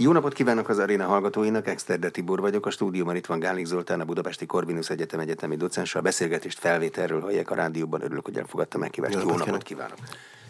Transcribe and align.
Jó 0.00 0.12
napot 0.12 0.32
kívánok 0.32 0.68
az 0.68 0.78
aréna 0.78 1.06
hallgatóinak, 1.06 1.66
Exterde 1.66 2.10
Tibor 2.10 2.40
vagyok, 2.40 2.66
a 2.66 2.70
stúdióban 2.70 3.16
itt 3.16 3.26
van 3.26 3.38
Gálik 3.38 3.64
Zoltán, 3.64 4.00
a 4.00 4.04
Budapesti 4.04 4.46
Corvinus 4.46 4.90
Egyetem 4.90 5.20
egyetemi 5.20 5.56
docensa, 5.56 5.98
a 5.98 6.02
beszélgetést 6.02 6.58
felvételről 6.58 7.20
hallják 7.20 7.50
a 7.50 7.54
rádióban, 7.54 8.02
örülök, 8.02 8.24
hogy 8.24 8.36
elfogadta 8.36 8.78
meghívást. 8.78 9.14
Jó, 9.14 9.20
Jó 9.20 9.26
napot 9.26 9.42
kívánok. 9.42 9.62
kívánok! 9.62 9.98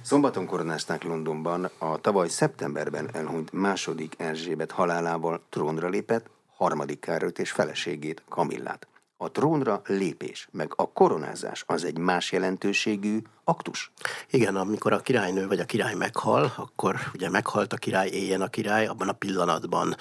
Szombaton 0.02 0.46
koronázták 0.46 1.02
Londonban 1.02 1.71
a 1.78 1.98
tavaly 1.98 2.28
szeptemberben 2.28 3.08
elhunyt 3.12 3.52
második 3.52 4.14
Erzsébet 4.16 4.71
halálával 4.71 5.43
trónra 5.48 5.89
lépett 5.89 6.30
harmadik 6.57 7.01
Károlyt 7.01 7.39
és 7.39 7.51
feleségét, 7.51 8.23
Kamillát. 8.29 8.87
A 9.17 9.30
trónra 9.30 9.82
lépés, 9.87 10.48
meg 10.53 10.73
a 10.77 10.93
koronázás 10.93 11.64
az 11.67 11.85
egy 11.85 11.98
más 11.98 12.32
jelentőségű 12.32 13.19
aktus. 13.51 13.93
Igen, 14.30 14.57
amikor 14.57 14.93
a 14.93 15.01
királynő 15.01 15.46
vagy 15.46 15.59
a 15.59 15.64
király 15.64 15.95
meghal, 15.95 16.53
akkor 16.57 16.96
ugye 17.14 17.30
meghalt 17.30 17.73
a 17.73 17.77
király, 17.77 18.09
éljen 18.09 18.43
a 18.43 18.49
király, 18.49 18.87
abban 18.87 19.09
a 19.09 19.12
pillanatban 19.12 19.96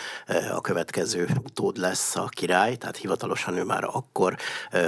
a 0.52 0.62
következő 0.62 1.28
utód 1.44 1.78
lesz 1.78 2.16
a 2.16 2.28
király, 2.30 2.76
tehát 2.76 2.98
hivatalosan 2.98 3.58
ő 3.58 3.64
már 3.64 3.84
akkor 3.84 4.38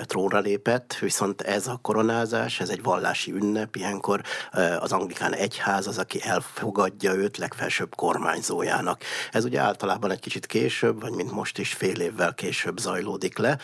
trónra 0.06 0.40
lépett, 0.40 0.98
viszont 1.00 1.42
ez 1.42 1.68
a 1.68 1.80
koronázás, 1.82 2.60
ez 2.60 2.70
egy 2.70 2.84
vallási 2.84 3.32
ünnep, 3.32 3.76
ilyenkor 3.76 4.22
az 4.80 4.92
anglikán 4.92 5.34
egyház 5.34 5.88
az, 5.88 5.98
aki 5.98 6.22
elfogadja 6.24 7.14
őt 7.14 7.38
legfelsőbb 7.38 7.96
kormányzójának. 7.96 9.02
Ez 9.32 9.46
ugye 9.46 9.60
általában 9.60 10.12
egy 10.12 10.20
kicsit 10.20 10.46
később, 10.46 11.02
vagy 11.02 11.12
mint 11.12 11.32
most 11.32 11.58
is 11.58 11.74
fél 11.74 12.00
évvel 12.00 12.34
később 12.34 12.78
zajlódik 12.78 13.38
le, 13.38 13.58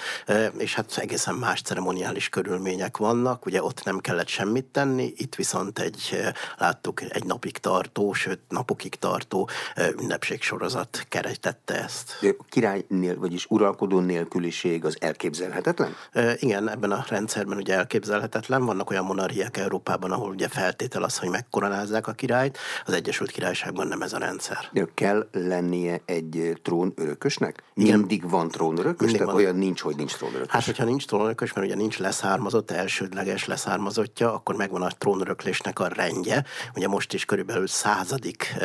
és 0.57 0.73
hát 0.73 0.97
egészen 0.97 1.35
más 1.35 1.61
ceremoniális 1.61 2.29
körülmények 2.29 2.97
vannak, 2.97 3.45
ugye 3.45 3.63
ott 3.63 3.83
nem 3.83 3.99
kellett 3.99 4.27
semmit 4.27 4.65
tenni, 4.65 4.85
itt 4.99 5.35
viszont 5.35 5.79
egy, 5.79 6.09
eh, 6.11 6.31
láttuk, 6.57 7.01
egy 7.01 7.25
napig 7.25 7.57
tartó, 7.57 8.13
sőt 8.13 8.39
napokig 8.49 8.95
tartó 8.95 9.49
eh, 9.75 9.89
ünnepségsorozat 10.01 11.05
keretette 11.09 11.83
ezt. 11.83 12.25
Királynél, 12.49 13.19
vagyis 13.19 13.45
uralkodó 13.49 13.99
nélküliség 13.99 14.85
az 14.85 14.97
elképzelhetetlen? 14.99 15.95
E, 16.11 16.35
igen, 16.39 16.69
ebben 16.69 16.91
a 16.91 17.05
rendszerben 17.09 17.57
ugye 17.57 17.75
elképzelhetetlen. 17.75 18.65
Vannak 18.65 18.89
olyan 18.89 19.05
monarchiák 19.05 19.57
Európában, 19.57 20.11
ahol 20.11 20.29
ugye 20.29 20.47
feltétel 20.47 21.03
az, 21.03 21.17
hogy 21.17 21.29
megkoronázzák 21.29 22.07
a 22.07 22.11
királyt. 22.11 22.57
Az 22.85 22.93
Egyesült 22.93 23.31
Királyságban 23.31 23.87
nem 23.87 24.01
ez 24.01 24.13
a 24.13 24.17
rendszer. 24.17 24.69
De 24.71 24.87
kell 24.93 25.27
lennie 25.31 26.01
egy 26.05 26.59
trón 26.61 26.93
örökösnek? 26.95 27.63
Igen. 27.73 27.97
Mindig 27.99 28.29
van 28.29 28.47
trón 28.47 28.77
örökös? 28.77 29.11
Tehát 29.11 29.27
van. 29.27 29.35
olyan 29.35 29.55
nincs, 29.55 29.81
hogy 29.81 29.95
nincs 29.95 30.15
trón 30.15 30.33
örökös. 30.33 30.51
Hát, 30.51 30.65
hogyha 30.65 30.83
nincs 30.83 31.05
trón 31.05 31.25
örökös, 31.25 31.53
mert 31.53 31.67
ugye 31.67 31.75
nincs 31.75 31.97
leszármazott, 31.97 32.71
elsődleges 32.71 33.45
leszármazottja, 33.45 34.33
akkor 34.33 34.55
meg 34.55 34.71
megvan 34.77 34.95
a 34.95 34.97
trónöröklésnek 34.97 35.79
a 35.79 35.87
rendje. 35.87 36.45
Ugye 36.75 36.87
most 36.87 37.13
is 37.13 37.25
körülbelül 37.25 37.67
századik 37.67 38.55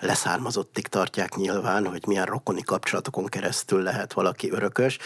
leszármazottig 0.00 0.86
tartják 0.86 1.34
nyilván, 1.34 1.86
hogy 1.86 2.06
milyen 2.06 2.24
rokoni 2.24 2.62
kapcsolatokon 2.62 3.26
keresztül 3.26 3.82
lehet 3.82 4.12
valaki 4.12 4.50
örökös, 4.50 4.98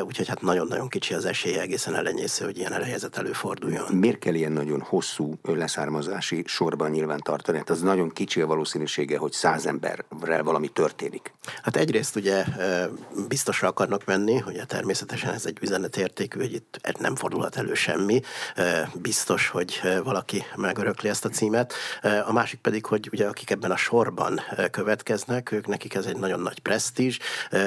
úgyhogy 0.00 0.28
hát 0.28 0.40
nagyon-nagyon 0.40 0.88
kicsi 0.88 1.14
az 1.14 1.24
esélye 1.24 1.60
egészen 1.60 1.94
elenyésző, 1.94 2.44
hogy 2.44 2.58
ilyen 2.58 2.82
helyzet 2.82 3.16
előforduljon. 3.16 3.92
Miért 3.92 4.18
kell 4.18 4.34
ilyen 4.34 4.52
nagyon 4.52 4.80
hosszú 4.80 5.38
leszármazási 5.42 6.42
sorban 6.46 6.90
nyilván 6.90 7.20
tartani? 7.20 7.58
Hát 7.58 7.70
az 7.70 7.80
nagyon 7.80 8.10
kicsi 8.10 8.40
a 8.40 8.46
valószínűsége, 8.46 9.18
hogy 9.18 9.32
száz 9.32 9.66
emberrel 9.66 10.42
valami 10.42 10.68
történik. 10.68 11.34
Hát 11.62 11.76
egyrészt 11.76 12.16
ugye 12.16 12.44
biztosra 13.28 13.68
akarnak 13.68 14.04
menni, 14.04 14.38
hogy 14.38 14.62
természetesen 14.66 15.32
ez 15.32 15.46
egy 15.46 15.58
üzenetértékű, 15.60 16.38
hogy 16.38 16.52
itt 16.52 16.98
nem 16.98 17.16
fordulhat 17.16 17.56
elő 17.56 17.74
semmi. 17.74 18.20
Biztos, 18.94 19.48
hogy 19.48 19.80
valaki 20.04 20.44
megörökli 20.56 21.08
ezt 21.08 21.24
a 21.24 21.28
címet. 21.28 21.72
A 22.26 22.32
másik 22.32 22.60
pedig, 22.60 22.86
hogy 22.86 23.08
ugye 23.12 23.26
akik 23.26 23.50
ebben 23.50 23.70
a 23.70 23.76
sorban 23.76 24.40
következnek, 24.70 25.52
ők 25.52 25.66
nekik 25.66 25.94
ez 25.94 26.06
egy 26.06 26.16
nagyon 26.16 26.40
nagy 26.40 26.58
presztízs, 26.58 27.18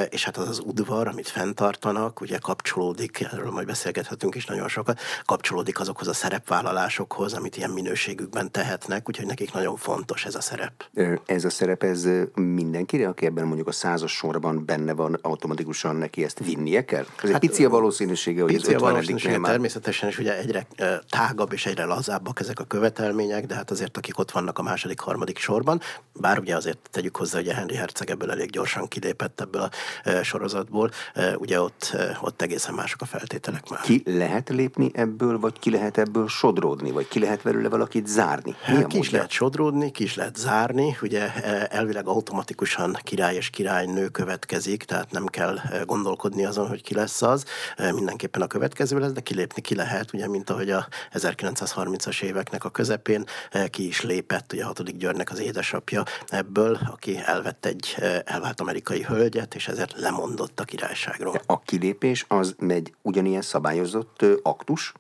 és 0.10 0.24
hát 0.24 0.38
az 0.38 0.48
az 0.48 0.62
udvar, 0.66 1.08
amit 1.08 1.28
fenntartanak, 1.28 2.22
ugye 2.22 2.38
kapcsolódik, 2.38 3.22
erről 3.32 3.52
majd 3.52 3.68
beszélgethetünk 3.68 4.36
is 4.36 4.46
nagyon 4.46 4.68
sokat, 4.68 5.00
kapcsolódik 5.26 5.80
azokhoz 5.80 6.08
a 6.08 6.14
szerepvállalásokhoz, 6.14 7.34
amit 7.34 7.58
ilyen 7.58 7.70
minőségükben 7.70 8.52
tehetnek, 8.52 9.10
úgyhogy 9.10 9.26
nekik 9.26 9.54
nagyon 9.54 9.76
fontos 9.76 10.26
ez 10.26 10.36
a 10.36 10.42
szerep. 10.42 10.86
Ez 11.26 11.46
a 11.46 11.50
szerep, 11.50 11.84
ez 11.84 12.08
mindenkire, 12.36 13.08
aki 13.08 13.26
ebben 13.26 13.46
mondjuk 13.46 13.68
a 13.68 13.72
százas 13.72 14.12
sorban 14.12 14.66
benne 14.66 14.94
van, 14.94 15.20
automatikusan 15.22 15.96
neki 15.96 16.24
ezt 16.24 16.40
vinnie 16.40 16.86
kell? 16.86 17.06
Ez 17.24 17.32
hát, 17.32 17.44
egy 17.44 17.50
pici 17.50 17.66
a 17.66 17.70
valószínűsége, 17.70 18.42
hogy 18.42 18.54
pici 18.54 18.74
ez 18.74 18.82
50 18.82 19.40
már... 19.40 19.52
Természetesen, 19.52 20.10
és 20.10 20.20
ugye 20.20 20.38
egyre 20.38 20.68
tágabb 21.10 21.54
és 21.54 21.66
egyre 21.66 21.86
lazább 21.86 22.17
lazábbak 22.18 22.40
ezek 22.40 22.60
a 22.60 22.64
követelmények, 22.64 23.46
de 23.46 23.56
hát 23.56 23.72
azért 23.72 23.98
akik 23.98 24.20
ott 24.20 24.32
vannak 24.32 24.60
a 24.60 24.62
második, 24.62 25.00
harmadik 25.00 25.38
sorban, 25.38 25.82
bár 26.14 26.40
ugye 26.40 26.56
azért 26.56 26.78
tegyük 26.92 27.16
hozzá, 27.16 27.38
hogy 27.38 27.48
a 27.48 27.54
Henry 27.54 27.76
Herceg 27.76 28.10
ebből 28.10 28.32
elég 28.32 28.50
gyorsan 28.50 28.88
kilépett 28.88 29.42
ebből 29.42 29.62
a 29.62 29.70
e, 30.04 30.24
sorozatból, 30.24 30.92
e, 31.14 31.38
ugye 31.38 31.62
ott, 31.62 31.92
e, 31.94 32.18
ott 32.22 32.42
egészen 32.42 32.74
mások 32.74 33.02
a 33.02 33.06
feltételek 33.06 33.70
már. 33.70 33.82
Ki 33.82 34.04
lehet 34.06 34.50
lépni 34.50 34.92
ebből, 34.94 35.40
vagy 35.40 35.60
ki 35.60 35.70
lehet 35.72 35.98
ebből 35.98 36.28
sodródni, 36.28 36.92
vagy 36.92 37.08
ki 37.08 37.20
lehet 37.20 37.44
belőle 37.44 37.70
valakit 37.70 38.08
zárni? 38.08 38.56
Mi 38.68 38.86
ki 38.88 38.98
is 38.98 39.10
lehet 39.10 39.30
sodródni, 39.30 39.92
ki 39.92 40.04
is 40.04 40.16
lehet 40.16 40.36
zárni, 40.36 40.98
ugye 41.02 41.44
elvileg 41.68 42.08
automatikusan 42.08 42.98
király 43.04 43.36
és 43.36 43.50
királynő 43.50 44.08
következik, 44.08 44.84
tehát 44.84 45.12
nem 45.12 45.26
kell 45.26 45.60
gondolkodni 45.86 46.46
azon, 46.46 46.68
hogy 46.68 46.84
ki 46.84 46.94
lesz 46.94 47.22
az, 47.22 47.46
mindenképpen 47.78 48.42
a 48.42 48.48
következő 48.48 49.00
lesz, 49.00 49.12
de 49.12 49.22
kilépni 49.22 49.62
ki 49.62 49.76
lehet, 49.76 50.14
ugye, 50.14 50.28
mint 50.28 50.50
ahogy 50.50 50.70
a 50.70 50.88
1930 51.12 52.07
30-as 52.08 52.22
éveknek 52.22 52.64
a 52.64 52.70
közepén 52.70 53.24
eh, 53.52 53.68
ki 53.68 53.88
is 53.88 54.02
lépett, 54.02 54.54
ugye 54.54 54.64
a 54.64 54.68
hatodik 54.68 54.98
Györgynek 54.98 55.32
az 55.32 55.40
édesapja 55.40 56.04
ebből, 56.28 56.80
aki 56.92 57.18
elvett 57.26 57.66
egy 57.66 57.96
eh, 57.98 58.20
elvált 58.26 58.62
amerikai 58.62 59.04
hölgyet, 59.04 59.56
és 59.56 59.68
ezért 59.68 60.00
lemondott 60.00 60.60
a 60.60 60.64
királyságról. 60.64 61.42
A 61.46 61.62
kilépés 61.62 62.26
az 62.28 62.56
megy 62.60 62.94
ugyanilyen 63.02 63.42
szabályozott 63.42 64.26
aktus? 64.44 64.94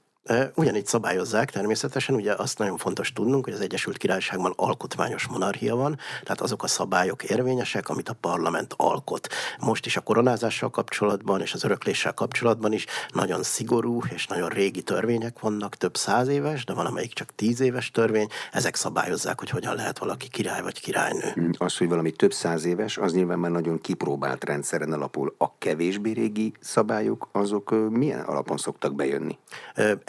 Ugyanígy 0.56 0.86
szabályozzák 0.86 1.52
természetesen, 1.52 2.16
ugye 2.16 2.34
azt 2.34 2.58
nagyon 2.58 2.78
fontos 2.78 3.14
tudnunk, 3.14 3.44
hogy 3.44 3.54
az 3.54 3.62
Egyesült 3.62 3.98
Királyságban 3.98 4.54
alkotmányos 4.56 5.28
monarchia 5.28 5.76
van, 5.76 5.98
tehát 6.24 6.42
azok 6.42 6.64
a 6.64 6.68
szabályok 6.68 7.24
érvényesek, 7.24 7.90
amit 7.90 8.10
a 8.10 8.14
parlament 8.22 8.74
alkot. 8.78 9.28
Most 9.60 9.86
is 9.86 9.98
a 9.98 10.02
koronázással 10.02 10.70
kapcsolatban 10.70 11.42
és 11.42 11.54
az 11.54 11.64
örökléssel 11.64 12.14
kapcsolatban 12.14 12.74
is 12.74 12.86
nagyon 13.14 13.44
szigorú 13.44 14.02
és 14.14 14.28
nagyon 14.28 14.50
régi 14.50 14.82
törvények 14.82 15.40
vannak, 15.40 15.76
több 15.76 15.98
száz 15.98 16.28
éves, 16.28 16.66
de 16.66 16.74
van 16.74 16.86
amelyik 16.86 17.14
csak 17.14 17.36
tíz 17.36 17.60
éves 17.60 17.92
törvény, 17.92 18.28
ezek 18.52 18.76
szabályozzák, 18.76 19.40
hogy 19.40 19.50
hogyan 19.50 19.76
lehet 19.76 19.98
valaki 19.98 20.28
király 20.28 20.62
vagy 20.62 20.82
királynő. 20.82 21.34
Mm, 21.40 21.50
az, 21.58 21.78
hogy 21.78 21.88
valami 21.88 22.12
több 22.12 22.34
száz 22.34 22.66
éves, 22.66 22.98
az 22.98 23.14
nyilván 23.14 23.40
már 23.40 23.52
nagyon 23.52 23.82
kipróbált 23.82 24.44
rendszeren 24.44 24.92
alapul. 24.92 25.36
A 25.38 25.58
kevésbé 25.58 26.12
régi 26.12 26.54
szabályok, 26.60 27.30
azok 27.32 27.90
milyen 27.90 28.20
alapon 28.20 28.58
szoktak 28.58 28.96
bejönni? 28.96 29.38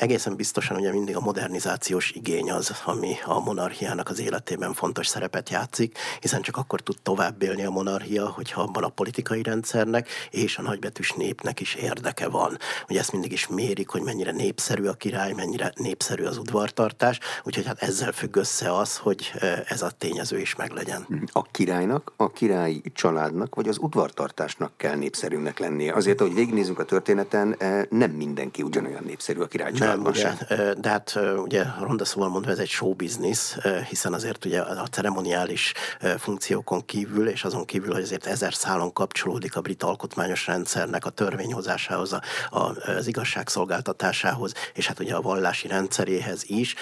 Egészen 0.09 0.37
biztosan 0.37 0.77
ugye 0.77 0.93
mindig 0.93 1.17
a 1.17 1.21
modernizációs 1.21 2.11
igény 2.11 2.51
az, 2.51 2.73
ami 2.85 3.15
a 3.25 3.41
monarchiának 3.41 4.09
az 4.09 4.21
életében 4.21 4.73
fontos 4.73 5.07
szerepet 5.07 5.51
játszik, 5.51 5.99
hiszen 6.21 6.43
csak 6.43 6.57
akkor 6.57 6.81
tud 6.81 6.97
tovább 7.03 7.43
élni 7.43 7.65
a 7.65 7.71
monarchia, 7.71 8.29
hogyha 8.29 8.63
abban 8.63 8.85
a 8.85 8.89
politikai 8.89 9.43
rendszernek 9.43 10.09
és 10.31 10.59
a 10.59 10.63
nagybetűs 10.63 11.13
népnek 11.13 11.61
is 11.61 11.75
érdeke 11.75 12.29
van. 12.29 12.59
Ugye 12.89 12.99
ezt 12.99 13.13
mindig 13.13 13.33
is 13.33 13.49
mérik, 13.49 13.89
hogy 13.89 14.03
mennyire 14.03 14.33
népszerű 14.33 14.87
a 14.87 14.93
király, 14.93 15.33
mennyire 15.33 15.73
népszerű 15.77 16.25
az 16.25 16.39
udvartartás, 16.39 17.19
úgyhogy 17.45 17.67
hát 17.67 17.83
ezzel 17.83 18.13
függ 18.13 18.37
össze 18.37 18.77
az, 18.77 18.97
hogy 18.97 19.33
ez 19.67 19.83
a 19.83 19.91
tényező 19.91 20.39
is 20.39 20.55
meglegyen. 20.55 21.07
A 21.33 21.43
királynak, 21.43 22.13
a 22.17 22.31
királyi 22.31 22.83
családnak, 22.93 23.55
vagy 23.55 23.69
az 23.69 23.79
udvartartásnak 23.81 24.73
kell 24.77 24.97
népszerűnek 24.97 25.59
lennie. 25.59 25.95
Azért, 25.95 26.21
hogy 26.21 26.35
végignézünk 26.35 26.79
a 26.79 26.85
történeten, 26.85 27.57
nem 27.91 28.11
mindenki 28.11 28.63
ugyanolyan 28.63 29.03
népszerű 29.05 29.41
a 29.41 29.47
király 29.47 29.73
család 29.73 29.97
nem, 30.03 30.13
ugye, 30.13 30.75
de 30.75 30.89
hát 30.89 31.19
ugye 31.37 31.65
ronda 31.81 32.05
szóval 32.05 32.29
mondva 32.29 32.51
ez 32.51 32.59
egy 32.59 32.69
show 32.69 32.95
business, 32.95 33.57
hiszen 33.89 34.13
azért 34.13 34.45
ugye 34.45 34.61
a 34.61 34.87
ceremoniális 34.87 35.73
funkciókon 36.19 36.85
kívül, 36.85 37.29
és 37.29 37.45
azon 37.45 37.65
kívül, 37.65 37.93
hogy 37.93 38.03
azért 38.03 38.27
ezer 38.27 38.55
szálon 38.55 38.93
kapcsolódik 38.93 39.57
a 39.57 39.61
brit 39.61 39.83
alkotmányos 39.83 40.47
rendszernek 40.47 41.07
a 41.07 41.11
törvényhozásához, 41.11 42.13
a, 42.13 42.23
a, 42.51 42.91
az 42.91 43.07
igazságszolgáltatásához, 43.07 44.53
és 44.75 44.87
hát 44.87 45.01
ugye 45.01 45.15
a 45.15 45.21
vallási 45.21 45.69
rendszeréhez 45.69 46.43
is, 46.47 46.75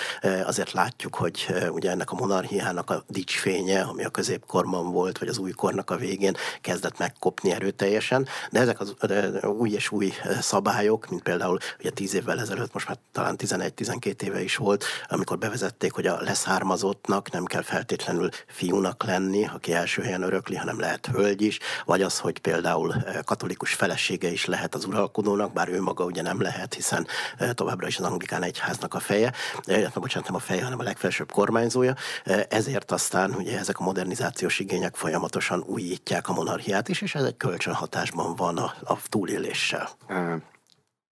azért 0.44 0.72
látjuk, 0.72 1.14
hogy 1.14 1.46
ugye 1.70 1.90
ennek 1.90 2.10
a 2.10 2.14
monarchiának 2.14 2.90
a 2.90 3.04
dicsfénye, 3.08 3.80
ami 3.80 4.04
a 4.04 4.08
középkorban 4.08 4.92
volt, 4.92 5.18
vagy 5.18 5.28
az 5.28 5.38
újkornak 5.38 5.90
a 5.90 5.96
végén 5.96 6.34
kezdett 6.60 6.98
megkopni 6.98 7.52
erőteljesen, 7.52 8.26
de 8.50 8.60
ezek 8.60 8.80
az 8.80 8.94
új 9.42 9.70
és 9.70 9.90
új 9.90 10.12
szabályok, 10.40 11.08
mint 11.08 11.22
például 11.22 11.58
ugye 11.78 11.90
tíz 11.90 12.14
évvel 12.14 12.40
ezelőtt 12.40 12.72
most 12.72 12.88
már 12.88 12.98
talán 13.12 13.36
11-12 13.38 14.22
éve 14.22 14.42
is 14.42 14.56
volt, 14.56 14.84
amikor 15.08 15.38
bevezették, 15.38 15.92
hogy 15.92 16.06
a 16.06 16.20
leszármazottnak 16.20 17.30
nem 17.30 17.44
kell 17.44 17.62
feltétlenül 17.62 18.28
fiúnak 18.46 19.04
lenni, 19.04 19.46
aki 19.46 19.72
első 19.72 20.02
helyen 20.02 20.22
örökli, 20.22 20.56
hanem 20.56 20.80
lehet 20.80 21.06
hölgy 21.06 21.42
is, 21.42 21.58
vagy 21.84 22.02
az, 22.02 22.18
hogy 22.18 22.38
például 22.38 22.94
katolikus 23.24 23.74
felesége 23.74 24.30
is 24.30 24.44
lehet 24.44 24.74
az 24.74 24.84
uralkodónak, 24.84 25.52
bár 25.52 25.68
ő 25.68 25.82
maga 25.82 26.04
ugye 26.04 26.22
nem 26.22 26.40
lehet, 26.40 26.74
hiszen 26.74 27.06
továbbra 27.54 27.86
is 27.86 27.98
az 27.98 28.04
anglikán 28.04 28.42
egyháznak 28.42 28.94
a 28.94 29.00
feje, 29.00 29.32
illetve 29.64 30.00
bocsánat, 30.00 30.28
nem 30.28 30.36
a 30.36 30.38
feje, 30.38 30.62
hanem 30.62 30.78
a 30.78 30.82
legfelsőbb 30.82 31.32
kormányzója. 31.32 31.94
Ezért 32.48 32.90
aztán 32.90 33.34
ugye 33.34 33.58
ezek 33.58 33.78
a 33.78 33.84
modernizációs 33.84 34.58
igények 34.58 34.94
folyamatosan 34.94 35.64
újítják 35.66 36.28
a 36.28 36.32
monarchiát 36.32 36.88
is, 36.88 37.00
és 37.00 37.14
ez 37.14 37.24
egy 37.24 37.36
kölcsönhatásban 37.36 38.34
van 38.34 38.58
a, 38.58 38.74
a 38.84 38.98
túléléssel. 39.08 39.88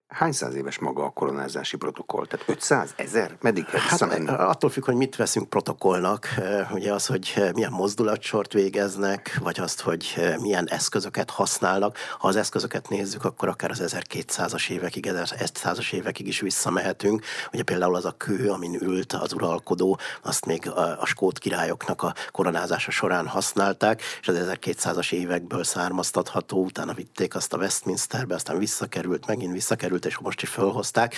Hány 0.07 0.31
száz 0.31 0.55
éves 0.55 0.79
maga 0.79 1.03
a 1.03 1.09
koronázási 1.09 1.77
protokoll? 1.77 2.25
Tehát 2.25 2.49
500, 2.49 2.93
1000? 2.95 3.37
Meddig 3.41 3.65
kell 3.65 3.79
hát, 3.79 4.29
Attól 4.29 4.69
függ, 4.69 4.85
hogy 4.85 4.95
mit 4.95 5.15
veszünk 5.15 5.49
protokollnak. 5.49 6.27
Ugye 6.71 6.93
az, 6.93 7.05
hogy 7.05 7.43
milyen 7.53 7.71
mozdulatsort 7.71 8.53
végeznek, 8.53 9.37
vagy 9.41 9.59
azt, 9.59 9.81
hogy 9.81 10.15
milyen 10.39 10.69
eszközöket 10.69 11.29
használnak. 11.29 11.97
Ha 12.19 12.27
az 12.27 12.35
eszközöket 12.35 12.89
nézzük, 12.89 13.25
akkor 13.25 13.47
akár 13.47 13.69
az 13.69 13.83
1200-as 13.85 14.69
évekig, 14.69 15.05
1100-as 15.09 15.93
évekig 15.93 16.27
is 16.27 16.39
visszamehetünk. 16.39 17.23
Ugye 17.53 17.63
például 17.63 17.95
az 17.95 18.05
a 18.05 18.15
kő, 18.17 18.49
amin 18.49 18.81
ült 18.81 19.13
az 19.13 19.33
uralkodó, 19.33 19.99
azt 20.23 20.45
még 20.45 20.69
a, 20.69 21.01
a 21.01 21.05
skót 21.05 21.39
királyoknak 21.39 22.01
a 22.01 22.13
koronázása 22.31 22.91
során 22.91 23.27
használták, 23.27 24.01
és 24.21 24.27
az 24.27 24.37
1200-as 24.45 25.11
évekből 25.11 25.63
származtatható, 25.63 26.63
utána 26.63 26.93
vitték 26.93 27.35
azt 27.35 27.53
a 27.53 27.57
Westminsterbe, 27.57 28.35
aztán 28.35 28.57
visszakerült, 28.57 29.27
megint 29.27 29.53
visszakerült, 29.53 29.94
és 30.03 30.17
most 30.17 30.41
is 30.41 30.49
felhozták, 30.49 31.15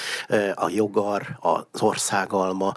a 0.55 0.69
jogar, 0.69 1.37
az 1.39 1.81
országalma, 1.81 2.73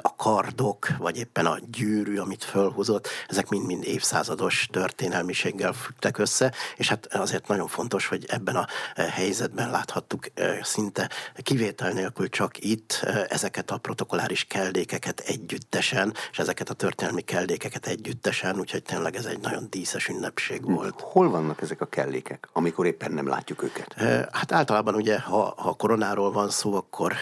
a 0.00 0.14
kardok, 0.16 0.88
vagy 0.98 1.18
éppen 1.18 1.46
a 1.46 1.58
gyűrű, 1.70 2.18
amit 2.18 2.44
felhozott, 2.44 3.08
ezek 3.28 3.48
mind-mind 3.48 3.84
évszázados 3.84 4.68
történelmiséggel 4.72 5.72
fügtek 5.72 6.18
össze, 6.18 6.52
és 6.76 6.88
hát 6.88 7.06
azért 7.06 7.48
nagyon 7.48 7.66
fontos, 7.66 8.06
hogy 8.06 8.24
ebben 8.28 8.56
a 8.56 8.66
helyzetben 8.94 9.70
láthattuk 9.70 10.26
szinte 10.62 11.10
kivétel 11.42 11.90
nélkül 11.92 12.28
csak 12.28 12.64
itt 12.64 13.06
ezeket 13.28 13.70
a 13.70 13.78
protokoláris 13.78 14.44
keldékeket 14.44 15.20
együttesen, 15.20 16.14
és 16.30 16.38
ezeket 16.38 16.70
a 16.70 16.74
történelmi 16.74 17.22
keldékeket 17.22 17.86
együttesen, 17.86 18.58
úgyhogy 18.58 18.82
tényleg 18.82 19.16
ez 19.16 19.24
egy 19.24 19.40
nagyon 19.40 19.66
díszes 19.70 20.08
ünnepség 20.08 20.64
volt. 20.64 21.00
Hol 21.00 21.30
vannak 21.30 21.62
ezek 21.62 21.80
a 21.80 21.86
kellékek, 21.86 22.48
amikor 22.52 22.86
éppen 22.86 23.12
nem 23.12 23.28
látjuk 23.28 23.62
őket? 23.62 23.94
Hát 24.32 24.52
általában 24.52 24.94
ugye, 24.94 25.18
ha 25.36 25.54
ha, 25.56 25.72
koronáról 25.72 26.32
van 26.32 26.50
szó, 26.50 26.74
akkor 26.74 27.12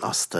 azt 0.00 0.34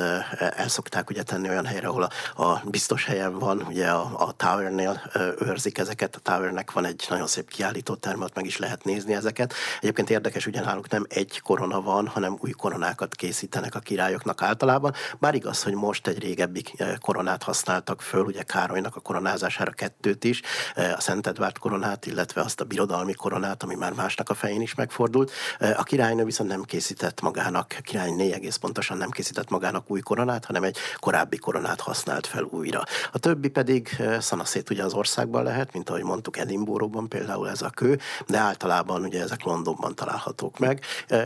el 0.56 0.69
szokták 0.69 1.11
ugye 1.11 1.23
tenni 1.23 1.49
olyan 1.49 1.67
helyre, 1.67 1.88
ahol 1.88 2.02
a, 2.02 2.43
a 2.43 2.62
biztos 2.64 3.05
helyen 3.05 3.38
van, 3.38 3.67
ugye 3.69 3.88
a, 3.88 4.11
a 4.19 4.32
Towernél 4.32 5.02
őrzik 5.38 5.79
ezeket, 5.79 6.17
a 6.17 6.19
Towernek 6.19 6.73
van 6.73 6.84
egy 6.84 7.06
nagyon 7.08 7.26
szép 7.26 7.49
kiállító 7.49 7.94
termet, 7.94 8.34
meg 8.34 8.46
is 8.46 8.58
lehet 8.58 8.84
nézni 8.84 9.14
ezeket. 9.14 9.55
Egyébként 9.81 10.11
érdekes, 10.11 10.46
ugye 10.46 10.61
náluk 10.61 10.88
nem 10.88 11.06
egy 11.08 11.40
korona 11.44 11.81
van, 11.81 12.06
hanem 12.06 12.37
új 12.40 12.50
koronákat 12.50 13.14
készítenek 13.14 13.75
a 13.75 13.78
királyoknak 13.78 14.43
általában, 14.43 14.93
bár 15.19 15.35
igaz, 15.35 15.62
hogy 15.62 15.75
most 15.75 16.06
egy 16.06 16.19
régebbi 16.19 16.64
koronát 17.00 17.43
használtak 17.43 18.02
föl, 18.02 18.25
ugye 18.25 18.43
Károlynak 18.43 18.96
a 18.96 19.00
koronázására 19.00 19.70
kettőt 19.70 20.25
is, 20.25 20.43
a 20.75 21.00
Szent 21.00 21.26
Edward 21.26 21.58
koronát, 21.58 22.06
illetve 22.06 22.40
azt 22.40 22.61
a 22.61 22.64
birodalmi 22.64 23.14
koronát, 23.14 23.62
ami 23.62 23.75
már 23.75 23.93
másnak 23.93 24.31
a 24.31 24.35
fején 24.35 24.61
is 24.61 24.75
megfordult. 24.75 25.31
A 25.76 25.82
királynő 25.82 26.25
viszont 26.25 26.50
nem 26.50 26.62
készített 26.62 27.20
magának, 27.22 27.76
királyné 27.82 28.32
egész 28.32 28.56
pontosan 28.56 28.96
nem 28.96 29.10
készített 29.10 29.50
magának 29.50 29.90
új 29.90 30.00
koronát, 30.00 30.44
hanem 30.44 30.62
egy 30.62 30.76
korábbi 30.96 31.36
koronát 31.36 31.80
használt 31.80 32.26
fel 32.26 32.42
újra. 32.42 32.82
A 33.12 33.19
többi 33.19 33.48
pedig 33.48 34.02
szanaszét 34.19 34.70
ugye 34.70 34.84
az 34.84 34.94
országban 34.94 35.42
lehet, 35.42 35.72
mint 35.72 35.88
ahogy 35.88 36.02
mondtuk 36.02 36.36
Edinburghban 36.36 37.08
például 37.08 37.48
ez 37.48 37.62
a 37.62 37.70
kő, 37.70 37.98
de 38.26 38.38
általában 38.38 39.02
ugye 39.02 39.22
ezek 39.22 39.44
Londonban 39.44 39.94
találhatók 39.94 40.58
meg, 40.58 40.80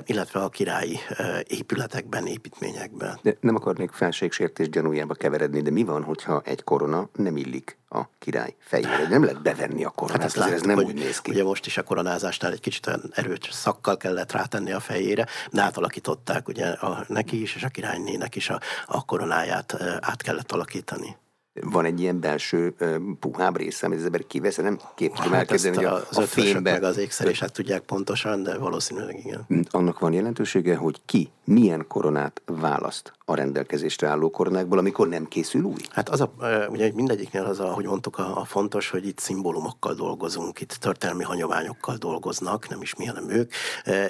illetve 0.05 0.41
a 0.41 0.49
királyi 0.49 0.99
épületekben, 1.47 2.27
építményekben. 2.27 3.19
De 3.23 3.37
nem 3.41 3.55
akarnék 3.55 3.91
felségsértés 3.91 4.69
gyanújába 4.69 5.15
keveredni, 5.15 5.63
de 5.63 5.71
mi 5.71 5.85
van, 5.85 6.03
hogyha 6.03 6.43
egy 6.45 6.65
korona 6.65 7.09
nem 7.13 7.37
illik 7.37 7.79
a 7.97 8.11
király 8.19 8.55
fejére? 8.59 9.09
Nem 9.09 9.25
lehet 9.25 9.43
bevenni 9.43 9.85
a 9.85 9.91
koronát, 9.91 10.23
hát 10.23 10.35
láttuk, 10.35 10.55
ez 10.55 10.63
nem 10.63 10.79
úgy 10.79 10.95
néz 10.95 11.21
ki. 11.21 11.31
Ugye 11.31 11.45
most 11.45 11.67
is 11.67 11.77
a 11.77 11.83
koronázásnál 11.83 12.53
egy 12.53 12.61
kicsit 12.61 12.87
olyan 12.87 13.03
erőt 13.15 13.49
szakkal 13.51 13.97
kellett 13.97 14.33
rátenni 14.33 14.73
a 14.73 14.81
fejére, 14.81 15.27
de 15.51 15.63
átalakítani 15.63 15.95
alakították 15.97 16.49
ugye 16.49 16.67
a, 16.67 17.05
neki 17.09 17.41
is, 17.41 17.55
és 17.55 17.63
a 17.63 17.69
királynének 17.69 18.37
is 18.37 18.51
a, 18.51 18.61
a 18.87 19.05
koronáját 19.05 19.77
át 20.01 20.23
kellett 20.23 20.53
alakítani. 20.53 21.17
Van 21.61 21.85
egy 21.85 22.01
ilyen 22.01 22.21
belső 22.21 22.75
uh, 22.81 22.97
puhább 23.21 23.57
része, 23.57 23.87
amit 23.87 23.99
az 23.99 24.05
ember 24.05 24.27
kivesz, 24.27 24.57
nem 24.57 24.79
kép 24.95 25.15
tudom 25.15 25.33
hát 25.33 25.41
elképzelni, 25.41 25.77
hogy 25.77 25.87
a, 25.87 26.07
az 26.11 26.19
a 26.19 26.23
fényben... 26.23 26.73
meg 26.73 26.83
az 26.83 26.97
ékszerések 26.97 27.49
tudják 27.49 27.83
pontosan, 27.83 28.43
de 28.43 28.59
valószínűleg 28.59 29.19
igen. 29.19 29.47
Annak 29.71 29.99
van 29.99 30.13
jelentősége, 30.13 30.77
hogy 30.77 31.01
ki 31.05 31.31
milyen 31.45 31.87
koronát 31.89 32.43
választ 32.47 33.13
a 33.29 33.35
rendelkezésre 33.35 34.09
álló 34.09 34.31
koronákból, 34.31 34.79
amikor 34.79 35.09
nem 35.09 35.29
készül 35.29 35.63
új? 35.63 35.81
Hát 35.91 36.09
az 36.09 36.21
a, 36.21 36.33
ugye 36.69 36.91
mindegyiknél 36.95 37.45
az, 37.45 37.61
ahogy 37.61 37.85
mondtuk, 37.85 38.19
a, 38.19 38.41
a 38.41 38.45
fontos, 38.45 38.91
hogy 38.91 39.07
itt 39.07 39.19
szimbólumokkal 39.19 39.95
dolgozunk, 39.95 40.61
itt 40.61 40.71
történelmi 40.73 41.25
hagyományokkal 41.25 41.97
dolgoznak, 41.97 42.69
nem 42.69 42.83
is 42.83 42.95
mi, 42.95 43.05
hanem 43.05 43.31
ők, 43.31 43.53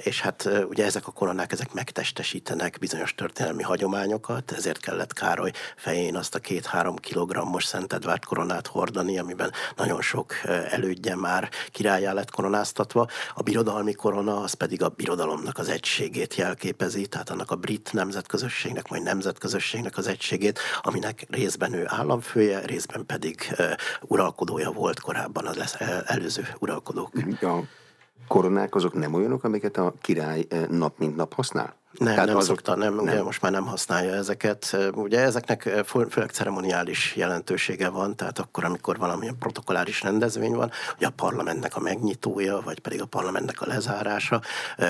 és 0.02 0.20
hát 0.20 0.50
ugye 0.68 0.84
ezek 0.84 1.06
a 1.06 1.10
koronák, 1.12 1.52
ezek 1.52 1.72
megtestesítenek 1.72 2.76
bizonyos 2.80 3.14
történelmi 3.14 3.62
hagyományokat, 3.62 4.52
ezért 4.52 4.80
kellett 4.80 5.12
Károly 5.12 5.50
fején 5.76 6.16
azt 6.16 6.34
a 6.34 6.38
két-három 6.38 6.96
kilogrammos 6.96 7.64
Szent 7.64 7.92
Edvárd 7.92 8.24
koronát 8.24 8.66
hordani, 8.66 9.18
amiben 9.18 9.52
nagyon 9.76 10.02
sok 10.02 10.34
elődje 10.70 11.14
már 11.14 11.50
királyá 11.70 12.12
lett 12.12 12.30
koronáztatva. 12.30 13.06
A 13.34 13.42
birodalmi 13.42 13.92
korona 13.92 14.40
az 14.40 14.52
pedig 14.52 14.82
a 14.82 14.88
birodalomnak 14.88 15.58
az 15.58 15.68
egységét 15.68 16.34
jelképezi, 16.34 17.06
tehát 17.06 17.30
annak 17.30 17.50
a 17.50 17.56
brit 17.56 17.92
nemzetközösségnek, 17.92 18.88
majd 18.88 19.04
nemzetközösségnek 19.06 19.96
az 19.96 20.06
egységét, 20.06 20.58
aminek 20.82 21.26
részben 21.30 21.72
ő 21.72 21.84
államfője, 21.86 22.60
részben 22.66 23.06
pedig 23.06 23.54
uralkodója 24.00 24.70
volt 24.70 25.00
korábban 25.00 25.46
az 25.46 25.76
előző 26.06 26.48
uralkodók. 26.58 27.12
A 27.40 27.62
koronák 28.28 28.74
azok 28.74 28.94
nem 28.94 29.14
olyanok, 29.14 29.44
amiket 29.44 29.76
a 29.76 29.94
király 30.00 30.46
nap 30.70 30.98
mint 30.98 31.16
nap 31.16 31.34
használ? 31.34 31.74
Nem, 31.98 32.14
Tehát 32.14 32.28
nem 32.28 32.36
azok, 32.36 32.56
szokta, 32.56 32.76
nem, 32.76 32.94
nem. 32.94 33.04
Ugye 33.04 33.22
most 33.22 33.42
már 33.42 33.52
nem 33.52 33.66
használja 33.66 34.12
ezeket. 34.14 34.76
Ugye 34.94 35.20
ezeknek 35.20 35.62
főleg 35.86 36.30
ceremoniális 36.30 37.16
jelentősége 37.16 37.88
van, 37.88 38.16
tehát 38.16 38.38
akkor, 38.38 38.64
amikor 38.64 38.98
valamilyen 38.98 39.38
protokoláris 39.38 40.02
rendezvény 40.02 40.54
van, 40.54 40.70
ugye 40.96 41.06
a 41.06 41.10
parlamentnek 41.10 41.76
a 41.76 41.80
megnyitója, 41.80 42.60
vagy 42.64 42.78
pedig 42.78 43.02
a 43.02 43.06
parlamentnek 43.06 43.60
a 43.60 43.66
lezárása, 43.66 44.40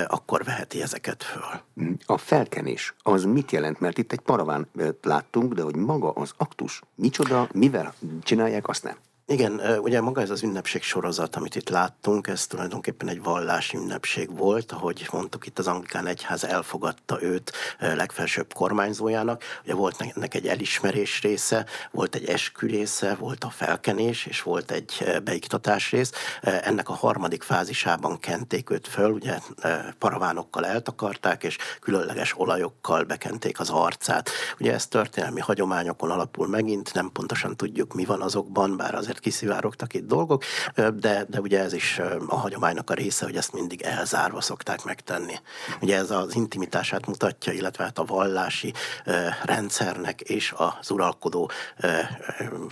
akkor 0.07 0.45
veheti 0.45 0.83
ezeket 0.83 1.23
föl. 1.23 1.61
A 2.07 2.19
felkenés, 2.19 2.95
az 3.03 3.25
mit 3.25 3.53
jelent? 3.53 3.81
Mert 3.81 3.99
itt 3.99 4.13
egy 4.13 4.21
paraván 4.21 4.69
láttunk, 5.03 5.53
de 5.53 5.63
hogy 5.63 5.77
maga 5.77 6.11
az 6.11 6.33
aktus, 6.37 6.81
micsoda, 6.95 7.49
mivel 7.53 7.95
csinálják, 8.23 8.69
azt 8.69 8.83
nem. 8.83 8.97
Igen, 9.29 9.61
ugye 9.81 10.01
maga 10.01 10.21
ez 10.21 10.31
az 10.31 10.43
ünnepség 10.43 10.83
sorozat, 10.83 11.37
amit 11.37 11.55
itt 11.55 11.69
láttunk, 11.69 12.27
ez 12.27 12.47
tulajdonképpen 12.47 13.09
egy 13.09 13.23
vallási 13.23 13.77
ünnepség 13.77 14.37
volt, 14.37 14.73
ahogy 14.73 15.09
mondtuk, 15.13 15.47
itt 15.47 15.59
az 15.59 15.67
anglikán 15.67 16.07
egyház 16.07 16.45
elfogadta 16.45 17.23
őt 17.23 17.53
legfelsőbb 17.79 18.53
kormányzójának. 18.53 19.43
Ugye 19.65 19.75
volt 19.75 20.13
ennek 20.15 20.35
egy 20.35 20.47
elismerés 20.47 21.23
része, 21.23 21.67
volt 21.91 22.15
egy 22.15 22.25
eskü 22.25 22.67
része, 22.67 23.15
volt 23.15 23.45
a 23.45 23.51
felkenés, 23.51 24.27
és 24.27 24.43
volt 24.43 24.71
egy 24.71 25.21
beiktatás 25.25 25.91
rész. 25.91 26.13
Ennek 26.41 26.89
a 26.89 26.95
harmadik 26.95 27.43
fázisában 27.43 28.19
kenték 28.19 28.71
őt 28.71 28.89
föl, 28.89 29.11
ugye 29.11 29.39
paravánokkal 29.99 30.67
eltakarták, 30.67 31.45
és 31.45 31.59
különleges 31.81 32.39
olajokkal 32.39 33.05
bekenték 33.05 33.61
az 33.61 33.71
arcát. 33.71 34.31
Ugye 34.61 34.73
ez 34.73 34.87
történelmi 34.87 35.41
hagyományokon 35.41 36.11
alapul 36.11 36.49
megint, 36.49 36.95
nem 36.95 37.11
pontosan 37.13 37.57
tudjuk, 37.57 37.95
mi 37.95 38.05
van 38.05 38.23
azokban, 38.23 38.77
bár 38.77 38.95
azért 38.95 39.15
azért 39.17 39.21
kiszivárogtak 39.21 39.95
itt 39.95 40.07
dolgok, 40.07 40.43
de, 40.75 41.25
de 41.29 41.41
ugye 41.41 41.61
ez 41.61 41.73
is 41.73 42.01
a 42.29 42.37
hagyománynak 42.37 42.91
a 42.91 42.95
része, 42.95 43.25
hogy 43.25 43.37
ezt 43.37 43.53
mindig 43.53 43.83
elzárva 43.83 44.41
szokták 44.41 44.85
megtenni. 44.85 45.35
Ugye 45.81 45.97
ez 45.97 46.11
az 46.11 46.35
intimitását 46.35 47.07
mutatja, 47.07 47.53
illetve 47.53 47.85
hát 47.85 47.99
a 47.99 48.05
vallási 48.05 48.73
rendszernek 49.45 50.21
és 50.21 50.55
az 50.57 50.91
uralkodó 50.91 51.51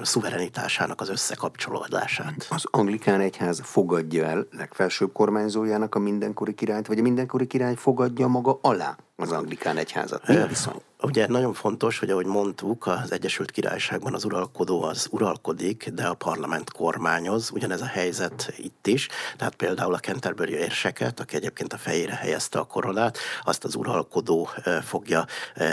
szuverenitásának 0.03 1.01
az 1.01 1.09
összekapcsolódását. 1.09 2.47
Az 2.51 2.65
anglikán 2.71 3.21
egyház 3.21 3.61
fogadja 3.63 4.25
el 4.25 4.47
legfelsőbb 4.51 5.13
kormányzójának 5.13 5.95
a 5.95 5.99
mindenkori 5.99 6.55
királyt, 6.55 6.87
vagy 6.87 6.99
a 6.99 7.03
mindenkori 7.03 7.47
király 7.47 7.75
fogadja 7.75 8.27
maga 8.27 8.59
alá 8.63 8.97
az 9.17 9.33
anglikán 9.33 9.77
egyházat? 9.77 10.29
Mi 10.29 10.37
a 10.37 10.47
viszony? 10.47 10.83
Ugye 11.03 11.27
nagyon 11.27 11.53
fontos, 11.53 11.99
hogy 11.99 12.11
ahogy 12.11 12.27
mondtuk, 12.27 12.87
az 12.87 13.13
Egyesült 13.13 13.51
Királyságban 13.51 14.15
az 14.15 14.25
uralkodó 14.25 14.83
az 14.83 15.09
uralkodik, 15.11 15.89
de 15.89 16.07
a 16.07 16.15
parlament 16.15 16.73
kormányoz. 16.73 17.51
Ugyanez 17.53 17.81
a 17.81 17.87
helyzet 17.87 18.53
itt 18.57 18.87
is. 18.87 19.09
Tehát 19.37 19.55
például 19.55 19.95
a 19.95 19.99
Canterbury 19.99 20.53
érseket, 20.53 21.21
aki 21.21 21.37
egyébként 21.37 21.73
a 21.73 21.79
fejére 21.79 22.15
helyezte 22.15 22.59
a 22.59 22.65
koronát, 22.65 23.19
azt 23.45 23.65
az 23.65 23.75
uralkodó 23.75 24.49
fogja 24.85 25.27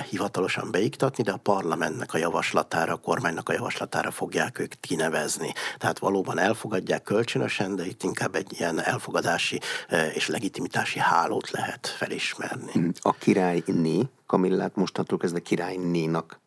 hivatalosan 0.09 0.71
beiktatni, 0.71 1.23
de 1.23 1.31
a 1.31 1.37
parlamentnek 1.37 2.13
a 2.13 2.17
javaslatára, 2.17 2.93
a 2.93 2.97
kormánynak 2.97 3.49
a 3.49 3.53
javaslatára 3.53 4.11
fogják 4.11 4.59
ők 4.59 4.73
kinevezni. 4.79 5.53
Tehát 5.77 5.99
valóban 5.99 6.39
elfogadják 6.39 7.03
kölcsönösen, 7.03 7.75
de 7.75 7.85
itt 7.85 8.03
inkább 8.03 8.35
egy 8.35 8.59
ilyen 8.59 8.83
elfogadási 8.83 9.59
és 10.13 10.27
legitimitási 10.27 10.99
hálót 10.99 11.51
lehet 11.51 11.87
felismerni. 11.97 12.91
A 12.99 13.13
királyné 13.31 14.09
Kamillát 14.25 14.75
mostantól 14.75 15.17
kezdve 15.17 15.39
királynénak 15.39 16.39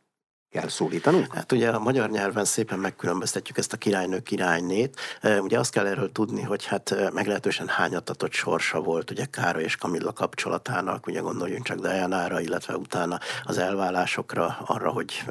kell 0.55 0.69
szólítanunk? 0.69 1.35
Hát 1.35 1.53
ugye 1.53 1.71
a 1.71 1.79
magyar 1.79 2.11
nyelven 2.11 2.45
szépen 2.45 2.79
megkülönböztetjük 2.79 3.59
ezt 3.59 3.73
a 3.73 3.77
királynő 3.77 4.21
királynét. 4.21 5.01
Ugye 5.39 5.59
azt 5.59 5.73
kell 5.73 5.87
erről 5.87 6.13
tudni, 6.13 6.43
hogy 6.43 6.65
hát 6.65 7.13
meglehetősen 7.13 7.69
hányatatott 7.69 8.33
sorsa 8.33 8.81
volt 8.81 9.11
ugye 9.11 9.25
Károly 9.25 9.63
és 9.63 9.77
Kamilla 9.77 10.13
kapcsolatának, 10.13 11.07
ugye 11.07 11.21
gondoljunk 11.21 11.65
csak 11.65 11.79
Diana-ra, 11.79 12.41
illetve 12.41 12.77
utána 12.77 13.19
az 13.45 13.59
elválásokra, 13.59 14.59
arra, 14.67 14.91
hogy 14.91 15.25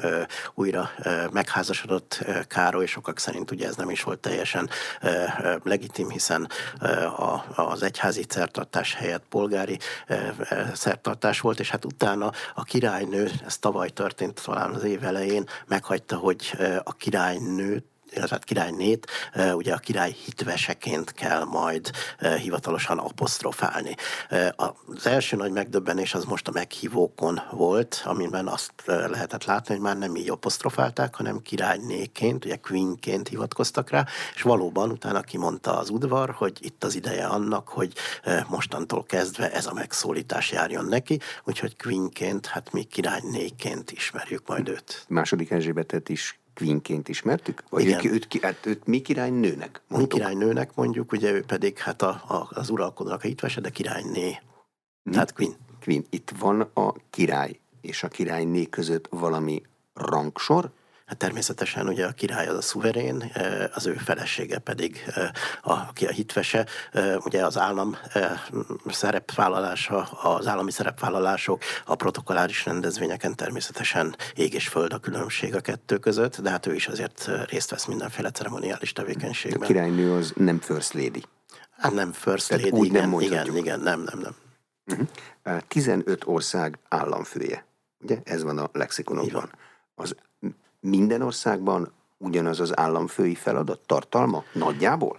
újra 0.54 0.90
megházasodott 1.32 2.24
Károly, 2.48 2.86
sokak 2.86 3.18
szerint 3.18 3.50
ugye 3.50 3.66
ez 3.66 3.76
nem 3.76 3.90
is 3.90 4.02
volt 4.02 4.18
teljesen 4.18 4.70
legitim, 5.62 6.10
hiszen 6.10 6.48
az 7.54 7.82
egyházi 7.82 8.24
szertartás 8.28 8.94
helyett 8.94 9.24
polgári 9.28 9.78
szertartás 10.74 11.40
volt, 11.40 11.60
és 11.60 11.70
hát 11.70 11.84
utána 11.84 12.32
a 12.54 12.62
királynő, 12.62 13.30
ez 13.46 13.58
tavaly 13.58 13.88
történt 13.88 14.42
talán 14.44 14.70
az 14.70 14.84
év 14.84 15.00
elején 15.14 15.44
meghagyta, 15.66 16.16
hogy 16.16 16.52
a 16.84 16.92
királynőt 16.92 17.93
illetve 18.14 18.34
hát 18.34 18.44
királynét 18.44 19.10
ugye 19.54 19.74
a 19.74 19.78
király 19.78 20.10
hitveseként 20.24 21.12
kell 21.12 21.44
majd 21.44 21.90
hivatalosan 22.40 22.98
apostrofálni. 22.98 23.96
Az 24.56 25.06
első 25.06 25.36
nagy 25.36 25.52
megdöbbenés 25.52 26.14
az 26.14 26.24
most 26.24 26.48
a 26.48 26.52
meghívókon 26.52 27.40
volt, 27.50 28.02
amiben 28.04 28.46
azt 28.46 28.72
lehetett 28.86 29.44
látni, 29.44 29.74
hogy 29.74 29.82
már 29.82 29.98
nem 29.98 30.16
így 30.16 30.30
apostrofálták, 30.30 31.14
hanem 31.14 31.42
királynéként, 31.42 32.44
ugye 32.44 32.56
queenként 32.56 33.28
hivatkoztak 33.28 33.90
rá, 33.90 34.06
és 34.34 34.42
valóban 34.42 34.90
utána 34.90 35.20
kimondta 35.20 35.78
az 35.78 35.90
udvar, 35.90 36.30
hogy 36.30 36.58
itt 36.60 36.84
az 36.84 36.94
ideje 36.94 37.26
annak, 37.26 37.68
hogy 37.68 37.92
mostantól 38.48 39.04
kezdve 39.04 39.52
ez 39.52 39.66
a 39.66 39.72
megszólítás 39.72 40.50
járjon 40.50 40.84
neki, 40.84 41.20
úgyhogy 41.44 41.76
queenként, 41.76 42.46
hát 42.46 42.72
mi 42.72 42.82
királynéként 42.82 43.90
ismerjük 43.90 44.46
majd 44.46 44.68
őt. 44.68 45.04
Második 45.08 45.50
Erzsébetet 45.50 46.08
is 46.08 46.38
queenként 46.54 47.08
ismertük? 47.08 47.64
Vagy 47.68 47.82
Igen. 47.82 48.04
Őt, 48.04 48.34
őt, 48.34 48.42
hát 48.42 48.66
őt 48.66 48.86
mi 48.86 49.00
királynőnek 49.00 49.82
mondjuk? 49.88 50.12
Mi 50.12 50.18
királynőnek 50.18 50.74
mondjuk, 50.74 51.12
ugye 51.12 51.32
ő 51.32 51.42
pedig 51.42 51.78
hát 51.78 52.02
a, 52.02 52.08
a, 52.08 52.48
az 52.50 52.70
uralkodónak 52.70 53.22
a 53.22 53.26
hitvese, 53.26 53.60
de 53.60 53.70
királyné. 53.70 54.38
Hm? 55.04 55.10
Tehát 55.10 55.32
queen. 55.32 55.56
Queen. 55.84 56.04
Itt 56.10 56.32
van 56.38 56.60
a 56.60 56.92
király 57.10 57.58
és 57.80 58.02
a 58.02 58.08
királyné 58.08 58.64
között 58.64 59.06
valami 59.10 59.62
rangsor? 59.94 60.70
Hát 61.04 61.16
természetesen 61.16 61.88
ugye 61.88 62.06
a 62.06 62.12
király 62.12 62.46
az 62.46 62.56
a 62.56 62.62
szuverén, 62.62 63.32
az 63.74 63.86
ő 63.86 63.94
felesége 63.94 64.58
pedig, 64.58 65.04
a, 65.62 65.72
aki 65.72 66.06
a 66.06 66.10
hitvese. 66.10 66.66
Ugye 67.24 67.44
az 67.44 67.58
állam 67.58 67.96
szerepvállalása, 68.86 70.02
az 70.02 70.46
állami 70.46 70.70
szerepvállalások, 70.70 71.62
a 71.84 71.94
protokolláris 71.94 72.64
rendezvényeken 72.64 73.34
természetesen 73.34 74.16
ég 74.34 74.54
és 74.54 74.68
föld 74.68 74.92
a 74.92 74.98
különbség 74.98 75.54
a 75.54 75.60
kettő 75.60 75.98
között, 75.98 76.40
de 76.40 76.50
hát 76.50 76.66
ő 76.66 76.74
is 76.74 76.88
azért 76.88 77.30
részt 77.48 77.70
vesz 77.70 77.84
mindenféle 77.84 78.30
ceremoniális 78.30 78.92
tevékenységben. 78.92 79.62
A 79.62 79.66
királynő 79.66 80.12
az 80.12 80.32
nem 80.36 80.60
first 80.60 80.92
lady. 80.92 81.22
Hát 81.76 81.92
nem 81.92 82.12
first 82.12 82.48
Tehát 82.48 82.64
lady, 82.64 82.78
úgy 82.78 82.86
igen, 82.86 83.08
nem 83.08 83.20
igen, 83.20 83.56
igen, 83.56 83.80
nem, 83.80 84.00
nem, 84.00 84.18
nem. 84.18 84.34
Uh-huh. 84.86 85.60
15 85.68 86.22
ország 86.26 86.78
államfője. 86.88 87.66
Ugye 88.00 88.18
ez 88.24 88.42
van 88.42 88.58
a 88.58 88.68
lexikonokban. 88.72 89.50
Az 89.94 90.14
minden 90.84 91.22
országban 91.22 91.92
ugyanaz 92.18 92.60
az 92.60 92.78
államfői 92.78 93.34
feladat 93.34 93.80
tartalma 93.86 94.44
nagyjából? 94.52 95.18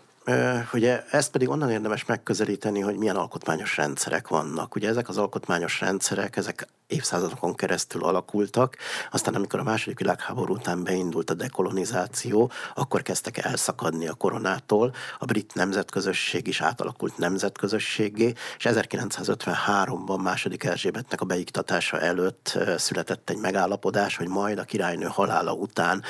Ugye 0.74 1.04
ezt 1.12 1.32
pedig 1.32 1.50
onnan 1.50 1.70
érdemes 1.70 2.06
megközelíteni, 2.06 2.80
hogy 2.80 2.98
milyen 2.98 3.16
alkotmányos 3.16 3.78
rendszerek 3.78 4.28
vannak. 4.28 4.76
Ugye 4.76 4.90
ezek 4.90 5.10
az 5.10 5.18
alkotmányos 5.18 5.80
rendszerek, 5.80 6.36
ezek 6.36 6.68
évszázadokon 6.88 7.56
keresztül 7.56 8.04
alakultak, 8.04 8.78
aztán 9.12 9.36
amikor 9.36 9.60
a 9.60 9.64
második 9.64 10.00
világháború 10.00 10.54
után 10.54 10.84
beindult 10.84 11.30
a 11.30 11.34
dekolonizáció, 11.34 12.52
akkor 12.76 13.02
kezdtek 13.02 13.38
elszakadni 13.38 14.08
a 14.08 14.14
koronától, 14.14 14.94
a 15.20 15.26
brit 15.26 15.54
nemzetközösség 15.54 16.48
is 16.48 16.62
átalakult 16.62 17.18
nemzetközösségé, 17.18 18.34
és 18.58 18.68
1953-ban 18.70 20.22
második 20.22 20.64
Erzsébetnek 20.64 21.22
a 21.22 21.26
beiktatása 21.26 22.00
előtt 22.00 22.58
született 22.78 23.30
egy 23.30 23.38
megállapodás, 23.38 24.18
hogy 24.18 24.28
majd 24.28 24.58
a 24.58 24.64
királynő 24.64 25.06
halála 25.06 25.54
után 25.54 26.04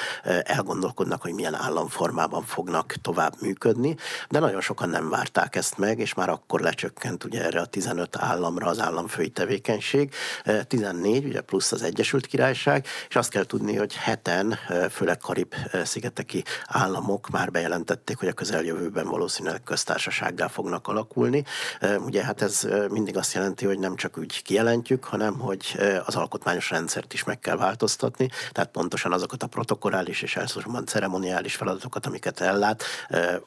elgondolkodnak, 0.43 1.21
hogy 1.21 1.33
milyen 1.33 1.55
államformában 1.55 2.43
fognak 2.43 2.95
tovább 3.01 3.33
működni, 3.41 3.95
de 4.29 4.39
nagyon 4.39 4.61
sokan 4.61 4.89
nem 4.89 5.09
várták 5.09 5.55
ezt 5.55 5.77
meg, 5.77 5.99
és 5.99 6.13
már 6.13 6.29
akkor 6.29 6.59
lecsökkent 6.59 7.23
ugye 7.23 7.43
erre 7.43 7.59
a 7.59 7.65
15 7.65 8.17
államra 8.17 8.67
az 8.67 8.79
államfői 8.79 9.29
tevékenység, 9.29 10.13
14, 10.67 11.25
ugye 11.25 11.41
plusz 11.41 11.71
az 11.71 11.81
Egyesült 11.81 12.25
Királyság, 12.25 12.85
és 13.09 13.15
azt 13.15 13.29
kell 13.29 13.43
tudni, 13.43 13.75
hogy 13.75 13.95
heten, 13.95 14.59
főleg 14.91 15.17
Karib-szigeteki 15.17 16.43
államok 16.65 17.29
már 17.29 17.51
bejelentették, 17.51 18.17
hogy 18.17 18.27
a 18.27 18.33
közeljövőben 18.33 19.07
valószínűleg 19.07 19.63
köztársasággá 19.63 20.47
fognak 20.47 20.87
alakulni. 20.87 21.43
Ugye 22.05 22.23
hát 22.23 22.41
ez 22.41 22.67
mindig 22.89 23.17
azt 23.17 23.33
jelenti, 23.33 23.65
hogy 23.65 23.79
nem 23.79 23.95
csak 23.95 24.17
úgy 24.17 24.41
kijelentjük, 24.41 25.03
hanem 25.03 25.39
hogy 25.39 25.79
az 26.05 26.15
alkotmányos 26.15 26.69
rendszert 26.69 27.13
is 27.13 27.23
meg 27.23 27.39
kell 27.39 27.57
változtatni, 27.57 28.29
tehát 28.51 28.71
pontosan 28.71 29.11
azokat 29.11 29.43
a 29.43 29.47
protokollális 29.47 30.21
és 30.21 30.35
elsősorban 30.35 30.85
ceremoniális 30.85 31.55
feladatokat, 31.55 32.05
amiket 32.05 32.39
ellát, 32.39 32.83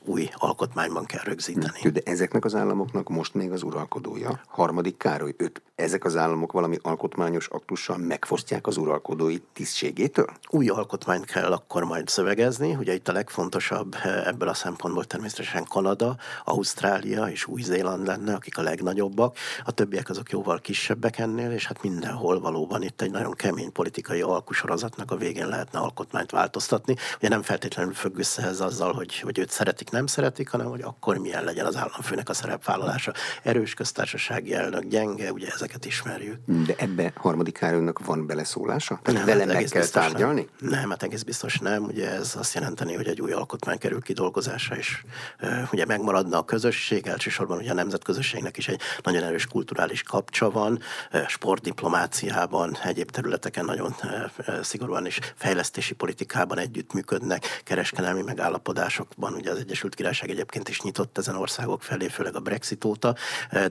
új 0.05 0.29
alkotmányban 0.35 1.05
kell 1.05 1.23
rögzíteni. 1.25 1.91
De 1.91 2.01
ezeknek 2.05 2.45
az 2.45 2.55
államoknak 2.55 3.09
most 3.09 3.35
még 3.35 3.53
az 3.53 3.63
uralkodója, 3.63 4.41
harmadik 4.49 4.97
Károly, 4.97 5.35
őt, 5.37 5.63
ezek 5.75 6.05
az 6.05 6.17
államok 6.17 6.53
valami 6.53 6.79
alkotmányos 6.83 7.08
alkotmányos 7.09 7.49
aktussal 7.49 7.97
megfosztják 7.97 8.67
az 8.67 8.77
uralkodói 8.77 9.39
tisztségétől? 9.53 10.27
Új 10.51 10.69
alkotmányt 10.69 11.25
kell 11.25 11.53
akkor 11.53 11.85
majd 11.85 12.09
szövegezni. 12.09 12.75
Ugye 12.75 12.95
itt 12.95 13.09
a 13.09 13.13
legfontosabb 13.13 13.95
eh, 14.03 14.27
ebből 14.27 14.49
a 14.49 14.55
szempontból 14.55 15.05
természetesen 15.05 15.65
Kanada, 15.65 16.17
Ausztrália 16.45 17.25
és 17.25 17.47
Új-Zéland 17.47 18.07
lenne, 18.07 18.35
akik 18.35 18.59
a 18.59 18.63
legnagyobbak. 18.63 19.37
A 19.65 19.71
többiek 19.71 20.09
azok 20.09 20.31
jóval 20.31 20.61
kisebbek 20.61 21.19
ennél, 21.19 21.51
és 21.51 21.67
hát 21.67 21.83
mindenhol 21.83 22.41
valóban 22.41 22.83
itt 22.83 23.03
egy 23.03 23.11
nagyon 23.11 23.33
kemény 23.33 23.73
politikai 23.73 24.21
alkusorozatnak 24.21 25.11
a 25.11 25.17
végén 25.17 25.49
lehetne 25.49 25.79
alkotmányt 25.79 26.31
változtatni. 26.31 26.95
Ugye 27.17 27.29
nem 27.29 27.43
feltétlenül 27.43 27.95
függ 27.95 28.19
össze 28.19 28.43
ez 28.43 28.61
azzal, 28.61 28.93
hogy, 28.93 29.21
hogy 29.21 29.39
őt 29.39 29.51
szeretik, 29.51 29.91
nem 29.91 30.07
szeretik, 30.07 30.49
hanem 30.49 30.67
hogy 30.67 30.83
akkor 30.83 31.17
milyen 31.19 31.45
legyen 31.45 31.67
az 31.67 31.77
államfőnek 31.77 32.29
a 32.29 32.35
szerepvállalása. 32.35 33.13
Erős 33.43 33.75
köztársasági 33.75 34.55
elnök, 34.55 34.85
gyenge, 34.85 35.33
ugye 35.33 35.49
ezeket 35.49 35.85
ismerjük. 35.85 36.39
De 36.67 36.75
ebbe 36.99 37.13
harmadik 37.17 37.59
Károlynak 37.59 38.05
van 38.05 38.27
beleszólása? 38.27 39.01
Tehát 39.03 39.27
nem, 39.27 39.39
vele 39.39 39.53
hát 39.53 39.63
meg 39.63 39.71
kell 39.71 39.87
tárgyalni? 39.87 40.49
Nem. 40.59 40.71
nem, 40.71 40.91
hát 40.91 41.03
egész 41.03 41.23
biztos 41.23 41.59
nem. 41.59 41.85
Ugye 41.85 42.11
ez 42.11 42.35
azt 42.39 42.55
jelenteni, 42.55 42.95
hogy 42.95 43.07
egy 43.07 43.21
új 43.21 43.33
alkotmány 43.33 43.79
kerül 43.79 44.01
kidolgozásra, 44.01 44.77
és 44.77 45.03
uh, 45.41 45.73
ugye 45.73 45.85
megmaradna 45.87 46.39
a 46.39 46.45
közösség, 46.45 47.07
elsősorban 47.07 47.59
ugye 47.59 47.71
a 47.71 47.75
nemzetközösségnek 47.75 48.57
is 48.57 48.69
egy 48.69 48.81
nagyon 49.03 49.23
erős 49.23 49.47
kulturális 49.47 50.03
kapcsa 50.03 50.51
van, 50.51 50.81
uh, 51.13 51.27
sportdiplomáciában, 51.27 52.77
egyéb 52.85 53.11
területeken 53.11 53.65
nagyon 53.65 53.95
uh, 54.03 54.61
szigorúan 54.63 55.07
is 55.07 55.19
fejlesztési 55.35 55.95
politikában 55.95 56.59
együttműködnek, 56.59 57.63
kereskedelmi 57.65 58.23
megállapodásokban, 58.23 59.33
ugye 59.35 59.51
az 59.51 59.59
Egyesült 59.59 59.95
Királyság 59.95 60.31
egyébként 60.31 60.69
is 60.69 60.81
nyitott 60.81 61.19
ezen 61.19 61.37
országok 61.37 61.83
felé, 61.83 62.09
főleg 62.09 62.37
a 62.37 62.41
Brexit 62.41 62.85
óta, 62.85 63.15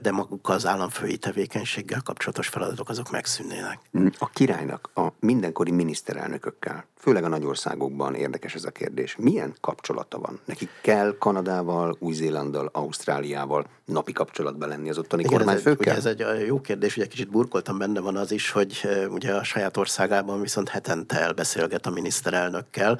de 0.02 0.10
maguk 0.10 0.48
az 0.48 0.66
államfői 0.66 1.16
tevékenységgel 1.16 2.00
kapcsolatos 2.04 2.48
feladatok 2.48 2.88
azok 2.88 3.10
megszűnnének. 3.18 3.78
A 4.18 4.28
királynak 4.30 4.90
a 4.94 5.06
mindenkori 5.20 5.70
miniszterelnökökkel, 5.70 6.84
főleg 6.98 7.24
a 7.24 7.28
nagyországokban 7.28 8.14
érdekes 8.14 8.54
ez 8.54 8.64
a 8.64 8.70
kérdés. 8.70 9.16
Milyen 9.16 9.54
kapcsolata 9.60 10.18
van? 10.18 10.40
Neki 10.44 10.68
kell 10.82 11.16
Kanadával, 11.18 11.96
Új-Zélanddal, 11.98 12.70
Ausztráliával 12.72 13.66
napi 13.84 14.12
kapcsolatban 14.12 14.68
lenni 14.68 14.88
az 14.88 14.98
ottani 14.98 15.24
kormányfőkkel? 15.24 15.96
Ez 15.96 16.06
egy, 16.06 16.20
ez 16.20 16.28
egy 16.28 16.46
jó 16.46 16.60
kérdés, 16.60 16.96
ugye 16.96 17.06
kicsit 17.06 17.30
burkoltam 17.30 17.78
benne 17.78 18.00
van 18.00 18.16
az 18.16 18.30
is, 18.30 18.50
hogy 18.50 18.88
ugye 19.10 19.34
a 19.34 19.44
saját 19.44 19.76
országában 19.76 20.40
viszont 20.40 20.68
hetente 20.68 21.20
elbeszélget 21.20 21.86
a 21.86 21.90
miniszterelnökkel. 21.90 22.98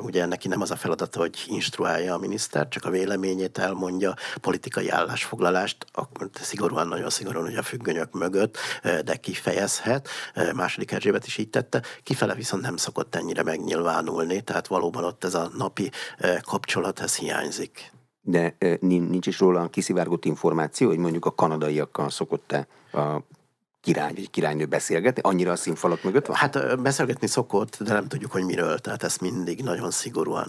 Ugye 0.00 0.26
neki 0.26 0.48
nem 0.48 0.60
az 0.60 0.70
a 0.70 0.76
feladata, 0.76 1.18
hogy 1.18 1.44
instruálja 1.46 2.14
a 2.14 2.18
miniszter, 2.18 2.68
csak 2.68 2.84
a 2.84 2.90
véleményét 2.90 3.58
elmondja, 3.58 4.14
politikai 4.40 4.88
állásfoglalást, 4.88 5.86
akkor 5.92 6.28
szigorúan, 6.40 6.88
nagyon 6.88 7.10
szigorúan 7.10 7.46
ugye 7.46 7.58
a 7.58 7.62
függönyök 7.62 8.12
mögött, 8.12 8.56
de 9.04 9.16
kifejezi 9.16 9.54
helyezhet, 9.66 10.08
második 10.54 10.92
Erzsébet 10.92 11.26
is 11.26 11.38
így 11.38 11.50
tette, 11.50 11.82
kifele 12.02 12.34
viszont 12.34 12.62
nem 12.62 12.76
szokott 12.76 13.14
ennyire 13.14 13.35
megnyilvánulni, 13.42 14.40
tehát 14.40 14.66
valóban 14.66 15.04
ott 15.04 15.24
ez 15.24 15.34
a 15.34 15.50
napi 15.56 15.90
kapcsolat, 16.42 17.00
ez 17.00 17.16
hiányzik. 17.16 17.92
De 18.20 18.56
nincs 18.80 19.26
is 19.26 19.38
róla 19.38 19.68
kiszivárgott 19.68 20.24
információ, 20.24 20.88
hogy 20.88 20.98
mondjuk 20.98 21.24
a 21.24 21.34
kanadaiakkal 21.34 22.10
szokott-e 22.10 22.66
a 22.92 23.20
király 23.80 24.12
vagy 24.14 24.30
királynő 24.30 24.66
beszélgetni? 24.66 25.22
Annyira 25.24 25.52
a 25.52 25.56
színfalak 25.56 26.02
mögött 26.02 26.26
van? 26.26 26.36
Hát 26.36 26.82
beszélgetni 26.82 27.26
szokott, 27.26 27.82
de 27.82 27.92
nem 27.92 28.08
tudjuk, 28.08 28.32
hogy 28.32 28.44
miről. 28.44 28.78
Tehát 28.78 29.02
ezt 29.02 29.20
mindig 29.20 29.62
nagyon 29.62 29.90
szigorúan 29.90 30.46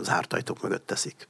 zárt 0.00 0.32
ajtók 0.32 0.62
mögött 0.62 0.86
teszik. 0.86 1.28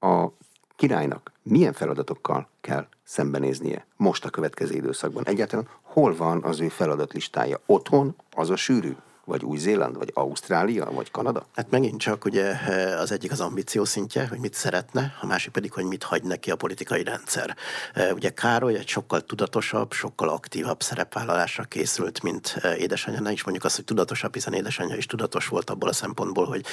A 0.00 0.28
királynak 0.76 1.32
milyen 1.42 1.72
feladatokkal 1.72 2.48
kell 2.60 2.86
szembenéznie 3.04 3.86
most 3.96 4.24
a 4.24 4.30
következő 4.30 4.74
időszakban? 4.74 5.26
Egyáltalán 5.26 5.68
hol 5.82 6.16
van 6.16 6.42
az 6.42 6.60
ő 6.60 6.68
feladatlistája? 6.68 7.60
Otthon? 7.66 8.16
Az 8.30 8.50
a 8.50 8.56
sűrű? 8.56 8.96
Vagy 9.24 9.44
Új-Zéland, 9.44 9.96
vagy 9.96 10.10
Ausztrália, 10.14 10.90
vagy 10.90 11.10
Kanada? 11.10 11.46
Hát 11.54 11.70
megint 11.70 12.00
csak 12.00 12.24
ugye 12.24 12.60
eh, 12.60 13.00
az 13.00 13.12
egyik 13.12 13.32
az 13.32 13.40
ambíció 13.40 13.84
szintje, 13.84 14.26
hogy 14.28 14.38
mit 14.38 14.54
szeretne, 14.54 15.16
a 15.20 15.26
másik 15.26 15.52
pedig, 15.52 15.72
hogy 15.72 15.84
mit 15.84 16.02
hagy 16.02 16.22
neki 16.22 16.50
a 16.50 16.56
politikai 16.56 17.02
rendszer. 17.02 17.56
Eh, 17.94 18.12
ugye 18.14 18.30
Károly 18.30 18.74
egy 18.74 18.88
sokkal 18.88 19.20
tudatosabb, 19.20 19.92
sokkal 19.92 20.28
aktívabb 20.28 20.82
szerepvállalásra 20.82 21.62
készült, 21.62 22.22
mint 22.22 22.56
eh, 22.60 22.80
édesanyja. 22.80 23.20
Ne 23.20 23.32
is 23.32 23.44
mondjuk 23.44 23.64
azt, 23.64 23.76
hogy 23.76 23.84
tudatosabb, 23.84 24.34
hiszen 24.34 24.52
édesanyja 24.52 24.96
is 24.96 25.06
tudatos 25.06 25.48
volt 25.48 25.70
abból 25.70 25.88
a 25.88 25.92
szempontból, 25.92 26.46
hogy 26.46 26.64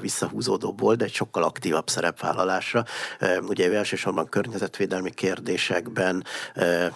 visszahúzódóbb 0.00 0.80
volt, 0.80 0.98
de 0.98 1.04
egy 1.04 1.12
sokkal 1.12 1.42
aktívabb 1.42 1.88
szerepvállalásra. 1.88 2.84
Ugye 3.48 3.72
elsősorban 3.72 4.28
környezetvédelmi 4.28 5.10
kérdésekben 5.10 6.24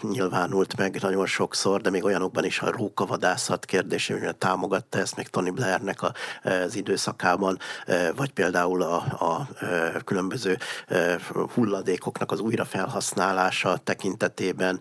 nyilvánult 0.01 0.77
meg 0.77 0.99
nagyon 1.01 1.27
sokszor, 1.27 1.81
de 1.81 1.91
még 1.91 2.05
olyanokban 2.05 2.45
is 2.45 2.61
a 2.61 2.71
rókavadászat 2.71 3.65
kérdésében 3.65 4.35
támogatta 4.39 5.02
ezt 5.03 5.17
még 5.17 5.29
Tony 5.29 5.53
Blairnek 5.53 5.99
az 6.43 6.75
időszakában, 6.75 7.59
e, 7.87 8.13
vagy 8.13 8.31
például 8.31 8.83
a, 8.83 8.95
a 8.97 9.49
e, 9.65 10.01
különböző 10.05 10.59
e, 10.89 11.19
hulladékoknak 11.55 12.33
az 12.33 12.41
újrafelhasználása 12.41 13.77
tekintetében, 13.77 14.81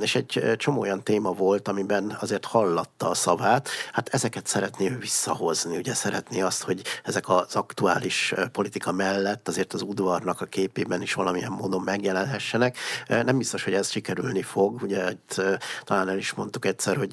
és 0.00 0.14
egy 0.14 0.54
csomó 0.56 0.80
olyan 0.80 1.02
téma 1.02 1.32
volt, 1.32 1.68
amiben 1.68 2.16
azért 2.20 2.44
hallatta 2.44 3.08
a 3.08 3.14
szavát, 3.14 3.68
hát 3.92 4.08
ezeket 4.08 4.46
szeretné 4.46 4.90
ő 4.90 4.98
visszahozni, 4.98 5.76
ugye 5.76 5.94
szeretné 5.94 6.40
azt, 6.40 6.62
hogy 6.62 6.82
ezek 7.04 7.28
az 7.28 7.56
aktuális 7.56 8.34
politika 8.52 8.92
mellett 8.92 9.48
azért 9.48 9.72
az 9.72 9.82
udvarnak 9.82 10.40
a 10.40 10.44
képében 10.44 11.02
is 11.02 11.14
valamilyen 11.14 11.52
módon 11.52 11.82
megjelenhessenek. 11.82 12.76
Nem 13.06 13.38
biztos, 13.38 13.64
hogy 13.64 13.74
ez 13.74 13.90
sikerülni 13.90 14.42
fog, 14.42 14.82
ugye 14.82 15.12
talán 15.84 16.08
el 16.08 16.18
is 16.18 16.32
mondtuk 16.32 16.64
egyszer, 16.64 16.96
hogy 16.96 17.12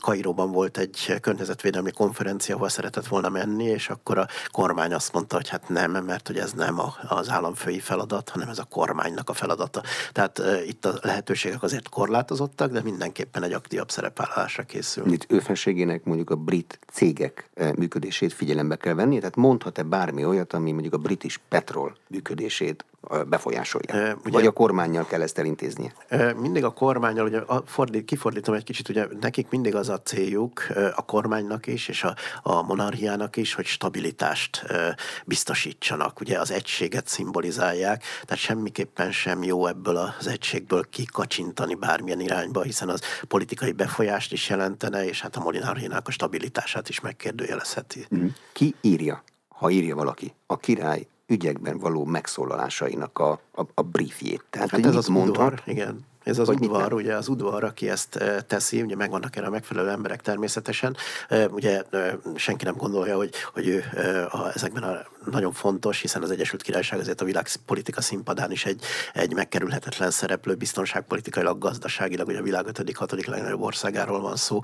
Kairóban 0.00 0.52
volt 0.52 0.78
egy 0.78 1.13
környezetvédelmi 1.20 1.90
konferencia, 1.90 2.54
ahol 2.54 2.68
szeretett 2.68 3.06
volna 3.06 3.28
menni, 3.28 3.64
és 3.64 3.88
akkor 3.88 4.18
a 4.18 4.26
kormány 4.50 4.94
azt 4.94 5.12
mondta, 5.12 5.36
hogy 5.36 5.48
hát 5.48 5.68
nem, 5.68 5.90
mert 5.90 6.26
hogy 6.26 6.38
ez 6.38 6.52
nem 6.52 6.78
a, 6.80 6.94
az 7.08 7.30
államfői 7.30 7.80
feladat, 7.80 8.28
hanem 8.28 8.48
ez 8.48 8.58
a 8.58 8.64
kormánynak 8.64 9.28
a 9.28 9.32
feladata. 9.32 9.82
Tehát 10.12 10.42
itt 10.66 10.84
a 10.84 10.98
lehetőségek 11.02 11.62
azért 11.62 11.88
korlátozottak, 11.88 12.72
de 12.72 12.82
mindenképpen 12.82 13.42
egy 13.42 13.52
aktívabb 13.52 13.90
szerepvállalásra 13.90 14.62
készül. 14.62 15.12
Itt 15.12 15.26
ő 15.28 15.38
felségének 15.38 16.04
mondjuk 16.04 16.30
a 16.30 16.36
brit 16.36 16.78
cégek 16.92 17.50
működését 17.76 18.32
figyelembe 18.32 18.76
kell 18.76 18.94
venni, 18.94 19.18
tehát 19.18 19.36
mondhat-e 19.36 19.82
bármi 19.82 20.24
olyat, 20.24 20.52
ami 20.52 20.72
mondjuk 20.72 20.94
a 20.94 20.98
British 20.98 21.38
Petrol 21.48 21.96
működését 22.08 22.84
befolyásolja? 23.26 23.94
E, 23.94 24.16
ugye, 24.24 24.30
Vagy 24.30 24.46
a 24.46 24.50
kormányjal 24.50 25.06
kell 25.06 25.22
ezt 25.22 25.38
elintéznie? 25.38 25.92
E, 26.08 26.32
mindig 26.32 26.64
a 26.64 26.70
kormányjal, 26.70 27.26
ugye 27.26 27.38
a 27.38 27.62
fordít, 27.66 28.04
kifordítom 28.04 28.54
egy 28.54 28.64
kicsit, 28.64 28.88
ugye 28.88 29.06
nekik 29.20 29.50
mindig 29.50 29.74
az 29.74 29.88
a 29.88 30.00
céljuk, 30.00 30.66
a 30.94 31.04
kormánynak 31.04 31.66
is, 31.66 31.88
és 31.88 32.04
a, 32.04 32.14
a 32.42 32.62
monarchiának 32.62 33.36
is, 33.36 33.54
hogy 33.54 33.66
stabilitást 33.66 34.56
e, 34.56 34.96
biztosítsanak. 35.24 36.20
Ugye 36.20 36.38
az 36.38 36.50
egységet 36.50 37.06
szimbolizálják, 37.06 38.02
tehát 38.24 38.42
semmiképpen 38.42 39.12
sem 39.12 39.42
jó 39.42 39.66
ebből 39.66 39.96
az 39.96 40.26
egységből 40.26 40.84
kikacsintani 40.90 41.74
bármilyen 41.74 42.20
irányba, 42.20 42.62
hiszen 42.62 42.88
az 42.88 43.00
politikai 43.28 43.72
befolyást 43.72 44.32
is 44.32 44.48
jelentene, 44.48 45.04
és 45.04 45.20
hát 45.20 45.36
a 45.36 45.40
monarchiának 45.40 46.08
a 46.08 46.10
stabilitását 46.10 46.88
is 46.88 47.00
megkérdőjelezheti. 47.00 48.06
Ki 48.52 48.74
írja? 48.80 49.22
Ha 49.48 49.70
írja 49.70 49.94
valaki, 49.94 50.34
a 50.46 50.56
király 50.56 51.06
ügyekben 51.26 51.78
való 51.78 52.04
megszólalásainak 52.04 53.18
a, 53.18 53.30
a, 53.52 53.62
a 53.74 53.82
briefjét. 53.82 54.44
Tehát, 54.50 54.70
hát 54.70 54.86
ez 54.86 54.96
az 54.96 55.06
mondhat, 55.06 55.52
udvar, 55.52 55.62
igen. 55.64 56.04
Ez 56.24 56.38
az 56.38 56.48
udvar, 56.48 56.92
ugye 56.92 57.14
az 57.14 57.28
udvar, 57.28 57.64
aki 57.64 57.88
ezt 57.88 58.16
eh, 58.16 58.36
teszi, 58.46 58.82
ugye 58.82 58.96
megvannak 58.96 59.36
erre 59.36 59.46
a 59.46 59.50
megfelelő 59.50 59.88
emberek 59.88 60.20
természetesen. 60.20 60.96
Eh, 61.28 61.52
ugye 61.52 61.82
eh, 61.90 62.12
senki 62.34 62.64
nem 62.64 62.76
gondolja, 62.76 63.16
hogy, 63.16 63.30
hogy 63.52 63.66
ő 63.66 63.84
a, 64.30 64.50
ezekben 64.54 64.82
a 64.82 65.02
nagyon 65.30 65.52
fontos, 65.52 66.00
hiszen 66.00 66.22
az 66.22 66.30
Egyesült 66.30 66.62
Királyság 66.62 66.98
azért 66.98 67.20
a 67.20 67.24
világpolitika 67.24 68.00
színpadán 68.00 68.50
is 68.50 68.64
egy, 68.64 68.84
egy 69.12 69.34
megkerülhetetlen 69.34 70.10
szereplő, 70.10 70.54
biztonságpolitikailag, 70.54 71.58
gazdaságilag, 71.58 72.28
ugye 72.28 72.38
a 72.38 72.42
világ 72.42 72.66
5.-6. 72.72 73.26
legnagyobb 73.26 73.60
országáról 73.60 74.20
van 74.20 74.36
szó, 74.36 74.60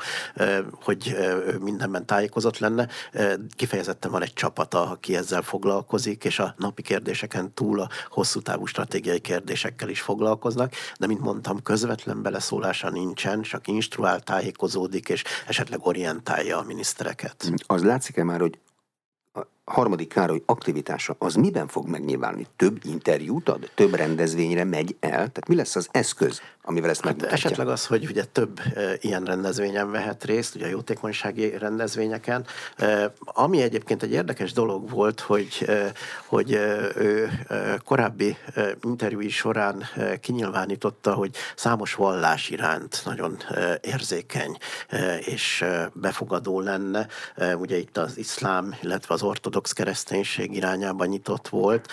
hogy 0.82 1.16
mindenben 1.60 2.06
tájékozott 2.06 2.58
lenne. 2.58 2.88
Kifejezetten 3.56 4.10
van 4.10 4.22
egy 4.22 4.32
csapata, 4.32 4.90
aki 4.90 5.16
ezzel 5.16 5.42
foglalkozik, 5.42 6.24
és 6.24 6.38
a 6.38 6.54
napi 6.56 6.82
kérdéseken 6.82 7.54
túl 7.54 7.80
a 7.80 7.88
hosszú 8.10 8.40
távú 8.40 8.66
stratégiai 8.66 9.20
kérdésekkel 9.20 9.88
is 9.88 10.00
foglalkoznak, 10.00 10.72
de 10.98 11.06
mint 11.06 11.20
mondtam, 11.20 11.49
közvetlen 11.58 12.22
beleszólása 12.22 12.90
nincsen, 12.90 13.42
csak 13.42 13.66
instruál, 13.66 14.20
tájékozódik, 14.20 15.08
és 15.08 15.24
esetleg 15.46 15.86
orientálja 15.86 16.58
a 16.58 16.62
minisztereket. 16.62 17.50
Az 17.66 17.84
látszik-e 17.84 18.24
már, 18.24 18.40
hogy 18.40 18.58
harmadik 19.64 20.08
Károly 20.08 20.42
aktivitása 20.46 21.16
az 21.18 21.34
miben 21.34 21.68
fog 21.68 21.88
megnyilvánulni? 21.88 22.46
Több 22.56 22.80
interjút 22.84 23.48
ad? 23.48 23.70
Több 23.74 23.94
rendezvényre 23.94 24.64
megy 24.64 24.96
el? 25.00 25.10
Tehát 25.10 25.48
mi 25.48 25.54
lesz 25.54 25.76
az 25.76 25.88
eszköz, 25.90 26.40
amivel 26.62 26.90
ezt 26.90 27.04
hát 27.04 27.22
Esetleg 27.22 27.68
az, 27.68 27.86
hogy 27.86 28.06
ugye 28.06 28.24
több 28.24 28.60
e, 28.74 28.96
ilyen 29.00 29.24
rendezvényen 29.24 29.90
vehet 29.90 30.24
részt, 30.24 30.54
ugye 30.54 30.66
a 30.66 30.68
jótékonysági 30.68 31.58
rendezvényeken. 31.58 32.46
E, 32.76 33.12
ami 33.24 33.62
egyébként 33.62 34.02
egy 34.02 34.12
érdekes 34.12 34.52
dolog 34.52 34.90
volt, 34.90 35.20
hogy, 35.20 35.64
e, 35.66 35.92
hogy 36.26 36.52
ő 36.96 37.30
e, 37.48 37.78
korábbi 37.84 38.36
e, 38.54 38.76
interjúi 38.82 39.28
során 39.28 39.84
e, 39.96 40.16
kinyilvánította, 40.16 41.14
hogy 41.14 41.34
számos 41.56 41.94
vallás 41.94 42.50
iránt 42.50 43.02
nagyon 43.04 43.36
e, 43.48 43.78
érzékeny 43.82 44.56
e, 44.88 45.16
és 45.18 45.62
e, 45.62 45.90
befogadó 45.94 46.60
lenne. 46.60 47.06
E, 47.34 47.56
ugye 47.56 47.78
itt 47.78 47.96
az 47.96 48.18
iszlám, 48.18 48.74
illetve 48.82 49.14
az 49.14 49.22
ortodox 49.22 49.59
ortodox 49.60 49.72
kereszténység 49.72 50.54
irányában 50.56 51.08
nyitott 51.08 51.48
volt, 51.48 51.88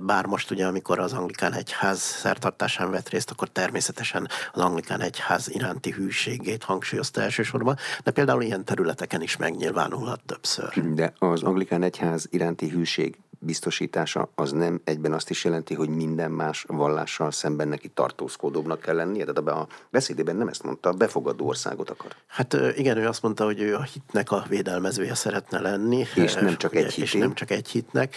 bár 0.00 0.26
most 0.26 0.50
ugye, 0.50 0.66
amikor 0.66 0.98
az 0.98 1.12
anglikán 1.12 1.52
egyház 1.52 1.98
szertartásán 2.00 2.90
vett 2.90 3.08
részt, 3.08 3.30
akkor 3.30 3.48
természetesen 3.48 4.28
az 4.52 4.60
anglikán 4.60 5.00
egyház 5.00 5.48
iránti 5.48 5.90
hűségét 5.90 6.64
hangsúlyozta 6.64 7.20
elsősorban, 7.20 7.76
de 8.04 8.10
például 8.10 8.42
ilyen 8.42 8.64
területeken 8.64 9.22
is 9.22 9.36
megnyilvánulhat 9.36 10.20
többször. 10.26 10.94
De 10.94 11.12
az 11.18 11.42
anglikán 11.42 11.82
egyház 11.82 12.26
iránti 12.30 12.68
hűség 12.68 13.18
biztosítása 13.44 14.28
az 14.34 14.52
nem 14.52 14.80
egyben 14.84 15.12
azt 15.12 15.30
is 15.30 15.44
jelenti, 15.44 15.74
hogy 15.74 15.88
minden 15.88 16.30
más 16.30 16.64
vallással 16.68 17.30
szemben 17.30 17.68
neki 17.68 17.88
tartózkodóbbnak 17.88 18.80
kell 18.80 18.94
lennie? 18.94 19.24
De 19.24 19.50
a 19.50 19.66
beszédében 19.90 20.36
nem 20.36 20.48
ezt 20.48 20.62
mondta, 20.62 20.92
befogadó 20.92 21.46
országot 21.46 21.90
akar. 21.90 22.10
Hát 22.26 22.56
igen, 22.76 22.96
ő 22.96 23.06
azt 23.06 23.22
mondta, 23.22 23.44
hogy 23.44 23.60
ő 23.60 23.74
a 23.74 23.82
hitnek 23.82 24.30
a 24.30 24.44
védelmezője 24.48 25.14
szeretne 25.14 25.60
lenni. 25.60 26.06
És 26.14 26.34
nem 26.34 26.56
csak 26.56 26.74
egy 26.74 26.92
És 27.02 27.12
nem 27.12 27.34
csak 27.34 27.50
egy 27.50 27.68
hitnek. 27.68 28.16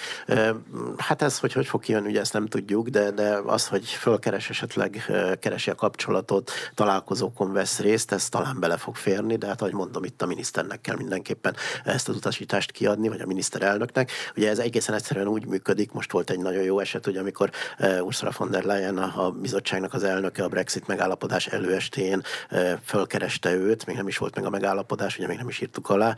Hát 0.97 1.21
ez, 1.21 1.39
hogy 1.39 1.53
hogy 1.53 1.67
fog 1.67 1.81
kijönni, 1.81 2.09
ugye 2.09 2.19
ezt 2.19 2.33
nem 2.33 2.45
tudjuk, 2.45 2.87
de, 2.87 3.11
de 3.11 3.39
az, 3.45 3.67
hogy 3.67 3.85
fölkeres 3.85 4.49
esetleg, 4.49 5.11
keresi 5.39 5.69
a 5.69 5.75
kapcsolatot, 5.75 6.51
találkozókon 6.73 7.53
vesz 7.53 7.79
részt, 7.79 8.11
ez 8.11 8.29
talán 8.29 8.59
bele 8.59 8.77
fog 8.77 8.95
férni, 8.95 9.35
de 9.35 9.47
hát 9.47 9.61
ahogy 9.61 9.73
mondom, 9.73 10.03
itt 10.03 10.21
a 10.21 10.25
miniszternek 10.25 10.81
kell 10.81 10.95
mindenképpen 10.95 11.55
ezt 11.83 12.09
az 12.09 12.15
utasítást 12.15 12.71
kiadni, 12.71 13.07
vagy 13.07 13.21
a 13.21 13.25
miniszterelnöknek. 13.25 14.11
Ugye 14.35 14.49
ez 14.49 14.59
egészen 14.59 14.95
egyszer 14.95 15.17
egyszerűen 15.17 15.27
úgy 15.27 15.45
működik. 15.45 15.91
Most 15.91 16.11
volt 16.11 16.29
egy 16.29 16.39
nagyon 16.39 16.63
jó 16.63 16.79
eset, 16.79 17.05
hogy 17.05 17.17
amikor 17.17 17.49
Ursula 18.01 18.31
von 18.37 18.51
der 18.51 18.63
Leyen, 18.63 18.97
a 18.97 19.31
bizottságnak 19.31 19.93
az 19.93 20.03
elnöke 20.03 20.43
a 20.43 20.47
Brexit 20.47 20.87
megállapodás 20.87 21.47
előestén 21.47 22.23
fölkereste 22.83 23.53
őt, 23.53 23.85
még 23.85 23.95
nem 23.95 24.07
is 24.07 24.17
volt 24.17 24.35
meg 24.35 24.45
a 24.45 24.49
megállapodás, 24.49 25.17
ugye 25.17 25.27
még 25.27 25.37
nem 25.37 25.47
is 25.47 25.61
írtuk 25.61 25.89
alá, 25.89 26.15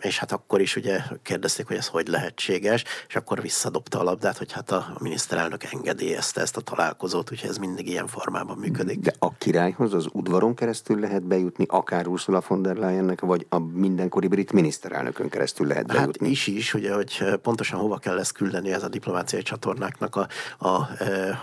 és 0.00 0.18
hát 0.18 0.32
akkor 0.32 0.60
is 0.60 0.76
ugye 0.76 1.00
kérdezték, 1.22 1.66
hogy 1.66 1.76
ez 1.76 1.88
hogy 1.92 2.08
lehetséges, 2.08 2.84
és 3.08 3.16
akkor 3.16 3.42
visszadobta 3.42 4.00
a 4.00 4.02
labdát, 4.02 4.38
hogy 4.38 4.52
hát 4.52 4.70
a 4.70 4.96
miniszterelnök 5.00 5.64
engedélyezte 5.64 6.40
ezt 6.40 6.56
a 6.56 6.60
találkozót, 6.60 7.30
úgyhogy 7.30 7.50
ez 7.50 7.56
mindig 7.56 7.88
ilyen 7.88 8.06
formában 8.06 8.58
működik. 8.58 8.98
De 8.98 9.14
a 9.18 9.32
királyhoz 9.32 9.94
az 9.94 10.06
udvaron 10.12 10.54
keresztül 10.54 11.00
lehet 11.00 11.22
bejutni, 11.22 11.64
akár 11.68 12.06
Ursula 12.06 12.42
von 12.48 12.62
der 12.62 12.76
Leyennek, 12.76 13.20
vagy 13.20 13.46
a 13.48 13.58
mindenkori 13.58 14.26
brit 14.26 14.52
miniszterelnökön 14.52 15.28
keresztül 15.28 15.66
lehet 15.66 15.90
hát 15.90 15.96
bejutni? 15.96 16.26
Hát 16.26 16.34
is 16.34 16.46
is, 16.46 16.74
ugye, 16.74 16.94
hogy 16.94 17.24
pontosan 17.42 17.80
hova 17.80 17.98
kell 17.98 18.14
lesz 18.14 18.32
küldeni 18.32 18.72
ez 18.72 18.82
a 18.82 18.88
diplomáciai 18.88 19.42
csatornáknak 19.42 20.16
a, 20.16 20.28
a, 20.58 20.68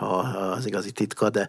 a, 0.06 0.52
az 0.52 0.66
igazi 0.66 0.92
titka, 0.92 1.30
de 1.30 1.48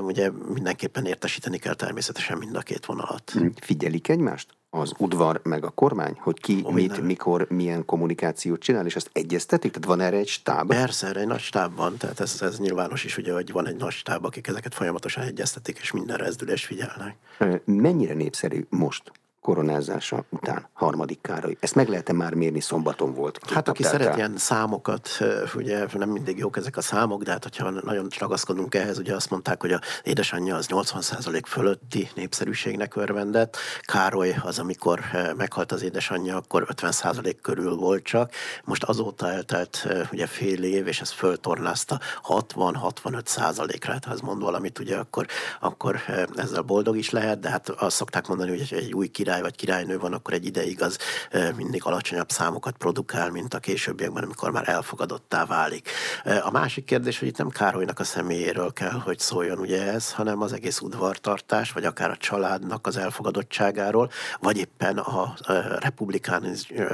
ugye 0.00 0.30
mindenképpen 0.54 1.04
értesíteni 1.04 1.58
kell 1.58 1.74
természetesen 1.74 2.38
mind 2.38 2.56
a 2.56 2.60
két 2.60 2.86
vonalat. 2.86 3.32
Figyelik 3.60 4.08
egymást? 4.08 4.56
Az 4.70 4.92
udvar 4.98 5.40
meg 5.42 5.64
a 5.64 5.70
kormány, 5.70 6.16
hogy 6.18 6.40
ki 6.40 6.60
oh, 6.64 6.72
mit, 6.72 6.86
minden. 6.86 7.04
mikor, 7.04 7.46
milyen 7.50 7.84
kommunikációt 7.84 8.60
csinál, 8.60 8.86
és 8.86 8.96
azt 8.96 9.10
egyeztetik? 9.12 9.72
Tehát 9.72 9.88
van 9.88 10.00
erre 10.00 10.16
egy 10.16 10.28
stáb? 10.28 10.68
Persze, 10.68 11.06
erre 11.06 11.20
egy 11.20 11.26
nagy 11.26 11.40
stáb 11.40 11.76
van, 11.76 11.96
tehát 11.96 12.20
ez, 12.20 12.42
ez 12.42 12.58
nyilvános 12.58 13.04
is, 13.04 13.16
ugye, 13.16 13.32
hogy 13.32 13.52
van 13.52 13.66
egy 13.66 13.76
nagy 13.76 13.92
stáb, 13.92 14.24
akik 14.24 14.46
ezeket 14.46 14.74
folyamatosan 14.74 15.22
egyeztetik, 15.22 15.78
és 15.78 15.90
minden 15.90 16.16
rezdülést 16.16 16.64
figyelnek. 16.64 17.16
Mennyire 17.64 18.14
népszerű 18.14 18.66
most 18.68 19.12
koronázása 19.48 20.24
után, 20.30 20.68
harmadik 20.72 21.20
Károly. 21.20 21.56
Ezt 21.60 21.74
meg 21.74 21.88
lehet-e 21.88 22.12
már 22.12 22.34
mérni, 22.34 22.60
szombaton 22.60 23.14
volt? 23.14 23.40
Hát 23.50 23.68
aki 23.68 23.82
szeret 23.82 24.16
ilyen 24.16 24.36
számokat, 24.36 25.08
ugye 25.54 25.86
nem 25.92 26.10
mindig 26.10 26.38
jók 26.38 26.56
ezek 26.56 26.76
a 26.76 26.80
számok, 26.80 27.22
de 27.22 27.30
hát 27.30 27.42
hogyha 27.42 27.70
nagyon 27.70 28.06
ragaszkodunk 28.18 28.74
ehhez, 28.74 28.98
ugye 28.98 29.14
azt 29.14 29.30
mondták, 29.30 29.60
hogy 29.60 29.72
a 29.72 29.80
édesanyja 30.02 30.56
az 30.56 30.66
80% 30.70 31.42
fölötti 31.46 32.08
népszerűségnek 32.14 32.96
örvendett, 32.96 33.56
Károly 33.80 34.36
az, 34.42 34.58
amikor 34.58 35.00
meghalt 35.36 35.72
az 35.72 35.82
édesanyja, 35.82 36.36
akkor 36.36 36.66
50% 36.74 37.34
körül 37.42 37.76
volt 37.76 38.02
csak, 38.02 38.32
most 38.64 38.84
azóta 38.84 39.30
eltelt 39.30 39.86
ugye 40.12 40.26
fél 40.26 40.62
év, 40.62 40.86
és 40.86 41.00
ez 41.00 41.10
föltornázta 41.10 42.00
60-65 42.28 43.26
százalékra, 43.26 43.92
hát 43.92 44.04
ha 44.04 44.12
ez 44.12 44.20
mond 44.20 44.42
valamit, 44.42 44.78
ugye 44.78 44.96
akkor, 44.96 45.26
akkor 45.60 46.00
ezzel 46.36 46.62
boldog 46.62 46.96
is 46.96 47.10
lehet, 47.10 47.40
de 47.40 47.50
hát 47.50 47.68
azt 47.68 47.96
szokták 47.96 48.26
mondani, 48.26 48.50
hogy 48.50 48.68
egy 48.70 48.92
új 48.92 49.06
király 49.06 49.36
király 49.38 49.50
vagy 49.50 49.56
királynő 49.56 49.98
van, 49.98 50.12
akkor 50.12 50.34
egy 50.34 50.46
ideig 50.46 50.82
az 50.82 50.98
mindig 51.56 51.84
alacsonyabb 51.84 52.30
számokat 52.30 52.76
produkál, 52.76 53.30
mint 53.30 53.54
a 53.54 53.58
későbbiekben, 53.58 54.22
amikor 54.22 54.50
már 54.50 54.68
elfogadottá 54.68 55.44
válik. 55.44 55.90
A 56.42 56.50
másik 56.50 56.84
kérdés, 56.84 57.18
hogy 57.18 57.28
itt 57.28 57.36
nem 57.36 57.48
Károlynak 57.48 57.98
a 57.98 58.04
személyéről 58.04 58.72
kell, 58.72 59.00
hogy 59.04 59.18
szóljon 59.18 59.58
ugye 59.58 59.92
ez, 59.92 60.12
hanem 60.12 60.40
az 60.40 60.52
egész 60.52 60.80
udvartartás, 60.80 61.72
vagy 61.72 61.84
akár 61.84 62.10
a 62.10 62.16
családnak 62.16 62.86
az 62.86 62.96
elfogadottságáról, 62.96 64.10
vagy 64.40 64.56
éppen 64.56 64.98
a 64.98 65.34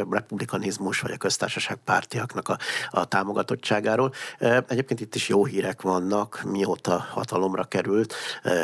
republikanizmus, 0.06 1.00
vagy 1.00 1.12
a 1.12 1.16
köztársaság 1.16 1.76
pártiaknak 1.84 2.48
a, 2.48 2.58
a 2.90 3.04
támogatottságáról. 3.04 4.12
Egyébként 4.68 5.00
itt 5.00 5.14
is 5.14 5.28
jó 5.28 5.44
hírek 5.44 5.82
vannak, 5.82 6.42
mióta 6.44 7.06
hatalomra 7.10 7.64
került, 7.64 8.14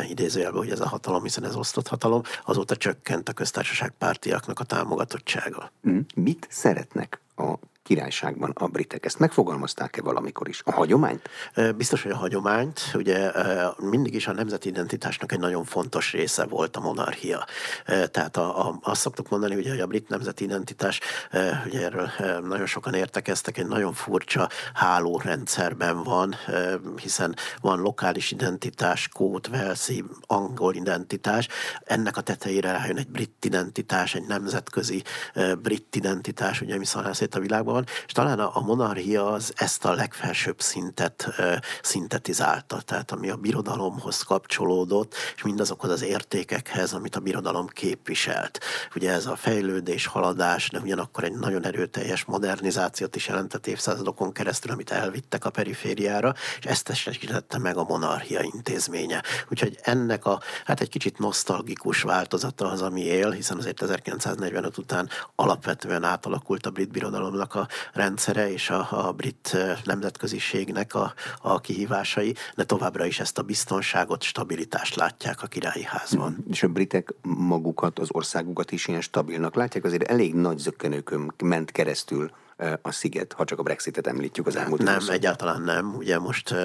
idézőjelben, 0.09 0.61
hogy 0.61 0.71
ez 0.71 0.79
a 0.79 0.87
hatalom, 0.87 1.23
hiszen 1.23 1.45
ez 1.45 1.55
osztott 1.55 1.87
hatalom, 1.87 2.21
azóta 2.45 2.75
csökkent 2.75 3.29
a 3.29 3.33
köztársaság 3.33 3.70
pártiaknak 3.97 4.59
a 4.59 4.63
támogatottsága. 4.63 5.71
Mm. 5.89 5.99
Mit 6.15 6.47
szeretnek 6.49 7.21
a 7.35 7.53
királyságban 7.83 8.51
a 8.53 8.67
britek. 8.67 9.05
Ezt 9.05 9.19
megfogalmazták-e 9.19 10.01
valamikor 10.01 10.47
is? 10.47 10.61
A 10.65 10.71
hagyományt? 10.71 11.29
Biztos, 11.75 12.03
hogy 12.03 12.11
a 12.11 12.15
hagyományt. 12.17 12.81
Ugye 12.93 13.31
mindig 13.77 14.13
is 14.13 14.27
a 14.27 14.33
nemzeti 14.33 14.69
identitásnak 14.69 15.31
egy 15.31 15.39
nagyon 15.39 15.63
fontos 15.63 16.11
része 16.11 16.45
volt 16.45 16.75
a 16.75 16.79
monarchia. 16.79 17.45
Tehát 17.85 18.37
a, 18.37 18.67
a, 18.67 18.79
azt 18.81 19.01
szoktuk 19.01 19.29
mondani, 19.29 19.55
ugye, 19.55 19.69
hogy 19.69 19.79
a 19.79 19.87
brit 19.87 20.09
nemzeti 20.09 20.43
identitás, 20.43 20.99
ugye 21.65 21.83
erről 21.83 22.11
nagyon 22.41 22.65
sokan 22.65 22.93
értekeztek, 22.93 23.57
egy 23.57 23.67
nagyon 23.67 23.93
furcsa 23.93 24.49
hálórendszerben 24.73 26.03
van, 26.03 26.35
hiszen 27.01 27.35
van 27.61 27.79
lokális 27.79 28.31
identitás, 28.31 29.07
kót, 29.07 29.47
velszi, 29.47 30.03
angol 30.21 30.75
identitás. 30.75 31.47
Ennek 31.83 32.17
a 32.17 32.21
tetejére 32.21 32.71
rájön 32.71 32.97
egy 32.97 33.09
brit 33.09 33.45
identitás, 33.45 34.15
egy 34.15 34.27
nemzetközi 34.27 35.03
brit 35.61 35.95
identitás, 35.95 36.61
ugye 36.61 36.77
mi 36.77 36.85
szét 37.11 37.35
a 37.35 37.39
világban 37.39 37.70
van, 37.71 37.85
és 38.05 38.11
talán 38.11 38.39
a, 38.39 38.51
a 38.53 38.61
monarchia 38.61 39.31
az 39.31 39.53
ezt 39.55 39.85
a 39.85 39.93
legfelsőbb 39.93 40.61
szintet 40.61 41.27
ö, 41.37 41.55
szintetizálta, 41.81 42.81
tehát 42.81 43.11
ami 43.11 43.29
a 43.29 43.35
birodalomhoz 43.35 44.21
kapcsolódott, 44.21 45.15
és 45.35 45.41
mindazokhoz 45.43 45.89
az 45.91 46.03
értékekhez, 46.03 46.93
amit 46.93 47.15
a 47.15 47.19
birodalom 47.19 47.67
képviselt. 47.67 48.59
Ugye 48.95 49.11
ez 49.11 49.25
a 49.25 49.35
fejlődés, 49.35 50.05
haladás, 50.05 50.69
de 50.69 50.79
ugyanakkor 50.79 51.23
egy 51.23 51.33
nagyon 51.33 51.65
erőteljes 51.65 52.25
modernizációt 52.25 53.15
is 53.15 53.27
jelentett 53.27 53.67
évszázadokon 53.67 54.31
keresztül, 54.31 54.71
amit 54.71 54.91
elvittek 54.91 55.45
a 55.45 55.49
perifériára, 55.49 56.33
és 56.59 56.65
ezt 56.65 56.83
testesítette 56.83 57.57
meg 57.57 57.77
a 57.77 57.83
monarchia 57.83 58.41
intézménye. 58.41 59.23
Úgyhogy 59.49 59.77
ennek 59.81 60.25
a, 60.25 60.39
hát 60.65 60.81
egy 60.81 60.89
kicsit 60.89 61.17
nosztalgikus 61.17 62.01
változata 62.01 62.71
az, 62.71 62.81
ami 62.81 63.01
él, 63.01 63.31
hiszen 63.31 63.57
azért 63.57 63.81
1945 63.81 64.77
után 64.77 65.09
alapvetően 65.35 66.03
átalakult 66.03 66.65
a 66.65 66.69
brit 66.71 66.91
birodalomnak 66.91 67.55
a 67.55 67.60
rendszere 67.93 68.51
és 68.51 68.69
a, 68.69 68.87
a 69.07 69.11
brit 69.11 69.57
nemzetköziségnek 69.83 70.95
a, 70.95 71.13
a 71.41 71.59
kihívásai, 71.59 72.35
de 72.55 72.63
továbbra 72.63 73.05
is 73.05 73.19
ezt 73.19 73.37
a 73.37 73.41
biztonságot, 73.41 74.23
stabilitást 74.23 74.95
látják 74.95 75.43
a 75.43 75.47
királyi 75.47 75.83
házban. 75.83 76.45
És 76.49 76.63
a 76.63 76.67
britek 76.67 77.13
magukat, 77.21 77.99
az 77.99 78.07
országukat 78.11 78.71
is 78.71 78.87
ilyen 78.87 79.01
stabilnak 79.01 79.55
látják, 79.55 79.83
azért 79.83 80.03
elég 80.03 80.33
nagy 80.33 80.57
zökkenőkön 80.57 81.33
ment 81.43 81.71
keresztül 81.71 82.31
a 82.81 82.91
sziget, 82.91 83.33
ha 83.33 83.45
csak 83.45 83.59
a 83.59 83.63
Brexitet 83.63 84.07
említjük 84.07 84.47
az 84.47 84.55
elmúlt 84.55 84.81
Nem, 84.81 84.97
nem 84.97 85.13
egyáltalán 85.13 85.61
nem. 85.61 85.95
Ugye 85.95 86.19
most 86.19 86.55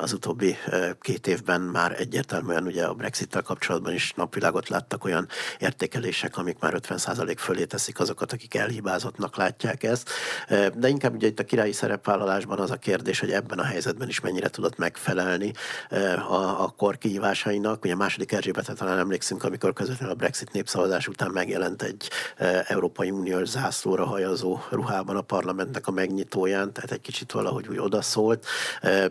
az 0.00 0.12
utóbbi 0.12 0.56
két 1.00 1.26
évben 1.26 1.60
már 1.60 1.94
egyértelműen 1.98 2.66
ugye 2.66 2.84
a 2.84 2.94
Brexit-tel 2.94 3.42
kapcsolatban 3.42 3.92
is 3.92 4.12
napvilágot 4.12 4.68
láttak 4.68 5.04
olyan 5.04 5.28
értékelések, 5.58 6.36
amik 6.36 6.58
már 6.58 6.74
50% 6.88 7.34
fölé 7.38 7.64
teszik 7.64 8.00
azokat, 8.00 8.32
akik 8.32 8.54
elhibázottnak 8.54 9.36
látják 9.36 9.82
ezt. 9.82 10.10
De 10.74 10.88
inkább 10.88 11.14
ugye 11.14 11.26
itt 11.26 11.38
a 11.38 11.44
királyi 11.44 11.72
szerepvállalásban 11.72 12.58
az 12.58 12.70
a 12.70 12.76
kérdés, 12.76 13.20
hogy 13.20 13.30
ebben 13.30 13.58
a 13.58 13.64
helyzetben 13.64 14.08
is 14.08 14.20
mennyire 14.20 14.48
tudott 14.48 14.76
megfelelni 14.76 15.52
a, 16.28 16.62
a 16.62 16.74
kor 16.76 16.98
kihívásainak. 16.98 17.84
Ugye 17.84 17.92
a 17.92 17.96
második 17.96 18.32
Erzsébetet 18.32 18.76
talán 18.76 18.98
emlékszünk, 18.98 19.44
amikor 19.44 19.72
közvetlenül 19.72 20.14
a 20.14 20.18
Brexit 20.18 20.52
népszavazás 20.52 21.08
után 21.08 21.30
megjelent 21.30 21.82
egy 21.82 22.10
Európai 22.66 23.10
Uniós 23.10 23.48
zászlóra 23.48 24.04
hajazó 24.04 24.58
ruhában 24.70 25.09
általában 25.10 25.16
a 25.16 25.20
parlamentnek 25.20 25.86
a 25.86 25.90
megnyitóján, 25.90 26.72
tehát 26.72 26.90
egy 26.90 27.00
kicsit 27.00 27.32
valahogy 27.32 27.68
úgy 27.68 27.78
odaszólt, 27.78 28.46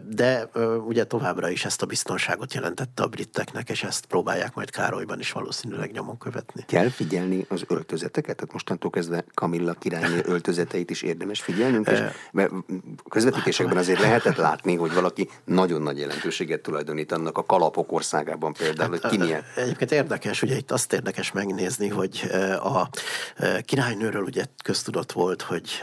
de 0.07 0.49
ugye 0.87 1.03
továbbra 1.03 1.49
is 1.49 1.65
ezt 1.65 1.81
a 1.81 1.85
biztonságot 1.85 2.53
jelentette 2.53 3.03
a 3.03 3.07
briteknek, 3.07 3.69
és 3.69 3.83
ezt 3.83 4.05
próbálják 4.05 4.55
majd 4.55 4.69
Károlyban 4.69 5.19
is 5.19 5.31
valószínűleg 5.31 5.91
nyomon 5.91 6.17
követni. 6.17 6.63
Kell 6.67 6.89
figyelni 6.89 7.45
az 7.49 7.63
öltözeteket? 7.67 8.35
Tehát 8.35 8.53
mostantól 8.53 8.89
kezdve 8.89 9.23
Kamilla 9.33 9.73
királyné 9.73 10.21
öltözeteit 10.33 10.89
is 10.89 11.01
érdemes 11.01 11.41
figyelnünk, 11.41 11.87
és 11.87 11.99
mert 12.31 12.51
közvetítésekben 13.09 13.77
azért 13.77 13.99
lehetett 13.99 14.35
látni, 14.35 14.75
hogy 14.75 14.93
valaki 14.93 15.29
nagyon 15.45 15.81
nagy 15.81 15.97
jelentőséget 15.97 16.61
tulajdonít 16.61 17.11
annak 17.11 17.37
a 17.37 17.43
kalapok 17.43 17.91
országában 17.91 18.53
például, 18.53 18.91
hát, 18.91 19.01
hogy 19.01 19.11
ki 19.11 19.17
milyen. 19.17 19.43
Egyébként 19.55 19.91
érdekes, 19.91 20.41
ugye 20.41 20.55
itt 20.55 20.71
azt 20.71 20.93
érdekes 20.93 21.31
megnézni, 21.31 21.87
hogy 21.87 22.29
a 22.63 22.89
királynőről 23.65 24.23
ugye 24.23 24.43
köztudott 24.63 25.11
volt, 25.11 25.41
hogy 25.41 25.81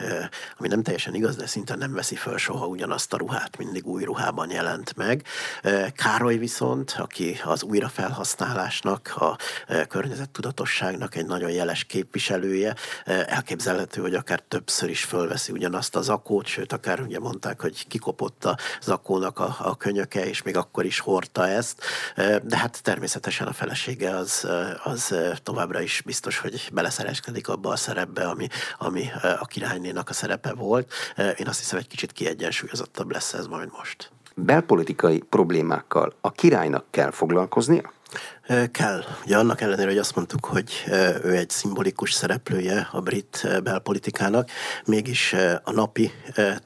ami 0.59 0.69
nem 0.69 0.83
teljesen 0.83 1.15
igaz, 1.15 1.37
de 1.37 1.47
szinte 1.47 1.75
nem 1.75 1.93
veszi 1.93 2.15
föl 2.15 2.39
soha 2.39 2.67
ugyanazt 2.67 3.13
a 3.13 3.17
ruhát, 3.17 3.57
mindig 3.57 3.87
új 3.87 4.05
ruhában 4.05 4.51
jelent 4.51 4.97
meg. 4.97 5.25
Károly 5.95 6.37
viszont, 6.37 6.95
aki 6.99 7.41
az 7.45 7.63
újrafelhasználásnak, 7.63 9.15
a 9.17 9.37
környezettudatosságnak 9.89 11.15
egy 11.15 11.27
nagyon 11.27 11.51
jeles 11.51 11.85
képviselője, 11.85 12.75
elképzelhető, 13.05 14.01
hogy 14.01 14.15
akár 14.15 14.41
többször 14.49 14.91
is 14.91 15.05
fölveszi 15.05 15.53
ugyanazt 15.53 15.97
a 15.97 16.03
zakót, 16.03 16.47
sőt, 16.47 16.73
akár 16.73 17.01
ugye 17.01 17.19
mondták, 17.19 17.61
hogy 17.61 17.87
kikopott 17.87 18.45
a 18.45 18.59
zakónak 18.83 19.39
a, 19.39 19.57
a 19.59 19.77
könyöke, 19.77 20.29
és 20.29 20.43
még 20.43 20.57
akkor 20.57 20.85
is 20.85 20.99
hordta 20.99 21.49
ezt, 21.49 21.83
de 22.43 22.57
hát 22.57 22.83
természetesen 22.83 23.47
a 23.47 23.53
felesége 23.53 24.17
az, 24.17 24.49
az 24.85 25.15
továbbra 25.43 25.81
is 25.81 26.03
biztos, 26.05 26.39
hogy 26.39 26.69
beleszereskedik 26.73 27.49
abba 27.49 27.71
a 27.71 27.77
szerepbe, 27.77 28.29
ami, 28.29 28.49
ami 28.79 29.11
a 29.39 29.47
királyné 29.47 29.86
Rooney-nak 29.87 30.09
a 30.09 30.13
szerepe 30.13 30.53
volt. 30.53 30.93
Én 31.17 31.47
azt 31.47 31.59
hiszem, 31.59 31.79
egy 31.79 31.87
kicsit 31.87 32.13
kiegyensúlyozottabb 32.13 33.11
lesz 33.11 33.33
ez 33.33 33.47
majd 33.47 33.69
most. 33.77 34.11
Belpolitikai 34.35 35.19
problémákkal 35.19 36.13
a 36.21 36.33
királynak 36.33 36.85
kell 36.91 37.11
foglalkoznia? 37.11 37.93
Kell. 38.71 39.05
Ugye 39.25 39.37
annak 39.37 39.61
ellenére, 39.61 39.89
hogy 39.89 39.99
azt 39.99 40.15
mondtuk, 40.15 40.45
hogy 40.45 40.85
ő 41.23 41.37
egy 41.37 41.51
szimbolikus 41.51 42.13
szereplője 42.13 42.89
a 42.93 43.01
brit 43.01 43.49
belpolitikának, 43.63 44.51
mégis 44.85 45.35
a 45.65 45.73
napi 45.73 46.13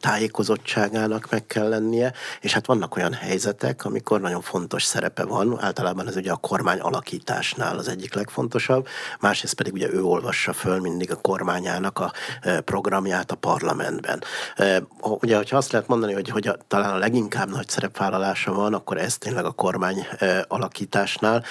tájékozottságának 0.00 1.30
meg 1.30 1.46
kell 1.46 1.68
lennie, 1.68 2.12
és 2.40 2.52
hát 2.52 2.66
vannak 2.66 2.96
olyan 2.96 3.12
helyzetek, 3.12 3.84
amikor 3.84 4.20
nagyon 4.20 4.40
fontos 4.40 4.82
szerepe 4.82 5.24
van, 5.24 5.56
általában 5.60 6.08
ez 6.08 6.16
ugye 6.16 6.32
a 6.32 6.36
kormány 6.36 6.78
alakításnál 6.78 7.78
az 7.78 7.88
egyik 7.88 8.14
legfontosabb, 8.14 8.88
másrészt 9.20 9.54
pedig 9.54 9.72
ugye 9.72 9.92
ő 9.92 10.02
olvassa 10.02 10.52
föl 10.52 10.80
mindig 10.80 11.10
a 11.10 11.16
kormányának 11.16 11.98
a 11.98 12.12
programját 12.64 13.30
a 13.30 13.36
parlamentben. 13.36 14.22
Ugye, 15.00 15.36
hogyha 15.36 15.56
azt 15.56 15.72
lehet 15.72 15.88
mondani, 15.88 16.12
hogy, 16.12 16.28
hogy 16.28 16.48
a, 16.48 16.56
talán 16.68 16.94
a 16.94 16.98
leginkább 16.98 17.50
nagy 17.50 17.68
szerepvállalása 17.68 18.52
van, 18.52 18.74
akkor 18.74 18.98
ez 18.98 19.18
tényleg 19.18 19.44
a 19.44 19.50
kormány 19.50 20.06
alakításnál, 20.48 21.44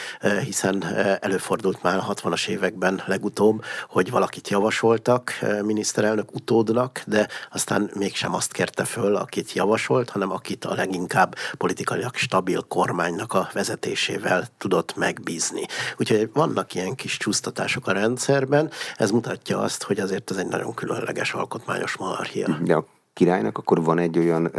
hiszen 0.44 0.84
előfordult 1.22 1.84
már 1.84 2.00
60-as 2.10 2.48
években 2.48 3.02
legutóbb, 3.06 3.64
hogy 3.88 4.12
valakit 4.12 4.50
javasoltak 4.50 5.32
miniszterelnök 5.62 6.36
utódnak, 6.36 7.02
de 7.06 7.28
aztán 7.52 7.92
mégsem 7.94 8.34
azt 8.34 8.52
kérte 8.52 8.84
föl, 8.84 9.16
akit 9.16 9.54
javasolt, 9.54 10.10
hanem 10.10 10.32
akit 10.32 10.66
a 10.66 10.74
leginkább 10.74 11.36
politikailag 11.58 12.16
stabil 12.16 12.66
kormánynak 12.68 13.34
a 13.34 13.50
vezetésével 13.54 14.48
tudott 14.58 14.96
megbízni. 14.96 15.66
Úgyhogy 15.98 16.30
vannak 16.34 16.74
ilyen 16.74 16.96
kis 16.96 17.18
csúsztatások 17.18 17.88
a 17.88 17.92
rendszerben, 17.92 18.72
ez 18.96 19.12
mutatja 19.12 19.60
azt, 19.60 19.84
hogy 19.84 20.00
azért 20.00 20.32
ez 20.32 20.38
egy 20.38 20.48
nagyon 20.48 20.74
különleges 20.74 21.34
alkotmányos 21.34 21.98
monarchia. 21.98 22.58
De 22.62 22.76
a 22.76 22.86
királynak 23.14 23.58
akkor 23.58 23.84
van 23.84 24.00
egy 24.00 24.18
olyan 24.18 24.52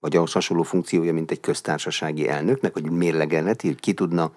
vagy 0.00 0.16
ahhoz 0.16 0.32
hasonló 0.32 0.62
funkciója, 0.62 1.12
mint 1.12 1.30
egy 1.30 1.40
köztársasági 1.40 2.28
elnöknek, 2.28 2.72
hogy 2.72 2.90
mérlegelneti, 2.90 3.66
hogy 3.66 3.80
ki 3.80 3.92
tudna 3.92 4.30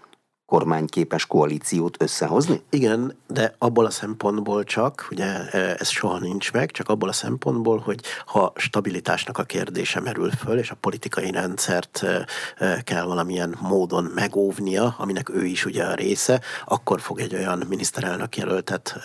kormányképes 0.52 1.26
koalíciót 1.26 2.02
összehozni? 2.02 2.62
Igen, 2.70 3.16
de 3.28 3.56
abból 3.58 3.86
a 3.86 3.90
szempontból 3.90 4.64
csak, 4.64 5.08
ugye 5.12 5.26
e, 5.26 5.76
ez 5.80 5.90
soha 5.90 6.20
nincs 6.20 6.52
meg, 6.52 6.72
csak 6.72 6.90
abból 6.90 7.10
a 7.10 7.12
szempontból, 7.12 7.78
hogy 7.78 8.02
ha 8.26 8.54
stabilitásnak 8.56 9.38
a 9.38 9.44
kérdése 9.44 10.00
merül 10.00 10.32
föl, 10.32 10.58
és 10.58 10.72
a 10.72 10.78
politikai 10.80 11.32
rendszert 11.32 12.04
e, 12.04 12.26
e, 12.58 12.82
kell 12.82 13.04
valamilyen 13.04 13.58
módon 13.62 14.04
megóvnia, 14.16 14.96
aminek 14.98 15.30
ő 15.30 15.46
is 15.46 15.66
ugye 15.66 15.84
a 15.84 15.94
része, 15.94 16.42
akkor 16.66 17.02
fog 17.02 17.20
egy 17.20 17.36
olyan 17.36 17.64
miniszterelnök 17.70 18.38
jelöltet 18.38 19.00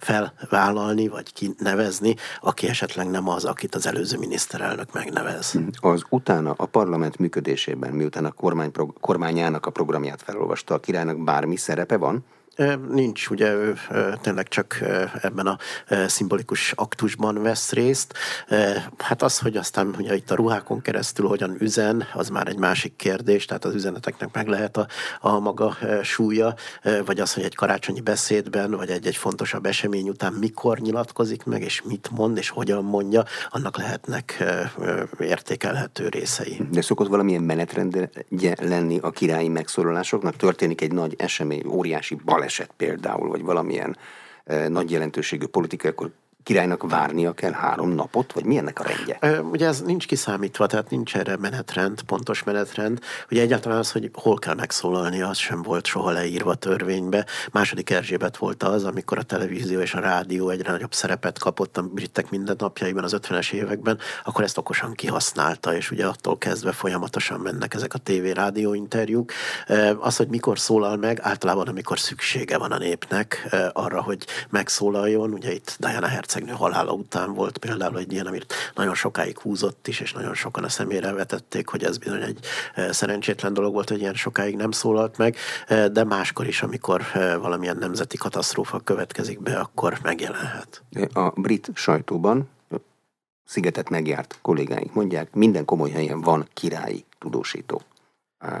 felvállalni, 0.00 1.08
vagy 1.08 1.32
kinevezni, 1.32 2.14
aki 2.40 2.68
esetleg 2.68 3.10
nem 3.10 3.28
az, 3.28 3.44
akit 3.44 3.74
az 3.74 3.86
előző 3.86 4.18
miniszterelnök 4.18 4.92
megnevez. 4.92 5.58
Az 5.80 6.02
utána 6.08 6.54
a 6.56 6.66
parlament 6.66 7.18
működésében, 7.18 7.92
miután 7.92 8.24
a 8.24 8.32
kormány, 8.32 8.70
kormányának 9.00 9.66
a 9.66 9.70
programját 9.70 10.22
felolvasta, 10.22 10.74
királynak 10.92 11.24
bármi 11.24 11.56
szerepe 11.56 11.96
van? 11.96 12.24
Nincs, 12.88 13.30
ugye 13.30 13.52
ő 13.52 13.74
tényleg 14.20 14.48
csak 14.48 14.80
ebben 15.22 15.46
a 15.46 15.58
szimbolikus 16.06 16.72
aktusban 16.72 17.42
vesz 17.42 17.72
részt. 17.72 18.14
Hát 18.98 19.22
az, 19.22 19.38
hogy 19.38 19.56
aztán 19.56 19.94
ugye 19.98 20.14
itt 20.14 20.30
a 20.30 20.34
ruhákon 20.34 20.80
keresztül 20.80 21.26
hogyan 21.26 21.56
üzen, 21.58 22.04
az 22.14 22.28
már 22.28 22.48
egy 22.48 22.58
másik 22.58 22.96
kérdés, 22.96 23.44
tehát 23.44 23.64
az 23.64 23.74
üzeneteknek 23.74 24.28
meg 24.32 24.46
lehet 24.46 24.76
a, 24.76 24.86
a 25.20 25.38
maga 25.38 25.76
súlya, 26.02 26.54
vagy 27.04 27.20
az, 27.20 27.34
hogy 27.34 27.42
egy 27.42 27.54
karácsonyi 27.54 28.00
beszédben, 28.00 28.70
vagy 28.70 28.90
egy-egy 28.90 29.16
fontosabb 29.16 29.66
esemény 29.66 30.08
után 30.08 30.32
mikor 30.32 30.78
nyilatkozik 30.78 31.44
meg, 31.44 31.62
és 31.62 31.82
mit 31.82 32.08
mond, 32.10 32.36
és 32.36 32.48
hogyan 32.48 32.84
mondja, 32.84 33.24
annak 33.50 33.76
lehetnek 33.78 34.44
értékelhető 35.20 36.08
részei. 36.08 36.60
De 36.70 36.82
szokott 36.82 37.08
valamilyen 37.08 37.42
menetrendje 37.42 38.56
lenni 38.60 38.98
a 38.98 39.10
királyi 39.10 39.48
megszólalásoknak? 39.48 40.36
Történik 40.36 40.80
egy 40.80 40.92
nagy 40.92 41.14
esemény, 41.18 41.66
óriási 41.66 42.14
bal 42.24 42.41
baleset 42.42 42.70
például, 42.76 43.28
vagy 43.28 43.42
valamilyen 43.42 43.96
e, 44.44 44.68
nagy 44.68 44.90
jelentőségű 44.90 45.46
politikai, 45.46 45.92
királynak 46.42 46.90
várnia 46.90 47.32
kell 47.32 47.52
három 47.52 47.90
napot, 47.90 48.32
vagy 48.32 48.44
mi 48.44 48.56
ennek 48.56 48.80
a 48.80 48.82
rendje? 48.82 49.40
Ugye 49.42 49.66
ez 49.66 49.80
nincs 49.80 50.06
kiszámítva, 50.06 50.66
tehát 50.66 50.90
nincs 50.90 51.16
erre 51.16 51.36
menetrend, 51.36 52.02
pontos 52.02 52.42
menetrend. 52.42 52.98
Ugye 53.30 53.42
egyáltalán 53.42 53.78
az, 53.78 53.92
hogy 53.92 54.10
hol 54.12 54.38
kell 54.38 54.54
megszólalni, 54.54 55.22
az 55.22 55.36
sem 55.36 55.62
volt 55.62 55.86
soha 55.86 56.10
leírva 56.10 56.54
törvénybe. 56.54 57.26
Második 57.52 57.90
Erzsébet 57.90 58.36
volt 58.36 58.62
az, 58.62 58.84
amikor 58.84 59.18
a 59.18 59.22
televízió 59.22 59.80
és 59.80 59.94
a 59.94 60.00
rádió 60.00 60.48
egyre 60.48 60.72
nagyobb 60.72 60.92
szerepet 60.92 61.38
kapott 61.38 61.76
a 61.76 61.82
britek 61.82 62.30
mindennapjaiban 62.30 63.04
az 63.04 63.16
50-es 63.22 63.52
években, 63.52 63.98
akkor 64.24 64.44
ezt 64.44 64.58
okosan 64.58 64.92
kihasználta, 64.92 65.74
és 65.74 65.90
ugye 65.90 66.06
attól 66.06 66.38
kezdve 66.38 66.72
folyamatosan 66.72 67.40
mennek 67.40 67.74
ezek 67.74 67.94
a 67.94 67.98
tévé-rádió 67.98 68.74
interjúk. 68.74 69.32
Az, 69.98 70.16
hogy 70.16 70.28
mikor 70.28 70.58
szólal 70.58 70.96
meg, 70.96 71.18
általában 71.22 71.68
amikor 71.68 71.98
szüksége 71.98 72.58
van 72.58 72.72
a 72.72 72.78
népnek 72.78 73.48
arra, 73.72 74.02
hogy 74.02 74.26
megszólaljon, 74.50 75.32
ugye 75.32 75.52
itt 75.52 75.76
Diana 75.78 76.06
Herz 76.06 76.31
hercegnő 76.32 76.52
halála 76.52 76.92
után 76.92 77.34
volt 77.34 77.58
például 77.58 77.98
egy 77.98 78.12
ilyen, 78.12 78.26
amit 78.26 78.54
nagyon 78.74 78.94
sokáig 78.94 79.38
húzott 79.38 79.88
is, 79.88 80.00
és 80.00 80.12
nagyon 80.12 80.34
sokan 80.34 80.64
a 80.64 80.68
szemére 80.68 81.12
vetették, 81.12 81.68
hogy 81.68 81.84
ez 81.84 81.98
bizony 81.98 82.22
egy 82.22 82.38
eh, 82.74 82.92
szerencsétlen 82.92 83.54
dolog 83.54 83.72
volt, 83.72 83.88
hogy 83.88 84.00
ilyen 84.00 84.14
sokáig 84.14 84.56
nem 84.56 84.70
szólalt 84.70 85.16
meg, 85.16 85.36
eh, 85.66 85.86
de 85.86 86.04
máskor 86.04 86.46
is, 86.46 86.62
amikor 86.62 87.02
eh, 87.12 87.36
valamilyen 87.36 87.76
nemzeti 87.76 88.16
katasztrófa 88.16 88.80
következik 88.80 89.40
be, 89.40 89.58
akkor 89.58 89.98
megjelenhet. 90.02 90.82
A 91.12 91.28
brit 91.28 91.70
sajtóban 91.74 92.48
szigetet 93.44 93.88
megjárt 93.88 94.38
kollégáink 94.42 94.94
mondják, 94.94 95.34
minden 95.34 95.64
komoly 95.64 95.90
helyen 95.90 96.20
van 96.20 96.48
királyi 96.54 97.04
tudósító. 97.18 97.82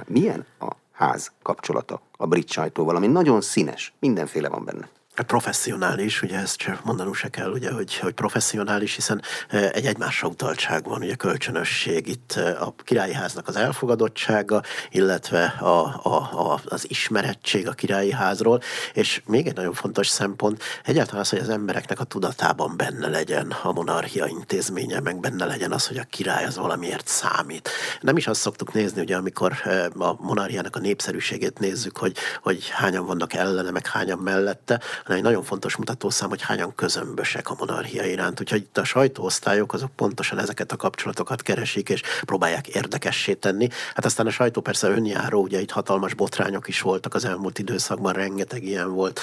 Milyen 0.06 0.46
a 0.58 0.70
ház 0.92 1.32
kapcsolata 1.42 2.00
a 2.16 2.26
brit 2.26 2.50
sajtóval, 2.50 2.96
ami 2.96 3.06
nagyon 3.06 3.40
színes, 3.40 3.92
mindenféle 3.98 4.48
van 4.48 4.64
benne. 4.64 4.88
Professzionális, 5.14 6.22
ugye 6.22 6.38
ezt 6.38 6.56
csak 6.56 6.84
mondanunk 6.84 7.14
se 7.14 7.28
kell, 7.28 7.50
ugye, 7.50 7.72
hogy, 7.72 7.98
hogy 7.98 8.12
professzionális, 8.12 8.94
hiszen 8.94 9.22
e, 9.48 9.70
egy 9.72 9.86
egymásra 9.86 10.28
utaltság 10.28 10.84
van, 10.84 11.02
ugye 11.02 11.14
kölcsönösség, 11.14 12.06
itt 12.08 12.32
e, 12.32 12.60
a 12.60 12.74
királyi 12.84 13.12
háznak 13.12 13.48
az 13.48 13.56
elfogadottsága, 13.56 14.62
illetve 14.90 15.44
a, 15.44 16.00
a, 16.02 16.16
a, 16.52 16.60
az 16.64 16.90
ismerettség 16.90 17.68
a 17.68 17.72
királyi 17.72 18.12
házról, 18.12 18.60
és 18.92 19.22
még 19.26 19.46
egy 19.46 19.54
nagyon 19.54 19.72
fontos 19.72 20.08
szempont, 20.08 20.62
egyáltalán 20.84 21.20
az, 21.20 21.28
hogy 21.28 21.38
az 21.38 21.48
embereknek 21.48 22.00
a 22.00 22.04
tudatában 22.04 22.76
benne 22.76 23.08
legyen 23.08 23.50
a 23.62 23.72
monarchia 23.72 24.26
intézménye, 24.26 25.00
meg 25.00 25.20
benne 25.20 25.44
legyen 25.44 25.72
az, 25.72 25.86
hogy 25.86 25.98
a 25.98 26.06
király 26.10 26.44
az 26.44 26.56
valamiért 26.56 27.08
számít. 27.08 27.68
Nem 28.00 28.16
is 28.16 28.26
azt 28.26 28.40
szoktuk 28.40 28.72
nézni, 28.72 29.00
ugye, 29.00 29.16
amikor 29.16 29.52
e, 29.64 29.90
a 29.98 30.16
monarchiának 30.20 30.76
a 30.76 30.80
népszerűségét 30.80 31.58
nézzük, 31.58 31.96
hogy, 31.96 32.16
hogy 32.42 32.68
hányan 32.68 33.06
vannak 33.06 33.32
ellene, 33.32 33.70
meg 33.70 33.86
hányan 33.86 34.18
mellette, 34.18 34.80
hanem 35.02 35.18
egy 35.18 35.24
nagyon 35.24 35.42
fontos 35.42 35.76
mutatószám, 35.76 36.28
hogy 36.28 36.42
hányan 36.42 36.74
közömbösek 36.74 37.50
a 37.50 37.56
monarchia 37.58 38.04
iránt. 38.04 38.40
Úgyhogy 38.40 38.60
itt 38.60 38.78
a 38.78 38.84
sajtóosztályok 38.84 39.72
azok 39.72 39.90
pontosan 39.96 40.38
ezeket 40.38 40.72
a 40.72 40.76
kapcsolatokat 40.76 41.42
keresik, 41.42 41.88
és 41.88 42.02
próbálják 42.24 42.68
érdekessé 42.68 43.34
tenni. 43.34 43.68
Hát 43.94 44.04
aztán 44.04 44.26
a 44.26 44.30
sajtó 44.30 44.60
persze 44.60 44.88
önjáró, 44.88 45.42
ugye 45.42 45.60
itt 45.60 45.70
hatalmas 45.70 46.14
botrányok 46.14 46.68
is 46.68 46.80
voltak 46.80 47.14
az 47.14 47.24
elmúlt 47.24 47.58
időszakban, 47.58 48.12
rengeteg 48.12 48.64
ilyen 48.64 48.92
volt. 48.92 49.20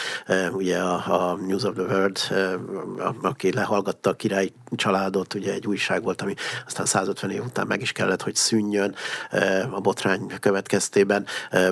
Ugye 0.52 0.78
a, 0.78 1.32
a 1.32 1.36
News 1.36 1.64
of 1.64 1.74
the 1.74 1.84
World, 1.84 2.20
aki 3.22 3.54
lehallgatta 3.54 4.10
a 4.10 4.14
király 4.14 4.52
családot, 4.76 5.34
ugye 5.34 5.54
egy 5.54 5.68
újság 5.68 6.04
volt, 6.04 6.22
ami 6.22 6.34
aztán 6.66 6.86
150 6.86 7.32
év 7.32 7.44
után 7.44 7.68
meg 7.68 7.82
is 7.82 7.92
kellett, 7.92 8.22
hogy 8.22 8.36
szűnjön 8.36 8.96
a 9.72 9.80
botrány 9.80 10.28
következtében, 10.40 11.26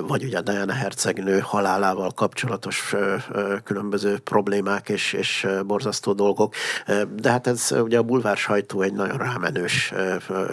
vagy 0.06 0.24
ugye 0.24 0.38
a 0.38 0.40
Diana 0.40 0.72
hercegnő 0.72 1.38
halálával 1.38 2.10
kapcsolatos 2.10 2.94
különböző 3.64 3.97
különböző 3.98 4.18
problémák 4.18 4.88
és, 4.88 5.12
és 5.12 5.46
borzasztó 5.66 6.12
dolgok. 6.12 6.54
De 7.16 7.30
hát 7.30 7.46
ez 7.46 7.74
ugye 7.82 7.98
a 7.98 8.02
bulvár 8.02 8.36
sajtó 8.36 8.82
egy 8.82 8.92
nagyon 8.92 9.16
rámenős 9.16 9.92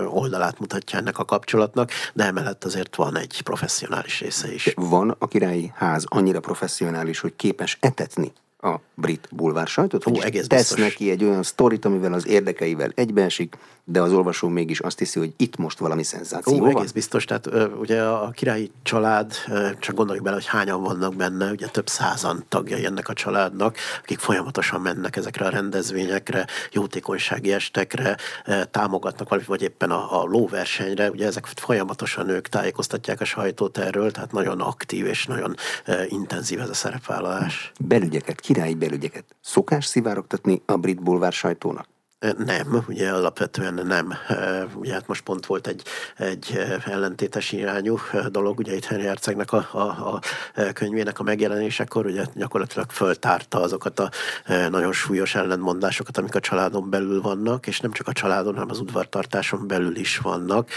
oldalát 0.07 0.59
mutatja 0.59 0.99
ennek 0.99 1.19
a 1.19 1.25
kapcsolatnak, 1.25 1.91
de 2.13 2.23
emellett 2.23 2.63
azért 2.63 2.95
van 2.95 3.17
egy 3.17 3.41
professzionális 3.43 4.19
része 4.19 4.53
is. 4.53 4.73
Van 4.75 5.15
a 5.19 5.27
királyi 5.27 5.71
ház 5.75 6.05
annyira 6.07 6.39
professzionális, 6.39 7.19
hogy 7.19 7.35
képes 7.35 7.77
etetni 7.79 8.33
a 8.65 8.81
brit 8.93 9.27
bulvár 9.31 9.67
sajtot, 9.67 10.07
Ó, 10.07 10.21
egész 10.21 10.47
tesz 10.47 10.59
biztos. 10.59 10.79
neki 10.79 11.09
egy 11.09 11.23
olyan 11.23 11.43
sztorit, 11.43 11.85
amivel 11.85 12.13
az 12.13 12.27
érdekeivel 12.27 12.91
egybeesik, 12.95 13.57
de 13.83 14.01
az 14.01 14.11
olvasó 14.11 14.47
mégis 14.47 14.79
azt 14.79 14.99
hiszi, 14.99 15.19
hogy 15.19 15.33
itt 15.37 15.57
most 15.57 15.79
valami 15.79 16.03
szenzáció 16.03 16.53
Ó, 16.53 16.59
van. 16.59 16.77
egész 16.77 16.91
biztos, 16.91 17.25
tehát 17.25 17.49
ugye 17.79 18.01
a 18.03 18.29
királyi 18.29 18.71
család, 18.83 19.33
csak 19.79 19.95
gondoljuk 19.95 20.23
bele, 20.23 20.35
hogy 20.35 20.45
hányan 20.45 20.81
vannak 20.83 21.15
benne, 21.15 21.51
ugye 21.51 21.67
több 21.67 21.89
százan 21.89 22.45
tagjai 22.49 22.85
ennek 22.85 23.09
a 23.09 23.13
családnak, 23.13 23.77
akik 24.03 24.19
folyamatosan 24.19 24.81
mennek 24.81 25.15
ezekre 25.15 25.45
a 25.45 25.49
rendezvényekre, 25.49 26.47
jótékonysági 26.71 27.53
estekre, 27.53 28.17
támogatnak 28.71 29.29
valamit, 29.29 29.49
vagy 29.49 29.61
éppen 29.61 29.91
a, 29.91 30.21
a 30.21 30.25
lóversenyre, 30.25 31.09
ugye 31.09 31.25
ezek 31.25 31.45
folyamatosan 31.45 32.29
ők 32.29 32.47
tájékoztatják 32.47 33.21
a 33.21 33.25
sajtót 33.25 33.77
erről, 33.77 34.11
tehát 34.11 34.31
nagyon 34.31 34.61
aktív 34.61 35.05
és 35.05 35.25
nagyon 35.25 35.55
intenzív 36.07 36.59
ez 36.59 36.69
a 36.69 36.73
szerepvállalás. 36.73 37.71
Belügyeket, 37.79 38.39
királyi 38.55 38.75
belügyeket 38.75 39.35
szokás 39.41 39.85
szivárogtatni 39.85 40.61
a 40.65 40.75
brit 40.77 41.03
bulvár 41.03 41.33
sajtónak? 41.33 41.87
Nem, 42.19 42.83
ugye 42.87 43.11
alapvetően 43.11 43.81
nem. 43.87 44.13
Ugye 44.75 44.93
hát 44.93 45.07
most 45.07 45.23
pont 45.23 45.45
volt 45.45 45.67
egy, 45.67 45.83
egy 46.17 46.59
ellentétes 46.85 47.51
irányú 47.51 47.97
dolog, 48.29 48.59
ugye 48.59 48.75
itt 48.75 48.85
Henry 48.85 49.05
Hercegnek 49.05 49.51
a, 49.51 49.67
a, 49.71 49.79
a 49.79 50.19
könyvének 50.73 51.19
a 51.19 51.23
megjelenésekor, 51.23 52.05
ugye 52.05 52.23
gyakorlatilag 52.33 52.91
föltárta 52.91 53.61
azokat 53.61 53.99
a 53.99 54.09
nagyon 54.69 54.91
súlyos 54.91 55.35
ellentmondásokat, 55.35 56.17
amik 56.17 56.35
a 56.35 56.39
családon 56.39 56.89
belül 56.89 57.21
vannak, 57.21 57.67
és 57.67 57.79
nem 57.79 57.91
csak 57.91 58.07
a 58.07 58.13
családon, 58.13 58.53
hanem 58.53 58.69
az 58.69 58.79
udvartartáson 58.79 59.67
belül 59.67 59.95
is 59.95 60.17
vannak. 60.17 60.69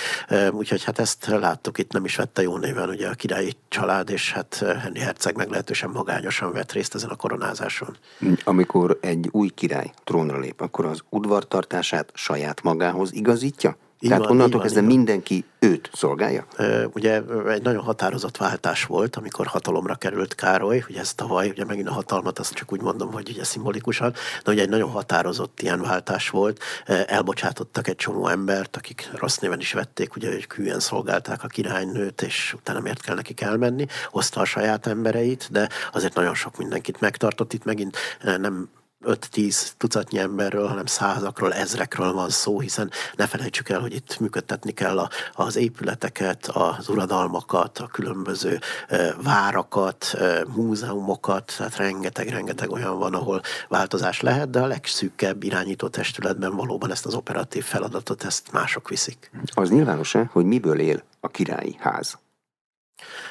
Úgyhogy 0.50 0.84
hát 0.84 0.98
ezt 0.98 1.26
láttuk, 1.26 1.78
itt 1.78 1.92
nem 1.92 2.04
is 2.04 2.16
vette 2.16 2.42
jó 2.42 2.56
néven 2.56 2.88
ugye 2.88 3.08
a 3.08 3.14
királyi 3.14 3.56
család, 3.68 4.10
és 4.10 4.32
hát 4.32 4.64
Henry 4.82 5.00
Herceg 5.00 5.36
meglehetősen 5.36 5.90
magányosan 5.90 6.52
vett 6.52 6.72
részt 6.72 6.94
ezen 6.94 7.10
a 7.10 7.16
koronázáson. 7.16 7.96
Amikor 8.44 8.98
egy 9.00 9.28
új 9.30 9.48
király 9.48 9.90
trónra 10.04 10.38
lép, 10.38 10.60
akkor 10.60 10.84
az 10.84 11.00
udvar 11.08 11.27
udvartartását 11.28 12.10
saját 12.14 12.62
magához 12.62 13.12
igazítja? 13.12 13.76
Így 14.00 14.08
Tehát 14.08 14.24
van, 14.24 14.32
onnantól 14.32 14.60
kezdve 14.60 14.80
mindenki 14.80 15.44
őt 15.58 15.90
szolgálja? 15.92 16.46
Ugye 16.92 17.22
egy 17.48 17.62
nagyon 17.62 17.82
határozott 17.82 18.36
váltás 18.36 18.84
volt, 18.84 19.16
amikor 19.16 19.46
hatalomra 19.46 19.94
került 19.94 20.34
Károly, 20.34 20.84
ugye 20.88 21.00
ez 21.00 21.14
tavaly, 21.14 21.48
ugye 21.48 21.64
megint 21.64 21.88
a 21.88 21.92
hatalmat, 21.92 22.38
azt 22.38 22.54
csak 22.54 22.72
úgy 22.72 22.80
mondom, 22.80 23.12
hogy 23.12 23.28
ugye 23.28 23.44
szimbolikusan, 23.44 24.14
de 24.44 24.50
ugye 24.50 24.62
egy 24.62 24.68
nagyon 24.68 24.90
határozott 24.90 25.60
ilyen 25.62 25.80
váltás 25.80 26.28
volt. 26.28 26.62
Elbocsátottak 27.06 27.88
egy 27.88 27.96
csomó 27.96 28.26
embert, 28.28 28.76
akik 28.76 29.10
rossz 29.14 29.36
néven 29.36 29.60
is 29.60 29.72
vették, 29.72 30.16
ugye, 30.16 30.32
hogy 30.32 30.46
kűen 30.46 30.80
szolgálták 30.80 31.42
a 31.42 31.46
királynőt, 31.46 32.22
és 32.22 32.54
utána 32.58 32.80
miért 32.80 33.02
kell 33.02 33.14
nekik 33.14 33.40
elmenni, 33.40 33.86
hozta 34.10 34.40
a 34.40 34.44
saját 34.44 34.86
embereit, 34.86 35.48
de 35.50 35.68
azért 35.92 36.14
nagyon 36.14 36.34
sok 36.34 36.56
mindenkit 36.56 37.00
megtartott. 37.00 37.52
Itt 37.52 37.64
megint 37.64 37.96
nem 38.22 38.68
5-10 39.04 39.70
tucatnyi 39.76 40.18
emberről, 40.18 40.66
hanem 40.66 40.86
százakról, 40.86 41.54
ezrekről 41.54 42.12
van 42.12 42.30
szó, 42.30 42.60
hiszen 42.60 42.90
ne 43.16 43.26
felejtsük 43.26 43.68
el, 43.68 43.80
hogy 43.80 43.94
itt 43.94 44.18
működtetni 44.20 44.72
kell 44.72 44.98
a, 44.98 45.10
az 45.32 45.56
épületeket, 45.56 46.46
az 46.46 46.88
uradalmakat, 46.88 47.78
a 47.78 47.86
különböző 47.86 48.58
e, 48.88 49.14
várakat, 49.22 50.04
e, 50.14 50.44
múzeumokat, 50.54 51.54
tehát 51.56 51.76
rengeteg-rengeteg 51.76 52.70
olyan 52.70 52.98
van, 52.98 53.14
ahol 53.14 53.40
változás 53.68 54.20
lehet, 54.20 54.50
de 54.50 54.60
a 54.60 54.66
legszűkebb 54.66 55.42
irányító 55.42 55.88
testületben 55.88 56.56
valóban 56.56 56.90
ezt 56.90 57.06
az 57.06 57.14
operatív 57.14 57.64
feladatot, 57.64 58.24
ezt 58.24 58.52
mások 58.52 58.88
viszik. 58.88 59.30
Az 59.54 59.70
nyilvános-e, 59.70 60.28
hogy 60.32 60.44
miből 60.44 60.80
él 60.80 61.02
a 61.20 61.28
királyi 61.28 61.76
ház? 61.78 62.18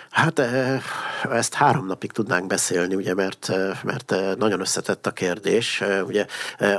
Hát 0.09 0.41
ezt 1.31 1.53
három 1.53 1.85
napig 1.85 2.11
tudnánk 2.11 2.47
beszélni, 2.47 2.95
ugye, 2.95 3.13
mert, 3.13 3.51
mert 3.83 4.15
nagyon 4.37 4.59
összetett 4.59 5.07
a 5.07 5.11
kérdés. 5.11 5.83
Ugye 6.05 6.25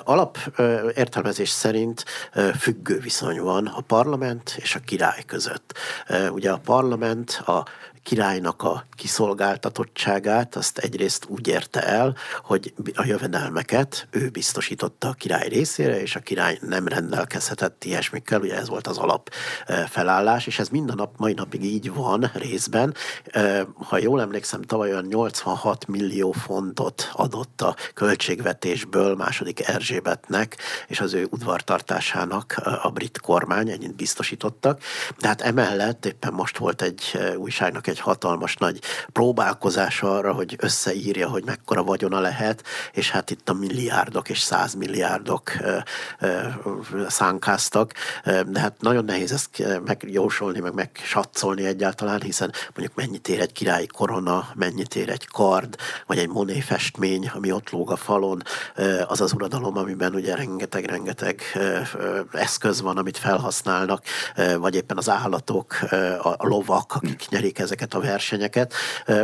alap 0.05 0.39
értelmezés 0.95 1.49
szerint 1.49 2.05
függő 2.59 2.99
viszony 2.99 3.41
van 3.41 3.67
a 3.67 3.81
parlament 3.81 4.55
és 4.57 4.75
a 4.75 4.81
király 4.81 5.23
között. 5.27 5.79
Ugye 6.31 6.51
a 6.51 6.61
parlament 6.65 7.43
a 7.47 7.65
királynak 8.03 8.63
a 8.63 8.87
kiszolgáltatottságát 8.97 10.57
azt 10.57 10.79
egyrészt 10.79 11.25
úgy 11.29 11.49
érte 11.49 11.83
el, 11.83 12.17
hogy 12.43 12.75
a 12.95 13.05
jövedelmeket 13.05 14.09
ő 14.11 14.29
biztosította 14.29 15.09
a 15.09 15.13
király 15.13 15.49
részére, 15.49 16.01
és 16.01 16.17
a 16.17 16.21
király 16.21 16.59
nem 16.61 16.89
rendelkezhetett 16.89 17.85
ilyesmikkel, 17.85 18.41
ugye 18.41 18.57
ez 18.57 18.69
volt 18.69 18.87
az 18.87 18.99
alap 18.99 19.31
felállás, 19.89 20.47
és 20.47 20.59
ez 20.59 20.69
minden 20.69 20.97
nap, 20.97 21.15
mai 21.17 21.33
napig 21.33 21.65
így 21.65 21.93
van 21.93 22.31
részben. 22.35 22.95
Ha 23.75 23.99
jól 23.99 24.21
emlékszem, 24.21 24.63
tavaly 24.63 24.91
olyan 24.91 25.05
86 25.05 25.87
millió 25.87 26.33
fontot 26.33 27.11
adott 27.13 27.61
a 27.61 27.77
költségvetésből 27.95 29.15
második 29.15 29.69
Erzsébetnek, 29.69 30.57
és 30.87 31.01
az 31.01 31.13
ő 31.13 31.27
udvartartásának 31.31 32.55
a 32.83 32.91
brit 32.91 33.21
kormány, 33.21 33.71
ennyit 33.71 33.95
biztosítottak. 33.95 34.83
De 35.19 35.29
hát 35.29 35.41
emellett 35.41 36.07
éppen 36.07 36.33
most 36.33 36.59
volt 36.59 36.83
egy 36.83 37.19
újságnak 37.37 37.87
egy 37.89 38.01
hatalmas 38.01 38.57
nagy 38.57 38.81
próbálkozás 39.13 40.03
arra, 40.03 40.33
hogy 40.33 40.57
összeírja, 40.61 41.29
hogy 41.29 41.45
mekkora 41.45 41.83
vagyona 41.83 42.21
lehet, 42.21 42.65
és 42.93 43.11
hát 43.11 43.31
itt 43.31 43.49
a 43.49 43.53
milliárdok 43.53 44.29
és 44.29 44.41
százmilliárdok 44.41 45.53
szánkáztak, 47.09 47.93
de 48.25 48.61
hát 48.61 48.81
nagyon 48.81 49.05
nehéz 49.05 49.33
ezt 49.33 49.63
megjósolni, 49.85 50.61
meg 50.61 50.75
megsatszolni 50.75 51.67
egyáltalán, 51.67 52.21
hiszen 52.21 52.53
mondjuk 52.75 52.97
mennyit 52.97 53.29
ér 53.29 53.41
egy 53.41 53.53
királyi 53.53 53.87
korona, 53.87 54.49
mennyit 54.55 54.97
ér 54.97 55.09
egy 55.09 55.27
kard, 55.27 55.77
vagy 56.07 56.19
egy 56.19 56.29
Monet 56.29 56.65
festmény, 56.65 57.31
ami 57.35 57.53
ott 57.53 57.71
lóg 57.71 57.91
a 57.91 57.97
falon, 57.97 58.43
az 59.07 59.21
az 59.21 59.33
uradalom, 59.33 59.77
amiben 59.77 60.15
ugye 60.15 60.35
rengeteg-rengeteg 60.35 61.43
eszköz 62.33 62.81
van, 62.81 62.97
amit 62.97 63.19
felhasználnak, 63.19 64.05
vagy 64.59 64.75
éppen 64.75 64.97
az 64.97 65.09
állatok, 65.09 65.77
a 66.23 66.47
lovak, 66.47 66.95
akik 66.95 67.29
nyerik 67.29 67.59
ezeket 67.59 67.78
a 67.95 68.01
versenyeket. 68.01 68.75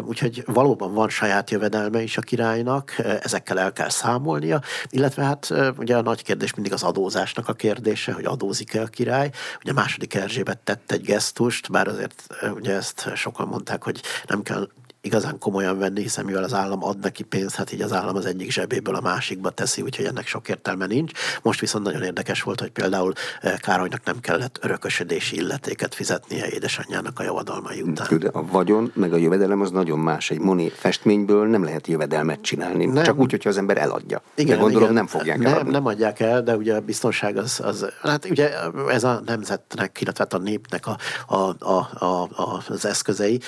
Úgyhogy 0.05 0.43
valóban 0.47 0.95
van 0.95 1.09
saját 1.09 1.51
jövedelme 1.51 2.03
is 2.03 2.17
a 2.17 2.21
királynak, 2.21 2.95
ezekkel 3.21 3.59
el 3.59 3.73
kell 3.73 3.89
számolnia, 3.89 4.61
illetve 4.91 5.25
hát 5.25 5.53
ugye 5.77 5.97
a 5.97 6.03
nagy 6.03 6.23
kérdés 6.23 6.55
mindig 6.55 6.73
az 6.73 6.83
adózásnak 6.83 7.49
a 7.49 7.53
kérdése, 7.53 8.13
hogy 8.13 8.25
adózik-e 8.25 8.81
a 8.81 8.87
király. 8.87 9.31
Ugye 9.63 9.71
a 9.71 9.75
második 9.75 10.15
Erzsébet 10.15 10.59
tett 10.59 10.93
egy 10.93 11.03
gesztust, 11.03 11.71
bár 11.71 11.89
azért 11.89 12.27
ugye 12.55 12.75
ezt 12.75 13.11
sokan 13.15 13.49
mondták, 13.49 13.83
hogy 13.83 14.01
nem 14.27 14.43
kell 14.43 14.69
igazán 15.05 15.39
komolyan 15.39 15.79
venni, 15.79 16.03
hiszen 16.03 16.25
mivel 16.25 16.45
az 16.45 16.55
állam 16.55 16.85
ad 16.85 16.99
neki 16.99 17.23
pénzt, 17.23 17.55
hát 17.55 17.73
így 17.73 17.81
az 17.81 17.93
állam 17.93 18.17
az 18.17 18.27
egyik 18.27 18.51
zsebéből 18.51 18.95
a 18.95 19.01
másikba 19.01 19.51
teszi, 19.51 19.83
úgyhogy 19.83 20.05
ennek 20.05 20.27
sok 20.27 20.49
értelme 20.49 20.87
nincs. 20.87 21.13
Most 21.43 21.61
viszont 21.61 21.85
nagyon 21.85 22.03
érdekes 22.03 22.43
volt, 22.43 22.61
hogy 22.61 22.71
például 22.71 23.13
eh, 23.41 23.55
Károlynak 23.57 24.05
nem 24.05 24.21
kellett 24.21 24.59
örökösödési 24.63 25.37
illetéket 25.37 25.95
fizetnie 25.95 26.47
édesanyjának 26.49 27.19
a 27.19 27.23
javadalmai 27.23 27.83
után. 27.83 28.19
De 28.19 28.29
a 28.33 28.47
vagyon 28.47 28.93
meg 28.95 29.13
a 29.13 29.17
jövedelem 29.17 29.61
az 29.61 29.71
nagyon 29.71 29.99
más. 29.99 30.31
Egy 30.31 30.41
Moni 30.41 30.69
festményből 30.69 31.47
nem 31.47 31.65
lehet 31.65 31.87
jövedelmet 31.87 32.41
csinálni. 32.41 32.87
Nem. 32.87 33.05
Csak 33.05 33.19
úgy, 33.19 33.31
hogyha 33.31 33.49
az 33.49 33.59
ember 33.59 33.79
eladja. 33.79 34.23
Igen, 34.35 34.57
de 34.57 34.63
gondolom 34.63 34.83
igen. 34.91 34.95
nem 34.95 35.07
fogják 35.07 35.39
nem, 35.39 35.53
eladni. 35.53 35.71
Nem 35.71 35.87
adják 35.87 36.21
el, 36.21 36.43
de 36.43 36.57
ugye 36.57 36.75
a 36.75 36.81
biztonság 36.81 37.37
az, 37.37 37.61
az 37.65 37.87
hát 38.03 38.31
ugye 38.31 38.51
ez 38.89 39.05
a 39.05 39.23
nemzetnek, 39.27 40.01
illetve 40.01 40.25
hát 40.25 40.41
a 40.41 40.43
népnek 40.43 40.87
a, 40.87 40.97
a, 41.27 41.57
a, 41.59 42.05
a, 42.05 42.63
az 42.69 42.85
eszközei, 42.85 43.41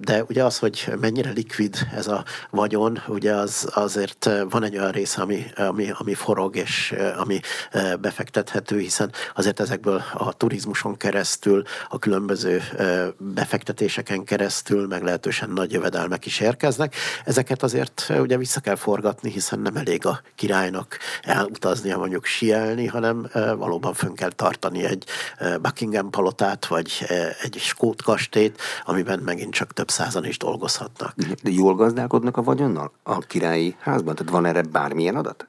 de 0.00 0.24
ugye 0.28 0.44
az, 0.44 0.58
hogy 0.58 0.92
mennyire 1.00 1.30
likvid 1.30 1.76
ez 1.94 2.06
a 2.06 2.24
vagyon, 2.50 3.02
ugye 3.08 3.32
az, 3.32 3.68
azért 3.74 4.26
eh, 4.26 4.42
van 4.50 4.62
egy 4.62 4.78
olyan 4.78 4.90
rész, 4.90 5.18
ami, 5.18 5.46
ami, 5.56 5.90
ami 5.92 6.14
forog 6.14 6.56
és 6.56 6.92
eh, 6.92 7.20
ami 7.20 7.40
eh, 7.70 7.96
befektethető, 7.96 8.78
hiszen 8.78 9.12
azért 9.34 9.60
ezekből 9.60 10.02
a 10.14 10.32
turizmuson 10.32 10.96
keresztül, 10.96 11.62
a 11.88 11.98
különböző 11.98 12.62
befektetéseken 13.18 14.24
keresztül 14.24 14.86
meglehetősen 14.86 15.50
nagy 15.50 15.72
jövedelmek 15.72 16.26
is 16.26 16.40
érkeznek. 16.40 16.94
Ezeket 17.24 17.62
azért 17.62 18.12
ugye 18.18 18.36
vissza 18.36 18.60
kell 18.60 18.74
forgatni, 18.74 19.30
hiszen 19.30 19.58
nem 19.58 19.76
elég 19.76 20.06
a 20.06 20.20
királynak 20.34 20.98
elutaznia 21.22 21.98
mondjuk 21.98 22.24
sielni, 22.24 22.86
hanem 22.86 23.28
valóban 23.32 23.94
fönn 23.94 24.14
kell 24.14 24.32
tartani 24.32 24.84
egy 24.84 25.04
Buckingham 25.62 26.10
palotát, 26.10 26.66
vagy 26.66 27.06
egy 27.42 27.56
skót 27.58 28.02
kastélyt, 28.02 28.60
amiben 28.84 29.18
megint 29.18 29.54
csak 29.54 29.72
több 29.72 29.90
százan 29.90 30.24
is 30.24 30.38
dolgozhat 30.38 30.89
dolgozhatnak. 30.98 31.40
De 31.42 31.50
jól 31.50 31.74
gazdálkodnak 31.74 32.36
a 32.36 32.42
vagyonnal 32.42 32.92
a 33.02 33.18
királyi 33.18 33.76
házban? 33.78 34.14
Tehát 34.14 34.32
van 34.32 34.46
erre 34.46 34.62
bármilyen 34.62 35.16
adat? 35.16 35.44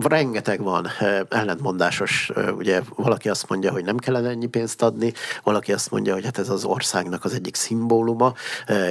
rengeteg 0.00 0.62
van 0.62 0.86
ellentmondásos, 1.28 2.32
ugye 2.56 2.80
valaki 2.96 3.28
azt 3.28 3.48
mondja, 3.48 3.72
hogy 3.72 3.84
nem 3.84 3.96
kellene 3.96 4.28
ennyi 4.28 4.46
pénzt 4.46 4.82
adni, 4.82 5.12
valaki 5.42 5.72
azt 5.72 5.90
mondja, 5.90 6.12
hogy 6.12 6.24
hát 6.24 6.38
ez 6.38 6.48
az 6.48 6.64
országnak 6.64 7.24
az 7.24 7.32
egyik 7.32 7.54
szimbóluma, 7.54 8.34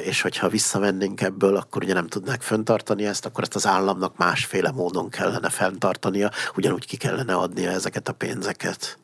és 0.03 0.21
hogyha 0.21 0.49
visszavennénk 0.49 1.21
ebből, 1.21 1.55
akkor 1.55 1.83
ugye 1.83 1.93
nem 1.93 2.07
tudnák 2.07 2.41
fenntartani 2.41 3.05
ezt, 3.05 3.25
akkor 3.25 3.43
ezt 3.43 3.55
az 3.55 3.67
államnak 3.67 4.17
másféle 4.17 4.71
módon 4.71 5.09
kellene 5.09 5.49
fenntartania, 5.49 6.29
ugyanúgy 6.55 6.85
ki 6.85 6.97
kellene 6.97 7.35
adnia 7.35 7.69
ezeket 7.69 8.07
a 8.07 8.13
pénzeket. 8.13 8.97